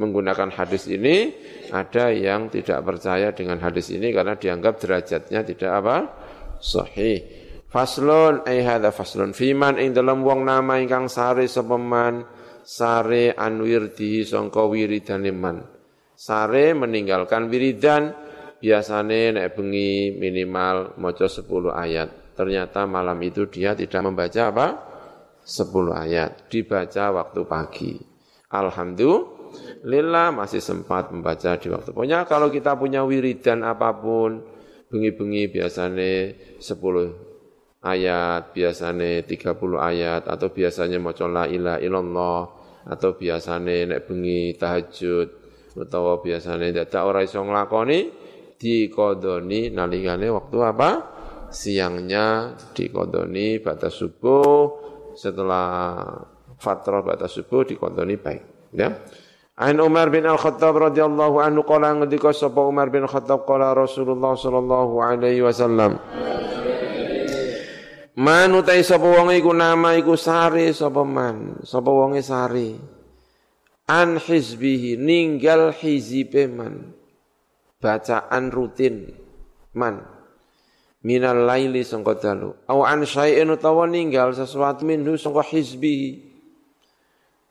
menggunakan 0.00 0.48
hadis 0.56 0.88
ini, 0.88 1.34
ada 1.68 2.08
yang 2.08 2.48
tidak 2.48 2.80
percaya 2.80 3.36
dengan 3.36 3.60
hadis 3.60 3.92
ini 3.92 4.08
karena 4.16 4.32
dianggap 4.40 4.80
derajatnya 4.80 5.40
tidak 5.44 5.70
apa? 5.70 5.96
sahih. 6.60 7.24
Faslun 7.70 8.44
ai 8.44 8.60
hadza 8.66 8.90
faslun 8.92 9.32
fiman 9.32 9.78
ing 9.80 9.94
dalam 9.94 10.26
wong 10.26 10.44
nama 10.44 10.76
ingkang 10.76 11.06
sare 11.06 11.46
sapa 11.46 11.78
man 11.78 12.26
sare 12.66 13.32
anwirdi 13.32 14.26
sangka 14.26 14.66
wiridane. 14.68 15.32
Sare 16.12 16.66
meninggalkan 16.76 17.48
wiridan 17.48 18.12
biasane 18.60 19.40
nek 19.40 19.56
bengi 19.56 20.12
minimal 20.12 21.00
maca 21.00 21.26
10 21.30 21.48
ayat. 21.72 22.08
Ternyata 22.36 22.84
malam 22.84 23.16
itu 23.24 23.48
dia 23.48 23.72
tidak 23.72 24.00
membaca 24.04 24.42
apa? 24.52 24.89
10 25.50 25.66
ayat, 25.90 26.46
dibaca 26.46 27.10
waktu 27.10 27.40
pagi. 27.42 27.94
Alhamdulillah 28.54 29.40
Lillah 29.80 30.30
masih 30.30 30.62
sempat 30.62 31.10
membaca 31.10 31.56
di 31.56 31.68
waktu. 31.72 31.90
Pokoknya 31.90 32.28
kalau 32.28 32.52
kita 32.52 32.76
punya 32.76 33.02
wiridan 33.02 33.64
apa 33.64 33.96
pun, 33.96 34.44
bengi-bengi 34.92 35.50
biasanya 35.50 36.36
10 36.60 37.82
ayat, 37.82 38.52
biasanya 38.52 39.24
30 39.24 39.80
ayat, 39.80 40.22
atau 40.28 40.48
biasanya 40.52 41.00
mau 41.00 41.16
la 41.26 41.48
ilah 41.48 41.80
ilallah, 41.80 42.42
atau 42.86 43.16
biasanya 43.16 43.96
nek 43.96 44.00
bengi 44.04 44.54
tahajud, 44.54 45.28
atau 45.80 46.20
biasanya 46.20 46.84
tidak 46.84 47.02
orang 47.02 47.24
iso 47.24 47.40
nglakoni, 47.40 48.00
dikodoni 48.60 49.72
nalikane 49.72 50.28
waktu 50.28 50.58
apa? 50.60 50.90
Siangnya 51.50 52.54
dikodoni 52.76 53.58
batas 53.58 53.98
subuh, 53.98 54.79
setelah 55.20 55.68
fatrah 56.56 57.04
batas 57.04 57.36
subuh 57.36 57.68
dikodoni 57.68 58.16
baik. 58.16 58.72
Ya. 58.72 58.96
An 59.60 59.76
Umar 59.84 60.08
bin 60.08 60.24
Al-Khattab 60.24 60.72
radhiyallahu 60.88 61.36
anhu 61.44 61.68
qala 61.68 61.92
ngendika 61.92 62.32
sapa 62.32 62.64
Umar 62.64 62.88
bin 62.88 63.04
Al-Khattab 63.04 63.44
qala 63.44 63.76
Rasulullah 63.76 64.32
sallallahu 64.32 65.04
alaihi 65.04 65.44
wasallam 65.44 66.00
Man 68.16 68.52
utai 68.56 68.80
sapa 68.80 69.04
wong 69.04 69.32
iku 69.36 69.52
nama 69.52 69.96
iku 70.00 70.16
sari 70.16 70.72
sapa 70.72 71.04
man 71.04 71.60
sapa 71.64 71.88
wonge 71.92 72.24
sari 72.24 72.76
an 73.84 74.16
hizbihi 74.16 74.96
ninggal 74.96 75.76
hizibe 75.76 76.48
man 76.48 76.96
bacaan 77.80 78.48
rutin 78.48 79.12
man 79.76 80.19
minal 81.04 81.46
laili 81.48 81.84
sangka 81.84 82.16
dalu. 82.16 82.56
Au 82.68 82.84
an 82.84 83.04
syai'in 83.04 83.48
utawa 83.48 83.84
ninggal 83.88 84.32
sesuatu 84.36 84.84
minhu 84.88 85.16
sangka 85.16 85.44
hizbihi 85.44 86.30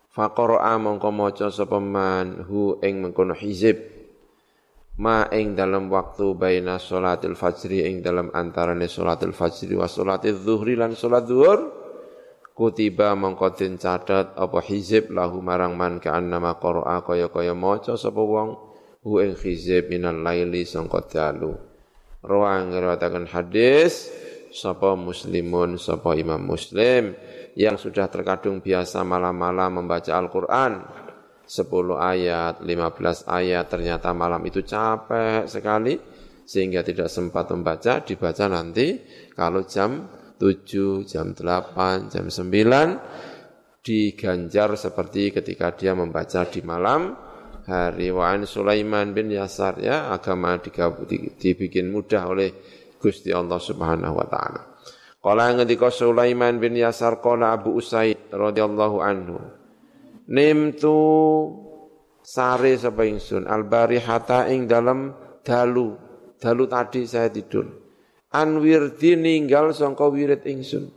Faqara'a 0.09 0.75
mongko 0.81 1.09
maca 1.13 1.47
sapa 1.53 1.77
man 1.77 2.43
hu 2.49 2.81
ing 2.81 2.99
mengkono 2.99 3.37
hizib. 3.37 3.77
Ma 4.99 5.29
ing 5.31 5.55
dalam 5.55 5.87
waktu 5.87 6.35
baina 6.35 6.75
salatil 6.81 7.37
fajri 7.37 7.87
ing 7.87 8.01
dalam 8.03 8.33
antarane 8.35 8.89
salatul 8.89 9.31
fajri 9.31 9.77
wa 9.77 9.87
salatil 9.87 10.35
zuhri 10.35 10.75
lan 10.75 10.91
salat 10.97 11.23
zuhur 11.23 11.71
kutiba 12.51 13.15
mongko 13.15 13.55
den 13.55 13.79
catet 13.79 14.35
apa 14.35 14.59
hizib 14.59 15.07
lahu 15.15 15.39
marang 15.39 15.79
man 15.79 16.03
nama 16.03 16.59
qara'a 16.59 16.99
kaya-kaya 17.07 17.55
maca 17.55 17.95
sapa 17.95 18.19
wong 18.19 18.59
hu 18.99 19.23
ing 19.23 19.39
hizib 19.39 19.87
minal 19.87 20.19
laili 20.19 20.67
sangka 20.67 20.99
dalu 21.07 21.68
rawang 22.23 22.75
ngriwayataken 22.75 23.31
hadis 23.31 24.11
sapa 24.51 24.97
muslimun 24.97 25.79
sapa 25.79 26.17
imam 26.17 26.41
muslim 26.41 27.15
yang 27.55 27.75
sudah 27.79 28.07
terkadung 28.11 28.59
biasa 28.59 29.03
malam-malam 29.03 29.83
membaca 29.83 30.11
Al-Qur'an. 30.15 30.73
10 31.49 31.65
ayat, 31.97 32.61
15 32.61 33.25
ayat 33.25 33.65
ternyata 33.65 34.13
malam 34.13 34.37
itu 34.45 34.61
capek 34.61 35.49
sekali 35.49 35.97
sehingga 36.45 36.85
tidak 36.85 37.09
sempat 37.09 37.49
membaca 37.49 38.05
dibaca 38.05 38.45
nanti 38.45 39.01
kalau 39.33 39.65
jam 39.65 40.05
7, 40.37 41.09
jam 41.09 41.33
8, 41.33 42.13
jam 42.13 42.29
9 42.29 43.81
diganjar 43.81 44.77
seperti 44.77 45.33
ketika 45.33 45.73
dia 45.73 45.97
membaca 45.97 46.45
di 46.45 46.61
malam 46.61 47.17
hari 47.69 48.09
Wa'an 48.09 48.49
Sulaiman 48.49 49.13
bin 49.13 49.29
Yasar 49.29 49.77
ya 49.77 50.09
agama 50.09 50.57
dibikin 50.57 51.93
mudah 51.93 52.25
oleh 52.33 52.49
Gusti 52.97 53.29
Allah 53.29 53.61
Subhanahu 53.61 54.17
wa 54.17 54.25
taala. 54.25 54.61
Qala 55.21 55.53
ngendika 55.53 55.93
Sulaiman 55.93 56.57
bin 56.57 56.73
Yasar 56.73 57.21
qala 57.21 57.53
Abu 57.53 57.77
Usaid 57.77 58.33
radhiyallahu 58.33 58.97
anhu. 59.05 59.37
Nimtu 60.33 60.97
sare 62.25 62.73
sapa 62.81 63.05
ingsun 63.05 63.45
albarihata 63.45 64.49
ing 64.49 64.65
dalam 64.65 65.13
dalu. 65.45 65.93
Dalu 66.41 66.65
tadi 66.65 67.05
saya 67.05 67.29
tidur 67.29 67.89
an 68.29 68.61
wirdi 68.61 69.17
ninggal 69.17 69.73
sangka 69.73 70.05
wirid 70.05 70.45
ingsun 70.45 70.93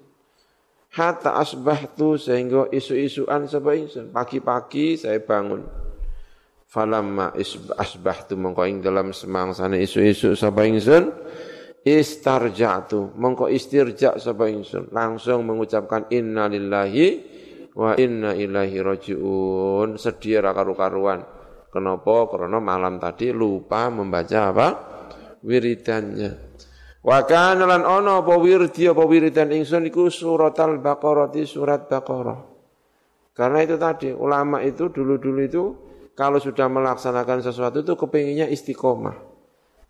hatta 0.92 1.40
asbahtu 1.40 2.20
sehingga 2.20 2.68
isu-isuan 2.68 3.48
sapa 3.48 3.72
ingsun 3.72 4.12
pagi-pagi 4.12 5.00
saya 5.00 5.16
bangun 5.24 5.64
falamma 6.72 7.36
asbahtu 7.76 8.40
mongko 8.40 8.64
ing 8.64 8.80
dalam 8.80 9.12
semangsane 9.12 9.84
isu-isu 9.84 10.32
sapa 10.32 10.64
ingsun 10.64 11.12
istarja'tu 11.84 13.12
mongko 13.12 13.52
istirja 13.52 14.16
sapa 14.16 14.48
ingsun. 14.48 14.88
Langsung 14.88 15.44
mengucapkan 15.44 16.08
inna 16.08 16.48
lillahi 16.48 17.06
wa 17.76 17.92
inna 18.00 18.32
ilaihi 18.32 18.80
rajiun. 18.80 20.00
Sedih 20.00 20.40
ra 20.40 20.56
karu-karuan. 20.56 21.20
Kenapa? 21.68 22.28
Karena 22.28 22.56
malam 22.60 22.96
tadi 22.96 23.32
lupa 23.32 23.92
membaca 23.92 24.40
apa? 24.48 24.68
Wiridannya. 25.44 26.52
Wa 27.02 27.26
kana 27.26 27.66
lan 27.66 27.82
ana 27.82 28.22
apa 28.22 28.38
wirdi 28.38 28.86
apa 28.86 29.02
wiridan 29.02 29.50
ingsun 29.50 29.90
iku 29.90 30.06
surat 30.06 30.54
al-Baqarah 30.54 31.34
surat 31.42 31.90
Baqarah. 31.90 32.40
Karena 33.32 33.58
itu 33.64 33.74
tadi 33.80 34.12
ulama 34.12 34.60
itu 34.62 34.92
dulu-dulu 34.92 35.40
itu 35.42 35.64
kalau 36.22 36.38
sudah 36.38 36.70
melaksanakan 36.70 37.42
sesuatu 37.42 37.82
itu 37.82 37.98
kepinginnya 37.98 38.46
istiqomah. 38.46 39.18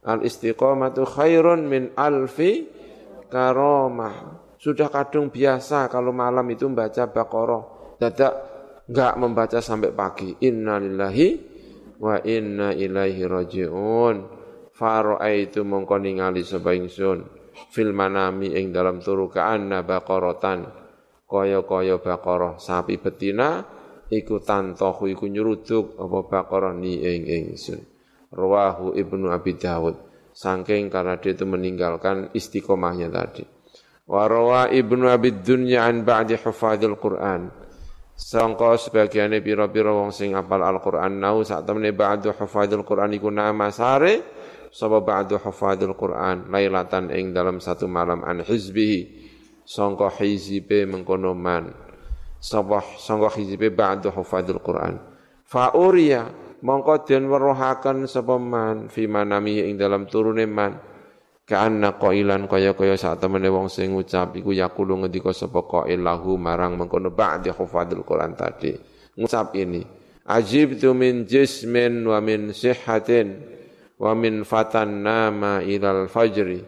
Al 0.09 0.25
istiqomah 0.25 0.97
itu 0.97 1.05
khairun 1.05 1.69
min 1.69 1.93
alfi 1.93 2.65
karomah. 3.29 4.41
Sudah 4.57 4.89
kadung 4.89 5.29
biasa 5.29 5.93
kalau 5.93 6.09
malam 6.17 6.49
itu 6.49 6.65
membaca 6.65 7.05
Baqarah. 7.05 7.65
Dadak 8.01 8.33
enggak 8.89 9.13
membaca 9.21 9.59
sampai 9.61 9.93
pagi. 9.93 10.33
Inna 10.49 10.81
lillahi 10.81 11.29
wa 12.01 12.17
inna 12.25 12.73
ilaihi 12.73 13.29
raji'un 13.29 14.17
itu 15.29 15.61
mongko 15.63 16.01
ningali 16.01 16.43
sapa 16.49 16.73
ingsun 16.73 17.29
fil 17.69 17.93
manami 17.93 18.57
ing 18.57 18.73
dalam 18.73 19.05
turu 19.05 19.29
ka'anna 19.29 19.85
baqaratan 19.85 20.65
kaya-kaya 21.29 22.01
baqarah 22.03 22.57
sapi 22.57 22.99
betina 22.99 23.82
iku 24.13 24.45
tantohu 24.45 25.09
iku 25.09 25.25
nyeruduk 25.25 25.97
apa 25.97 26.19
baqarah 26.29 26.77
ni 26.77 27.01
ing 27.01 27.25
ingsun. 27.25 27.81
Rawahu 28.29 28.93
ibnu 28.93 29.33
abi 29.33 29.57
daud 29.57 29.97
saking 30.33 30.93
karena 30.93 31.17
dia 31.17 31.33
itu 31.33 31.49
meninggalkan 31.49 32.29
istiqomahnya 32.37 33.09
tadi. 33.09 33.45
Wa 34.05 34.29
ibnu 34.69 35.09
abi 35.09 35.41
dunya 35.41 35.89
an 35.89 36.05
ba'di 36.05 36.37
hufadil 36.37 37.01
quran. 37.01 37.49
Sangka 38.13 38.77
sebagiannya 38.77 39.41
pira-pira 39.41 39.89
wong 39.89 40.13
sing 40.13 40.37
apal 40.37 40.61
Al-Qur'an 40.61 41.17
nau 41.17 41.41
sak 41.49 41.65
temene 41.65 41.97
ba'du 41.97 42.37
hufadil 42.37 42.85
Qur'an 42.85 43.09
iku 43.17 43.33
nama 43.33 43.73
sare 43.73 44.21
sapa 44.69 45.01
ba'du 45.01 45.41
hafadil 45.41 45.97
Qur'an 45.97 46.53
lailatan 46.53 47.09
ing 47.13 47.33
dalam 47.33 47.61
satu 47.61 47.89
malam 47.89 48.21
an 48.25 48.45
hizbihi. 48.45 49.25
Sangka 49.63 50.11
hizibe 50.19 50.85
mengkono 50.91 51.39
man 51.39 51.92
sapa 52.43 52.83
sangka 52.99 53.31
hizibe 53.39 53.71
ba'du 53.71 54.11
hafadil 54.11 54.59
Qur'an. 54.59 54.99
Fa 55.47 55.71
uriya 55.79 56.27
mongko 56.67 57.07
den 57.07 57.31
weruhaken 57.31 58.11
sapa 58.11 58.35
man 58.43 58.91
fi 58.91 59.07
manami 59.07 59.63
ing 59.63 59.79
dalam 59.79 60.11
turune 60.11 60.45
man. 60.51 60.91
Ka'anna 61.43 61.99
qailan 61.99 62.47
kaya-kaya 62.47 62.95
sak 62.95 63.19
temene 63.19 63.51
wong 63.51 63.67
sing 63.67 63.95
ngucap 63.95 64.39
iku 64.39 64.55
yaqulu 64.55 65.03
ngendika 65.03 65.35
sapa 65.35 65.67
qail 65.67 66.03
lahu 66.03 66.39
marang 66.39 66.75
mengkono 66.79 67.15
ba'di 67.15 67.55
hafadil 67.55 68.03
Qur'an 68.03 68.35
tadi. 68.35 68.75
Ngucap 69.15 69.55
ini 69.55 69.83
ajibtu 70.27 70.95
min 70.95 71.27
jismin 71.27 72.07
wa 72.07 72.23
min 72.23 72.55
sihhatin 72.55 73.43
wa 73.99 74.15
min 74.15 74.47
fatan 74.47 75.03
nama 75.03 75.63
ilal 75.67 76.07
fajri 76.07 76.63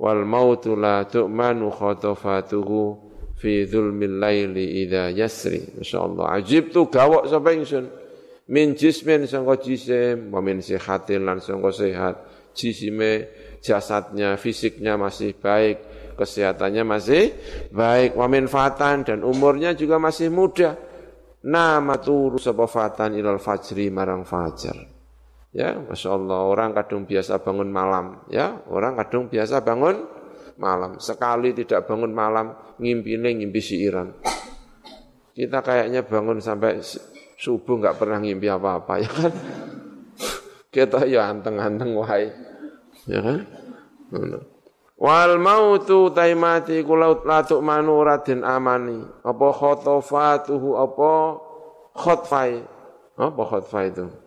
wal 0.00 0.24
mautu 0.24 0.76
la 0.76 1.04
tu'manu 1.04 1.72
khatafatuhu 1.72 3.05
fi 3.36 3.68
dhulmil 3.68 4.18
laili 4.18 4.82
idha 4.84 5.12
yasri. 5.12 5.80
Masyaallah 5.80 6.40
ajib 6.40 6.72
tu 6.72 6.88
gawok 6.88 7.28
sapa 7.28 7.52
ingsun. 7.52 7.86
Min 8.46 8.78
jismin 8.78 9.26
sangka 9.26 9.58
jisim 9.58 10.30
wa 10.32 10.40
min 10.40 10.64
sihatin 10.64 11.28
lan 11.28 11.38
sangka 11.38 11.70
sehat. 11.70 12.14
Jisime 12.56 13.28
jasadnya 13.60 14.40
fisiknya 14.40 14.96
masih 14.96 15.36
baik 15.36 15.96
kesehatannya 16.16 16.82
masih 16.82 17.36
baik. 17.70 18.16
Wa 18.16 18.26
min 18.26 18.48
fatan 18.48 19.04
dan 19.04 19.20
umurnya 19.20 19.76
juga 19.76 20.00
masih 20.00 20.32
muda. 20.32 20.74
Nama 21.46 21.94
turu 22.02 22.40
sapa 22.40 22.66
fatan 22.66 23.14
ilal 23.14 23.38
fajri 23.38 23.92
marang 23.92 24.26
fajar. 24.26 24.74
Ya, 25.54 25.72
Masya 25.72 26.10
Allah, 26.12 26.40
orang 26.52 26.76
kadung 26.76 27.08
biasa 27.08 27.40
bangun 27.40 27.70
malam. 27.70 28.26
Ya, 28.28 28.60
orang 28.68 28.98
kadung 28.98 29.30
biasa 29.30 29.62
bangun 29.62 30.04
malam. 30.56 30.98
Sekali 31.00 31.52
tidak 31.52 31.88
bangun 31.88 32.12
malam, 32.12 32.52
ngimpi 32.80 33.16
ini 33.16 33.42
ngimpi 33.42 33.60
siiran. 33.60 34.12
Kita 35.36 35.60
kayaknya 35.60 36.04
bangun 36.04 36.40
sampai 36.40 36.80
subuh 37.36 37.76
nggak 37.80 37.96
pernah 38.00 38.18
ngimpi 38.20 38.48
apa-apa, 38.48 38.94
ya 39.04 39.10
kan? 39.12 39.32
Kita 40.74 41.04
ya 41.04 41.28
anteng-anteng 41.28 41.92
wahai. 41.96 42.32
Ya 43.08 43.20
kan? 43.20 43.44
Wal 44.96 45.36
mautu 45.36 46.08
taimati 46.08 46.80
kulaut 46.80 47.28
latuk 47.28 47.60
amani. 47.60 49.04
Apa 49.24 49.48
khotofatuhu 49.52 50.80
apa 50.80 51.12
khotfai. 51.92 52.64
Apa 53.16 53.42
khotfai 53.44 53.92
itu? 53.92 54.25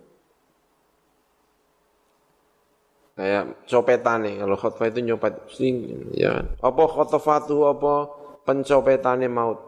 Kayak 3.20 3.68
copetan 3.68 4.24
nih 4.24 4.36
kalau 4.40 4.56
khotbah 4.56 4.88
itu 4.88 5.04
nyopet 5.04 5.34
sing 5.52 5.76
ya 6.16 6.40
apa 6.40 6.84
khotofatu 6.88 7.68
apa 7.68 7.94
pencopetane 8.48 9.28
maut? 9.28 9.60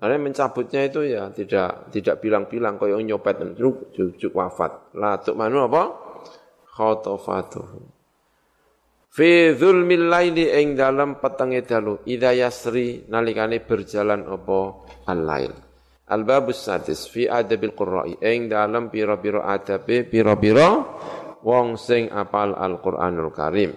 Karena 0.00 0.16
mencabutnya 0.16 0.88
itu 0.88 1.04
ya 1.04 1.28
tidak 1.28 1.92
tidak 1.92 2.24
bilang-bilang 2.24 2.80
yang 2.88 3.04
nyopet 3.04 3.36
juk 3.60 3.92
juk 3.92 4.32
wafat. 4.32 4.96
Lah 4.96 5.20
tuh 5.20 5.36
manu 5.36 5.68
apa? 5.68 5.92
Khotofatu 6.64 7.60
fi 9.10 9.52
dzulmil 9.52 10.08
laili 10.08 10.48
ing 10.48 10.78
dalam 10.78 11.20
petenge 11.20 11.66
dalu 11.68 12.00
idza 12.08 12.32
yasri 12.32 13.04
nalikane 13.12 13.60
berjalan 13.60 14.24
apa? 14.24 14.88
Al-lail 15.10 15.52
al-babus 16.10 16.66
sadis 16.66 17.06
fi 17.06 17.30
adabil 17.30 17.74
qurra'i 17.74 18.18
ing 18.18 18.50
dalam 18.50 18.90
pira-pira 18.90 19.46
adabe 19.46 20.02
pira-pira 20.02 20.82
wong 21.42 21.80
sing 21.80 22.08
apal 22.12 22.56
Al-Qur'anul 22.56 23.32
Karim. 23.32 23.72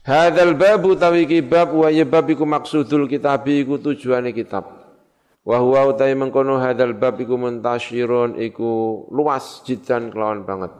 Hadzal 0.00 0.56
babu 0.56 0.96
tawiki 0.96 1.44
bab 1.44 1.76
wa 1.76 1.92
ya 1.92 2.08
bab 2.08 2.24
iku 2.24 2.48
maksudul 2.48 3.04
kitab 3.04 3.44
iku 3.44 3.76
tujuane 3.76 4.32
kitab. 4.32 4.80
Wa 5.44 5.60
huwa 5.60 5.92
utai 5.92 6.16
mengkono 6.16 6.56
hadzal 6.56 6.96
bab 6.96 7.20
iku 7.20 7.36
muntasyirun 7.36 8.40
iku 8.40 9.04
luas 9.12 9.60
jidan 9.64 10.08
kelawan 10.08 10.48
banget. 10.48 10.72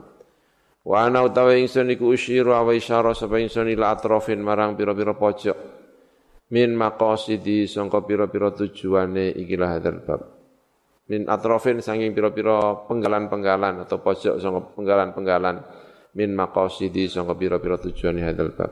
Wa 0.81 1.05
ana 1.05 1.21
utawi 1.21 1.61
ingsun 1.61 1.93
iku 1.93 2.09
usyiru 2.09 2.57
wa 2.57 2.73
isyara 2.73 3.13
sapa 3.13 3.37
ingsun 3.37 3.69
ila 3.69 3.93
atrofin 3.93 4.41
marang 4.41 4.73
pira-pira 4.73 5.13
pojok. 5.13 5.57
Min 6.51 6.73
maqasidi 6.73 7.69
sangka 7.69 8.01
pira-pira 8.01 8.49
tujuane 8.51 9.37
ikilah 9.37 9.69
hadzal 9.77 10.01
bab. 10.01 10.21
Min 11.13 11.29
atrofin 11.29 11.77
sanging 11.77 12.17
pira-pira 12.17 12.89
penggalan-penggalan 12.89 13.85
atau 13.85 14.01
pojok 14.01 14.41
sangka 14.41 14.73
penggalan-penggalan 14.73 15.55
min 16.15 16.35
maqasidi 16.35 17.07
sangka 17.07 17.35
pira-pira 17.35 17.79
tujuan 17.79 18.19
hadal 18.19 18.51
bab. 18.51 18.71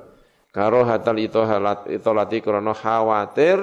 Karo 0.50 0.82
hatal 0.82 1.22
itu 1.22 1.40
halat 1.46 1.86
itu 1.94 2.10
lati 2.10 2.42
krana 2.42 2.74
khawatir 2.74 3.62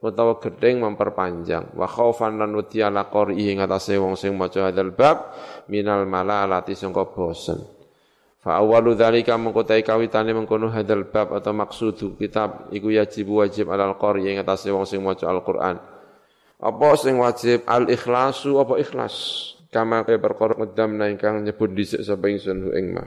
utawa 0.00 0.38
gedeng 0.40 0.80
memperpanjang. 0.80 1.76
Wa 1.76 1.90
khaufan 1.90 2.40
lan 2.40 2.54
wedi 2.56 2.80
ala 2.80 3.10
qari 3.10 3.50
ing 3.50 3.60
atase 3.60 3.98
wong 4.00 4.16
sing 4.16 4.38
maca 4.38 4.70
hadzal 4.70 4.94
bab 4.94 5.36
minal 5.68 6.06
malalati 6.08 6.72
sangka 6.72 7.04
bosen. 7.10 7.60
Fa 8.40 8.56
awwalu 8.56 8.96
dzalika 8.96 9.36
mengko 9.36 9.68
ta 9.68 9.76
kawitane 9.76 10.32
mengkono 10.32 10.72
hadzal 10.72 11.04
bab 11.12 11.36
atau 11.36 11.52
maksudu 11.52 12.16
kitab 12.16 12.72
iku 12.72 12.88
yajib 12.88 13.28
wajib 13.28 13.68
alal 13.68 14.00
qari 14.00 14.32
ing 14.32 14.40
atase 14.40 14.72
wong 14.72 14.88
sing 14.88 15.04
maca 15.04 15.28
Al-Qur'an. 15.28 15.76
Apa 16.56 16.88
sing 16.96 17.20
wajib? 17.20 17.68
Al 17.68 17.84
ikhlasu 17.90 18.56
apa 18.56 18.80
ikhlas 18.80 19.16
kama 19.70 20.02
kaya 20.02 20.18
perkara 20.18 20.58
ngedam 20.58 20.98
ingkang 20.98 21.46
nyebut 21.46 21.70
dhisik 21.72 22.02
sapa 22.02 22.26
ingsun 22.26 22.74
ing 22.74 22.86
ma. 22.90 23.06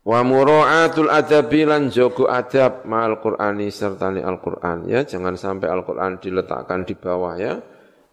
Wa 0.00 0.24
mura'atul 0.24 1.12
adabi 1.12 1.68
lan 1.68 1.92
jogo 1.92 2.24
adab 2.24 2.88
ma'al 2.88 3.20
Qur'ani 3.20 3.68
sertani 3.68 4.24
Al-Qur'an. 4.24 4.88
Ya 4.88 5.04
jangan 5.04 5.36
sampai 5.36 5.68
Al-Qur'an 5.68 6.16
diletakkan 6.16 6.88
di 6.88 6.96
bawah 6.96 7.36
ya. 7.36 7.60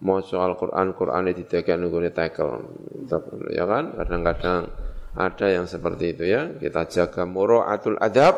Maca 0.03 0.37
Al-Qur'an 0.43 0.91
Qur'ane 0.93 1.31
ditekan 1.31 1.87
nggone 1.87 2.11
tackle 2.11 2.59
ya 3.55 3.63
kan? 3.63 3.95
Kadang-kadang 3.95 4.67
ada 5.15 5.47
yang 5.47 5.65
seperti 5.65 6.11
itu 6.11 6.27
ya. 6.27 6.51
Kita 6.59 6.91
jaga 6.91 7.23
mura'atul 7.23 7.95
adab 8.03 8.35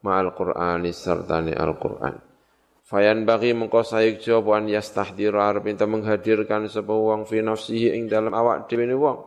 ma'al 0.00 0.32
Qur'ani 0.32 0.90
sertani 0.96 1.52
Al-Qur'an 1.52 2.31
Fayan 2.92 3.24
bagi 3.24 3.56
mengko 3.56 3.80
sayuk 3.80 4.20
jawaban 4.20 4.68
yastahdir 4.68 5.32
arep. 5.32 5.64
Minta 5.64 5.88
menghadirkan 5.88 6.68
sebuah 6.68 7.00
wong 7.16 7.20
fi 7.24 7.40
nafsihi 7.40 7.96
ing 7.96 8.04
dalam 8.04 8.36
awak 8.36 8.68
dhewe 8.68 8.84
wong. 8.92 9.18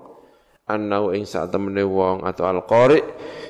Annau 0.69 1.09
ing 1.09 1.25
sak 1.25 1.49
temene 1.49 1.81
wong 1.81 2.21
atau 2.29 2.45
al-qari 2.45 3.01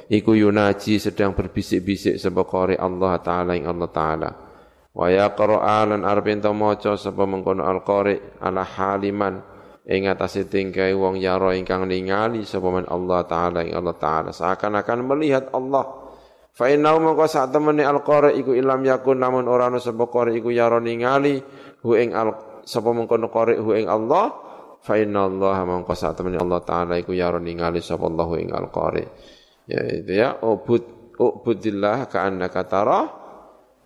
iku 0.07 0.35
yunaji 0.35 1.03
sedang 1.03 1.35
berbisik-bisik 1.35 2.15
sapa 2.15 2.47
qari 2.47 2.79
Allah 2.79 3.19
taala 3.19 3.59
ing 3.59 3.67
Allah 3.67 3.91
taala. 3.91 4.29
Wa 4.95 5.11
yaqra 5.11 5.83
lan 5.83 6.07
arep 6.07 6.31
ento 6.31 6.55
maca 6.55 6.95
sapa 6.95 7.27
mengkono 7.27 7.67
al-qari 7.67 8.39
ala 8.39 8.63
haliman 8.63 9.43
ing 9.83 10.07
atase 10.07 10.47
tingkai 10.47 10.95
wong 10.95 11.19
yaro 11.19 11.51
ingkang 11.51 11.91
ningali 11.91 12.47
sapa 12.47 12.71
Allah 12.87 13.19
taala 13.27 13.67
ing 13.67 13.75
Allah 13.75 13.95
taala. 13.99 14.31
Seakan-akan 14.31 14.99
melihat 15.03 15.51
Allah 15.51 16.04
fa 16.55 16.71
innahu 16.71 17.03
mongko 17.03 17.27
sak 17.27 17.51
temene 17.51 17.83
al-qari 17.83 18.39
iku 18.39 18.55
ilam 18.55 18.79
yakun 18.87 19.19
namun 19.19 19.43
ora 19.51 19.67
ana 19.67 19.83
sapa 19.83 20.07
qari 20.07 20.39
iku 20.39 20.55
yaro 20.55 20.79
ningali 20.79 21.43
hu 21.83 21.99
ing 21.99 22.15
al 22.15 22.63
sapa 22.63 22.95
mengkono 22.95 23.27
qari 23.27 23.59
hu 23.59 23.75
ing 23.75 23.91
Allah. 23.91 24.41
Fa 24.85 25.01
inna 25.01 25.25
Allah 25.25 25.65
mangko 25.65 25.97
sak 25.97 26.21
temene 26.21 26.37
Allah 26.37 26.61
taala 26.61 26.93
iku 27.01 27.09
ya 27.09 27.33
ningali 27.33 27.81
sapa 27.81 28.05
Allah 28.05 28.29
ing 28.37 28.53
al-qari. 28.53 29.03
Ya 29.65 29.81
itu 29.81 30.13
ya 30.13 30.37
ubud 30.45 31.17
ubudillah 31.17 32.05
ka 32.05 32.21
annaka 32.21 32.69
tara 32.69 33.09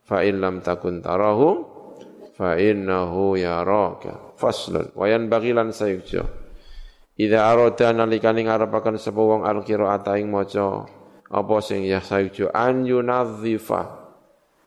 fa 0.03 0.27
in 0.27 0.43
lam 0.43 0.59
takun 0.59 0.99
tarahu 0.99 1.63
fa 2.35 2.59
innahu 2.59 3.39
yaraka 3.39 4.35
faslun. 4.35 4.91
Wa 4.91 5.07
yanbaghi 5.07 5.55
lan 5.55 5.71
sayujo. 5.71 6.23
Idza 7.15 7.47
arada 7.47 7.95
nalikane 7.95 8.43
ngarepaken 8.43 8.99
sapa 8.99 9.23
wong 9.23 9.47
al-qiraata 9.47 10.19
ing 10.19 10.27
maca 10.27 10.83
apa 11.29 11.55
sing 11.61 11.85
ya 11.85 12.01
sayujo 12.01 12.49
an 12.49 12.89
yunadzifa 12.89 13.81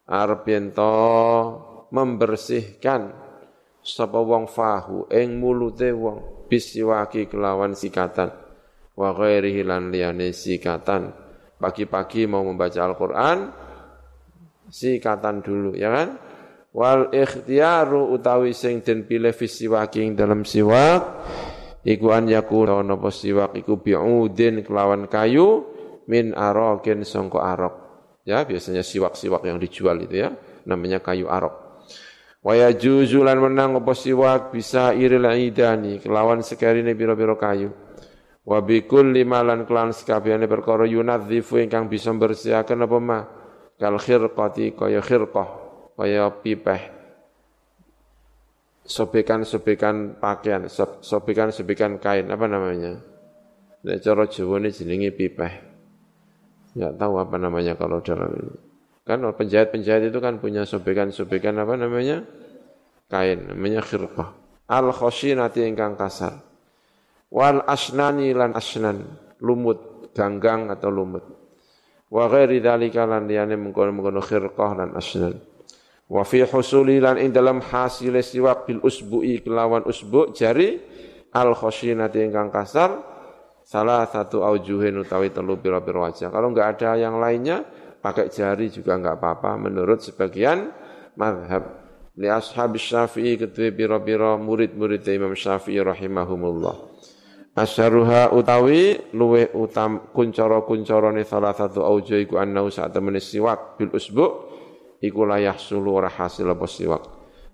arep 0.07 0.47
membersihkan 1.93 3.13
sapa 3.83 4.19
wong 4.23 4.47
fahu 4.47 5.11
ing 5.11 5.43
mulute 5.43 5.91
wong 5.91 6.47
bisiwaki 6.47 7.27
kelawan 7.27 7.75
sikatan. 7.75 8.31
Wa 8.93 9.13
ghairihi 9.17 9.65
lan 9.65 9.91
liyane 9.91 10.31
sikatan. 10.31 11.13
Pagi-pagi 11.59 12.27
mau 12.27 12.43
membaca 12.43 12.83
Al-Qur'an 12.83 13.39
sikatan 14.67 15.45
dulu 15.45 15.77
ya 15.77 15.91
kan? 15.93 16.09
Wal 16.73 17.13
ikhtiaru 17.13 18.17
utawi 18.17 18.57
sing 18.57 18.81
den 18.81 19.05
pilih 19.05 19.37
ing 19.37 20.17
dalam 20.17 20.49
siwak 20.49 21.21
iku 21.85 22.17
an 22.17 22.33
yakuna 22.33 22.81
napa 22.81 23.13
siwak 23.13 23.53
iku 23.61 23.77
bi'udin 23.77 24.65
kelawan 24.65 25.05
kayu 25.05 25.72
min 26.11 26.35
arokin 26.35 27.07
sangka 27.07 27.43
arok 27.43 27.75
ya 28.27 28.43
biasanya 28.47 28.87
siwak-siwak 28.87 29.43
yang 29.47 29.59
dijual 29.59 29.99
itu 30.03 30.27
ya 30.27 30.31
namanya 30.67 31.03
kayu 31.03 31.27
arok 31.27 31.73
Wa 32.43 32.59
yajuzu 32.59 33.23
lan 33.23 33.39
menang 33.39 33.79
apa 33.79 33.95
siwak 33.95 34.51
bisa 34.51 34.91
iril 34.99 35.31
idani 35.31 36.03
kelawan 36.03 36.43
sekarine 36.43 36.91
biro-biro 36.91 37.39
kayu. 37.39 37.71
Wa 38.43 38.59
bikul 38.59 39.15
limalan 39.15 39.63
kelan 39.63 39.95
sekabehane 39.95 40.51
perkara 40.51 40.83
yunadzifu 40.83 41.63
ingkang 41.63 41.87
bisa 41.87 42.11
bersihaken 42.11 42.83
apa 42.83 42.99
ma 42.99 43.19
kal 43.79 43.95
khirqati 43.95 44.75
kaya 44.75 44.99
khirqah 44.99 45.49
kaya 45.95 46.27
pipeh 46.43 46.83
sobekan-sobekan 48.83 50.19
pakaian, 50.19 50.67
sobekan-sobekan 51.07 52.03
kain, 52.03 52.27
apa 52.35 52.51
namanya? 52.51 52.99
Nek 53.87 54.03
cara 54.03 54.27
Jawa 54.27 54.59
jenenge 54.67 55.15
pipeh. 55.15 55.72
Enggak 56.73 56.93
tahu 56.97 57.15
apa 57.21 57.37
namanya 57.37 57.77
kalau 57.77 58.01
dalam 58.01 58.33
ini. 58.33 58.57
Kan 59.03 59.21
penjahit-penjahit 59.21 60.15
itu 60.15 60.19
kan 60.23 60.39
punya 60.39 60.63
sobekan-sobekan 60.63 61.59
apa 61.59 61.75
namanya? 61.75 62.23
Kain, 63.11 63.51
namanya 63.51 63.83
khirqah. 63.83 64.31
Al 64.71 64.89
khoshinati 64.95 65.69
ingkang 65.69 65.99
kasar. 65.99 66.39
Wal 67.29 67.61
asnani 67.67 68.33
lan 68.33 68.57
asnan, 68.57 69.05
lumut, 69.43 70.09
ganggang 70.17 70.71
atau 70.71 70.89
lumut. 70.89 71.25
Wa 72.13 72.29
ghairi 72.29 72.61
dzalika 72.61 73.05
lan 73.05 73.29
liyane 73.29 73.59
mengkono-mengkono 73.59 74.23
khirqah 74.23 74.71
lan 74.79 74.97
asnan. 74.97 75.37
Wa 76.09 76.23
fi 76.29 76.45
husuli 76.45 77.01
lan 77.01 77.17
ing 77.17 77.33
dalam 77.33 77.65
hasil 77.65 78.17
siwak 78.21 78.69
bil 78.69 78.85
usbu'i 78.85 79.41
kelawan 79.41 79.85
usbu' 79.85 80.37
jari 80.37 80.77
al 81.33 81.57
khoshinati 81.57 82.21
ingkang 82.21 82.53
kasar 82.53 83.12
salah 83.73 84.05
satu 84.05 84.45
aujuhin 84.45 85.01
utawi 85.01 85.33
telu 85.33 85.57
pira-pira 85.57 86.05
wajah. 86.05 86.29
Kalau 86.29 86.53
enggak 86.53 86.77
ada 86.77 87.01
yang 87.01 87.17
lainnya, 87.17 87.65
pakai 88.05 88.29
jari 88.29 88.69
juga 88.69 89.01
enggak 89.01 89.17
apa-apa 89.17 89.57
menurut 89.57 90.05
sebagian 90.05 90.69
madhab. 91.17 91.81
Li 92.21 92.29
ashab 92.29 92.77
syafi'i 92.77 93.41
ketui 93.41 93.73
biro-biro 93.73 94.37
murid-murid 94.37 95.01
Imam 95.09 95.33
Syafi'i 95.33 95.81
rahimahumullah. 95.81 96.93
Asyaruha 97.57 98.37
utawi 98.37 99.13
luwe 99.17 99.49
utam 99.57 100.13
kuncoro-kuncoro 100.13 101.09
ni 101.17 101.25
salah 101.25 101.57
satu 101.57 101.81
aujo 101.81 102.17
iku 102.21 102.37
annau 102.37 102.69
saat 102.69 102.93
temani 102.93 103.21
siwak 103.21 103.81
bil 103.81 103.93
usbu 103.93 104.25
iku 105.01 105.25
la 105.25 105.41
yahsulu 105.41 105.97
ora 105.97 106.13
hasil 106.13 106.45
apa 106.49 106.69
siwak. 106.69 107.03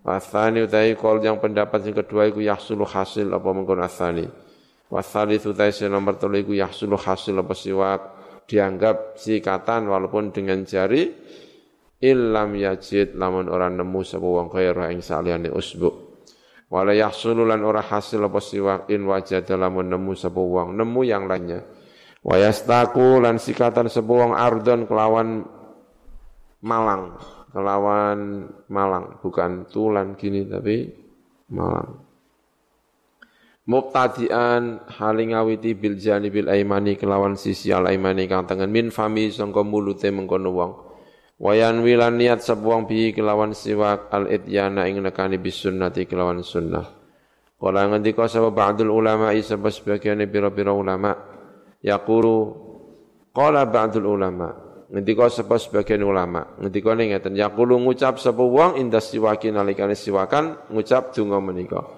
Wasani 0.02 0.66
utai 0.66 0.94
kol 0.98 1.22
yang 1.22 1.38
pendapat 1.38 1.82
yang 1.86 1.98
kedua 2.02 2.30
iku 2.30 2.42
yahsulu 2.42 2.86
hasil 2.86 3.30
apa 3.30 3.48
mengkono 3.50 3.82
asani. 3.86 4.47
Wasali 4.88 5.36
utai 5.36 5.68
nomor 5.92 6.16
telu 6.16 6.40
iku 6.40 6.52
yahsulu 6.56 6.96
hasil 6.96 7.36
apa 7.36 7.52
siwak. 7.52 8.00
Dianggap 8.48 9.20
sikatan 9.20 9.92
walaupun 9.92 10.32
dengan 10.32 10.64
jari 10.64 11.12
illam 12.00 12.56
yajid 12.56 13.12
lamun 13.12 13.52
ora 13.52 13.68
nemu 13.68 14.00
sapa 14.00 14.24
wong 14.24 14.48
khaira 14.48 14.88
ing 14.88 15.04
saliyane 15.04 15.52
usbu. 15.52 16.08
Wala 16.72 16.96
yahsulu 16.96 17.44
lan 17.44 17.60
ora 17.60 17.84
hasil 17.84 18.24
apa 18.24 18.40
siwak 18.40 18.88
in 18.88 19.04
wajada 19.04 19.52
lamun 19.60 19.92
nemu 19.92 20.16
sapa 20.16 20.40
wong 20.40 20.80
nemu 20.80 21.00
yang 21.04 21.28
lainnya. 21.28 21.60
Wa 22.24 22.40
yastaku 22.40 23.20
lan 23.20 23.36
sikatan 23.36 23.92
sapa 23.92 24.08
wong 24.08 24.32
ardon 24.32 24.88
kelawan 24.88 25.44
malang. 26.64 27.20
Kelawan 27.52 28.48
malang 28.72 29.20
bukan 29.20 29.68
tulan 29.68 30.16
gini 30.16 30.48
tapi 30.48 30.88
malang 31.52 32.07
Muqtadian 33.68 34.80
haling 34.96 35.36
ngawiti 35.36 35.76
bil 35.76 36.00
janibil 36.00 36.48
aimani 36.48 36.96
kelawan 36.96 37.36
sisi 37.36 37.68
al 37.68 37.84
aimani 37.84 38.24
kang 38.24 38.48
tengen 38.48 38.72
min 38.72 38.88
fami 38.88 39.28
sangka 39.28 39.60
mulute 39.60 40.08
mengkono 40.08 40.50
wong. 40.56 40.72
Wayan 41.36 41.84
wilan 41.84 42.16
niat 42.16 42.40
sebuang 42.40 42.88
bi 42.88 43.12
kelawan 43.12 43.52
siwak 43.52 44.08
al 44.08 44.32
ityana 44.32 44.88
ing 44.88 45.04
nekani 45.04 45.36
bis 45.36 45.60
sunnati 45.60 46.08
kelawan 46.08 46.40
sunnah. 46.40 46.88
Kala 47.60 47.92
ngendika 47.92 48.24
sapa 48.24 48.48
ba'dul 48.48 48.88
ulama 48.88 49.36
isa 49.36 49.60
sebagian 49.60 50.24
pira-pira 50.32 50.72
ulama 50.72 51.12
yaqulu 51.84 52.36
qala 53.36 53.68
ba'dul 53.68 54.08
ulama 54.08 54.48
ngendika 54.88 55.28
sapa 55.28 55.60
sebagian 55.60 56.00
ulama 56.08 56.56
ngendika 56.56 56.96
ngeten 56.96 57.36
yaqulu 57.36 57.76
ngucap 57.84 58.16
sapa 58.16 58.40
wong 58.40 58.80
indas 58.80 59.12
siwakin 59.12 59.60
nalikane 59.60 59.92
siwakan 59.92 60.56
ngucap 60.72 61.12
donga 61.12 61.36
menika. 61.44 61.97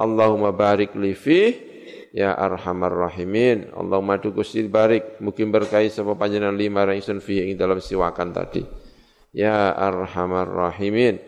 Allahumma 0.00 0.48
barik 0.56 0.96
li 0.96 1.12
fi 1.12 1.52
ya 2.16 2.32
arhamar 2.32 2.88
rahimin. 2.88 3.68
Allahumma 3.76 4.16
du 4.16 4.32
Gusti 4.32 4.64
barik 4.64 5.20
mungkin 5.20 5.52
berkahi 5.52 5.92
sapa 5.92 6.16
panjenengan 6.16 6.56
lima 6.56 6.88
ringsun 6.88 7.20
fi 7.20 7.52
ing 7.52 7.60
dalam 7.60 7.84
siwakan 7.84 8.32
tadi. 8.32 8.64
Ya 9.36 9.76
arhamar 9.76 10.48
rahimin. 10.48 11.20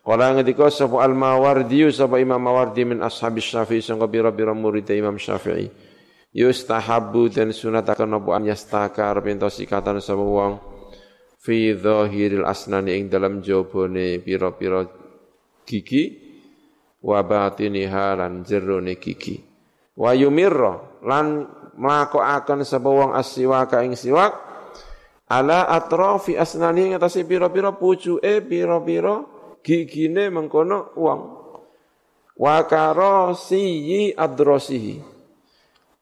Qala 0.00 0.32
ngendika 0.32 0.72
sapa 0.72 1.04
al-Mawardi 1.04 1.84
sapa 1.92 2.16
Imam 2.16 2.40
Mawardi 2.40 2.88
min 2.88 3.04
ashabis 3.04 3.44
Syafi'i 3.44 3.84
sangka 3.84 4.08
bira-bira 4.08 4.56
murid 4.56 4.88
Imam 4.96 5.20
Syafi'i. 5.20 5.68
Yustahabbu 6.34 7.30
dan 7.30 7.54
sunatakan 7.54 8.10
apa 8.10 8.30
an 8.34 8.42
yastaka 8.48 9.06
arep 9.12 9.38
sikatan 9.52 10.02
sapa 10.02 10.24
wong 10.24 10.58
fi 11.44 11.76
dhahiril 11.76 12.42
asnani 12.42 12.96
ing 12.98 13.12
dalam 13.12 13.44
jabone 13.44 14.18
pira-pira 14.18 14.88
gigi 15.62 16.23
wa 17.04 17.20
batiniha 17.20 18.16
lan 18.16 18.40
jerone 18.48 18.96
gigi. 18.96 19.36
Wa 19.94 20.16
yumirra 20.16 21.04
lan 21.04 21.44
mlakokaken 21.76 22.64
sapa 22.64 22.88
wong 22.88 23.12
asiwaka 23.12 23.84
ing 23.84 23.92
siwak 23.94 24.32
ala 25.28 25.68
atrafi 25.68 26.34
asnani 26.34 26.90
ing 26.90 26.92
atase 26.96 27.28
pira-pira 27.28 27.76
pucuke 27.76 28.40
pira-pira 28.42 29.20
gigine 29.60 30.32
mengkono 30.32 30.96
wong. 30.96 31.20
Wa 32.34 32.66
karasiyi 32.66 34.16
adrasihi 34.16 34.98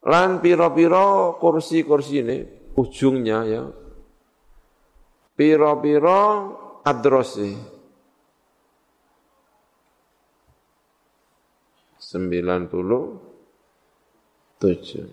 lan 0.07 0.41
pira-pira 0.41 1.37
kursi-kursine 1.37 2.37
ujungnya 2.73 3.39
ya 3.45 3.63
pira-pira 5.37 6.49
adrosi 6.83 7.55
sembilan 12.13 12.69
puluh 12.69 13.17
tujuh. 14.61 15.09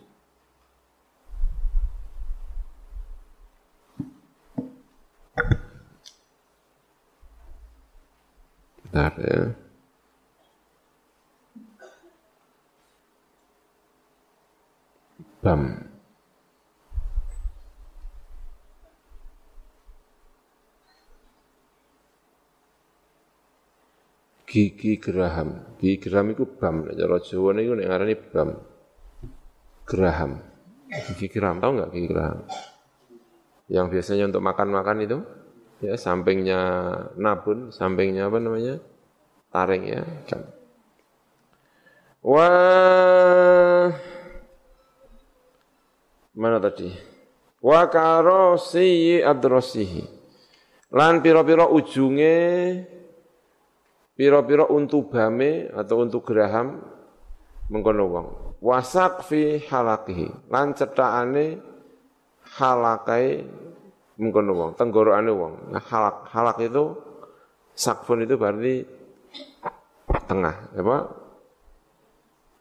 Bentar 8.84 9.14
ya. 9.16 9.56
Bam. 15.40 15.89
Gigi 24.50 24.98
geraham. 24.98 25.78
Gigi 25.78 26.10
geraham 26.10 26.34
itu 26.34 26.50
bam. 26.50 26.90
Cara 26.90 27.22
Jawa 27.22 27.54
itu 27.62 27.78
ngarani 27.78 28.16
bam. 28.34 28.50
Geraham. 29.86 30.42
Gigi 30.90 31.30
geraham, 31.30 31.62
tahu 31.62 31.78
nggak 31.78 31.90
gigi 31.94 32.08
geraham? 32.10 32.50
Yang 33.70 33.86
biasanya 33.94 34.34
untuk 34.34 34.42
makan-makan 34.42 35.06
itu, 35.06 35.18
ya 35.86 35.94
sampingnya 35.94 36.62
nabun, 37.14 37.70
sampingnya 37.70 38.26
apa 38.26 38.42
namanya? 38.42 38.82
Taring 39.54 39.84
ya. 39.86 40.02
Kan. 40.26 40.50
Wah, 42.26 43.94
mana 46.34 46.58
tadi? 46.58 46.90
Wa 47.62 47.86
karosi 47.86 49.22
adrosihi. 49.22 50.04
Lan 50.90 51.22
piro-piro 51.22 51.70
ujunge 51.70 52.38
piro-piro 54.20 54.68
untuk 54.76 55.16
bame 55.16 55.72
atau 55.72 56.04
untuk 56.04 56.28
geraham 56.28 56.84
mengkono 57.72 58.04
wong. 58.12 58.28
Wasak 58.60 59.24
fi 59.24 59.64
halakihi. 59.64 60.52
Lan 60.52 60.76
cetakane 60.76 61.64
halakai 62.60 63.48
mengkono 64.20 64.52
wong, 64.52 64.72
tenggorokane 64.76 65.32
wong. 65.32 65.72
Nah, 65.72 65.80
halak 65.80 66.28
halak 66.36 66.60
itu 66.60 67.00
sakfun 67.72 68.28
itu 68.28 68.36
berarti 68.36 68.84
tengah, 70.28 70.76
apa? 70.76 70.98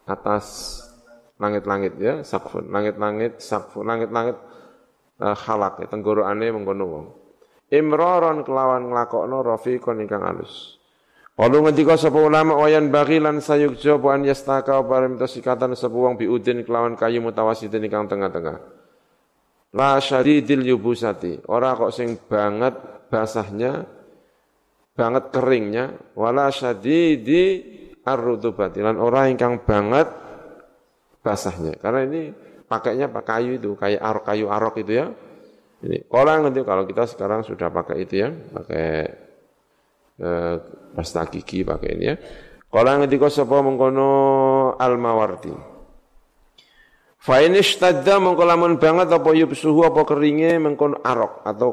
Atas 0.07 0.79
langit-langit 1.43 1.99
ya, 1.99 2.23
sakfun, 2.23 2.71
langit-langit, 2.71 3.43
sakfun, 3.43 3.83
langit-langit 3.83 4.39
uh, 5.19 5.35
halak, 5.35 5.83
ya, 5.83 5.91
tenggorokane 5.91 6.55
mengkono 6.55 6.85
wong. 6.87 7.07
Imroron 7.75 8.47
kelawan 8.47 8.95
nglakokno 8.95 9.43
rafiqon 9.43 10.07
ingkang 10.07 10.23
alus. 10.23 10.78
Walu 11.39 11.71
ngendika 11.71 11.95
sapa 11.95 12.19
ulama 12.19 12.59
wayan 12.59 12.91
bagi 12.91 13.23
lan 13.23 13.39
sayukja 13.39 14.03
apa 14.03 14.11
an 14.11 14.27
yastaka 14.27 14.75
barem 14.83 15.23
sikatan 15.23 15.79
sapa 15.79 15.95
wong 15.95 16.19
biudin 16.19 16.67
kelawan 16.67 16.99
kayu 16.99 17.23
mutawasitin 17.23 17.87
ingkang 17.87 18.11
tengah-tengah. 18.11 18.59
La 19.79 20.03
syadidil 20.03 20.67
yubusati, 20.67 21.47
ora 21.47 21.79
kok 21.79 21.95
sing 21.95 22.19
banget 22.27 22.75
basahnya, 23.07 23.87
banget 24.99 25.31
keringnya, 25.31 25.95
wala 26.19 26.51
syadidi 26.51 27.63
arrutubati, 28.03 28.83
lan 28.83 28.99
ora 28.99 29.31
ingkang 29.31 29.63
banget 29.63 30.11
basahnya. 31.23 31.79
Karena 31.79 32.03
ini 32.03 32.35
pakainya 32.67 33.15
pakai 33.15 33.47
kayu 33.47 33.63
itu, 33.63 33.79
kayak 33.79 34.03
arok 34.03 34.25
kayu 34.27 34.51
arok 34.51 34.75
itu 34.83 34.93
ya. 35.07 35.07
Ini 35.87 36.11
kalau 36.11 36.35
nanti 36.43 36.67
kalau 36.67 36.83
kita 36.83 37.07
sekarang 37.07 37.47
sudah 37.47 37.71
pakai 37.71 38.03
itu 38.03 38.27
ya, 38.27 38.35
pakai 38.35 39.28
pasta 40.95 41.23
gigi 41.31 41.63
pakai 41.63 41.91
ini 41.95 42.05
ya. 42.05 42.17
Kalau 42.69 43.01
ngendika 43.01 43.33
sapa 43.33 43.65
mengkono 43.65 44.11
al-mawardi. 44.77 45.55
Fa 47.19 47.41
in 47.41 47.57
ishtadda 47.57 48.21
mengko 48.21 48.45
lamun 48.45 48.77
banget 48.77 49.09
apa 49.09 49.31
yubsuhu 49.33 49.89
apa 49.89 50.05
keringe 50.05 50.53
mengkono 50.61 51.01
arok 51.01 51.49
atau 51.49 51.71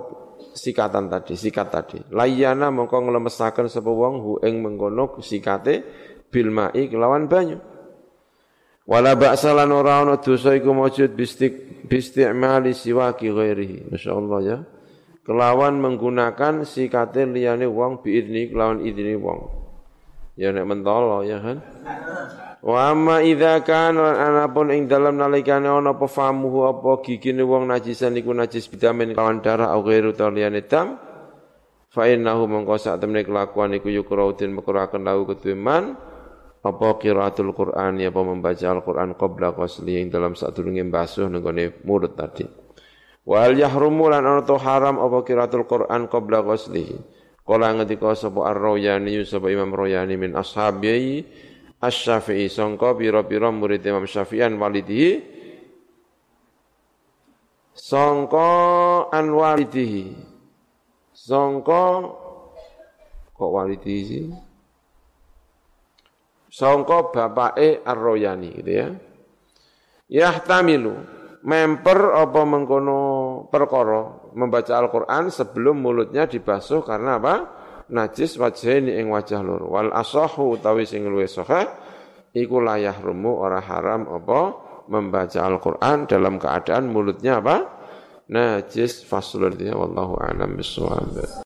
sikatan 0.55 1.11
tadi, 1.11 1.35
sikat 1.35 1.67
tadi. 1.67 1.99
Layana 2.15 2.72
mengko 2.72 3.01
nglemesaken 3.03 3.67
sapa 3.67 3.91
wong 3.91 4.15
hu 4.23 4.31
ing 4.45 4.63
mengkono 4.63 5.19
sikate 5.19 5.84
bil 6.31 6.47
mai 6.53 6.88
kelawan 6.88 7.27
banyu. 7.27 7.59
Wala 8.85 9.17
ba'sa 9.17 9.51
lan 9.57 9.73
ora 9.73 10.05
ana 10.05 10.22
dosa 10.22 10.53
iku 10.53 10.69
maujud 10.69 11.17
bistik 11.17 11.85
bisti'mali 11.89 12.72
siwaki 12.72 13.34
ghairihi. 13.34 13.89
Masyaallah 13.89 14.39
ya 14.45 14.57
kelawan 15.26 15.81
menggunakan 15.81 16.64
sikate 16.64 17.26
liyane 17.26 17.65
wong 17.65 18.06
biidni 18.06 18.53
kelawan 18.53 18.85
idini 18.85 19.18
wong. 19.18 19.49
Ya 20.38 20.53
nek 20.53 20.69
mentolo 20.69 21.26
ya 21.26 21.41
kan. 21.41 21.57
Wa 22.65 22.93
amma 22.93 23.22
idza 23.26 23.61
kana 23.65 24.22
anapun 24.22 24.73
ing 24.73 24.85
dalam 24.85 25.18
nalikane 25.18 25.69
ana 25.69 25.97
apa 25.97 26.06
famuhu 26.06 26.69
apa 26.69 27.02
gigine 27.02 27.41
wong 27.41 27.69
najisan 27.69 28.14
iku 28.18 28.34
najis 28.34 28.69
bidamen 28.69 29.18
kelawan 29.18 29.41
darah 29.41 29.73
au 29.73 29.81
ghairu 29.85 30.14
liyane 30.14 30.65
dam 30.65 30.97
fa 31.93 32.10
innahu 32.10 32.49
mongko 32.49 32.76
sak 32.81 33.06
temne 33.06 33.22
kelakuan 33.22 33.77
iku 33.77 33.93
yukraudin 33.93 34.53
mekuraken 34.53 35.06
lahu 35.06 35.30
ketuman 35.30 35.93
apa 36.65 36.88
qiraatul 36.97 37.53
Qur'an 37.53 38.02
ya 38.02 38.10
apa 38.10 38.22
membaca 38.26 38.65
Al-Qur'an 38.65 39.14
qabla 39.14 39.53
qasli 39.53 40.02
ing 40.02 40.10
dalam 40.10 40.34
sadurunge 40.34 40.81
basuh 40.89 41.30
nenggone 41.30 41.85
mulut 41.85 42.18
tadi. 42.18 42.64
Wal 43.26 43.57
yahrumu 43.57 44.06
lan 44.14 44.22
ana 44.22 44.45
haram 44.45 45.02
apa 45.02 45.26
qiraatul 45.26 45.65
Quran 45.65 46.06
qabla 46.06 46.45
ghuslihi. 46.45 46.97
Kala 47.45 47.73
ngendika 47.77 48.14
sapa 48.18 48.53
Ar-Royani 48.53 49.22
sapa 49.26 49.49
Imam 49.53 49.69
Royani 49.69 50.18
min 50.18 50.34
ashabi 50.34 51.26
Asy-Syafi'i 51.77 52.49
sangka 52.49 52.97
pira-pira 52.97 53.53
murid 53.53 53.85
Imam 53.85 54.10
Syafi'an 54.10 54.57
walidihi 54.57 55.22
sangka 57.76 58.49
an 59.11 59.26
walidihi. 59.30 60.06
Sangka 61.15 62.11
kok 63.35 63.52
walidihi 63.52 64.02
sih? 64.06 64.27
Sangka 66.49 67.10
bapake 67.10 67.81
Ar-Royani 67.81 68.49
gitu 68.61 68.72
ya. 68.72 68.88
Yahtamilu 70.06 71.14
memper 71.45 72.17
apa 72.17 72.41
mengkono 72.41 73.01
perkara 73.53 74.34
membaca 74.34 74.73
Al-Qur'an 74.81 75.30
sebelum 75.30 75.77
mulutnya 75.77 76.26
dibasuh 76.26 76.81
karena 76.81 77.22
apa? 77.22 77.35
Najis 77.85 78.41
wajah 78.41 78.81
ini 78.81 78.97
ing 78.97 79.13
wajah 79.13 79.45
lur. 79.45 79.69
Wal 79.69 79.93
asahu 79.93 80.57
utawi 80.57 80.89
sing 80.89 81.05
luwih 81.05 81.30
sahih 81.30 81.69
iku 82.34 82.57
layah 82.57 82.97
rumu 82.97 83.38
ora 83.38 83.61
haram 83.61 84.09
apa 84.09 84.39
membaca 84.89 85.39
Al-Qur'an 85.45 86.09
dalam 86.09 86.41
keadaan 86.41 86.89
mulutnya 86.89 87.38
apa? 87.38 87.57
Najis 88.26 89.05
faslun 89.05 89.53
wallahu 89.53 90.17
a'lam 90.17 90.57
bissawab. 90.57 91.43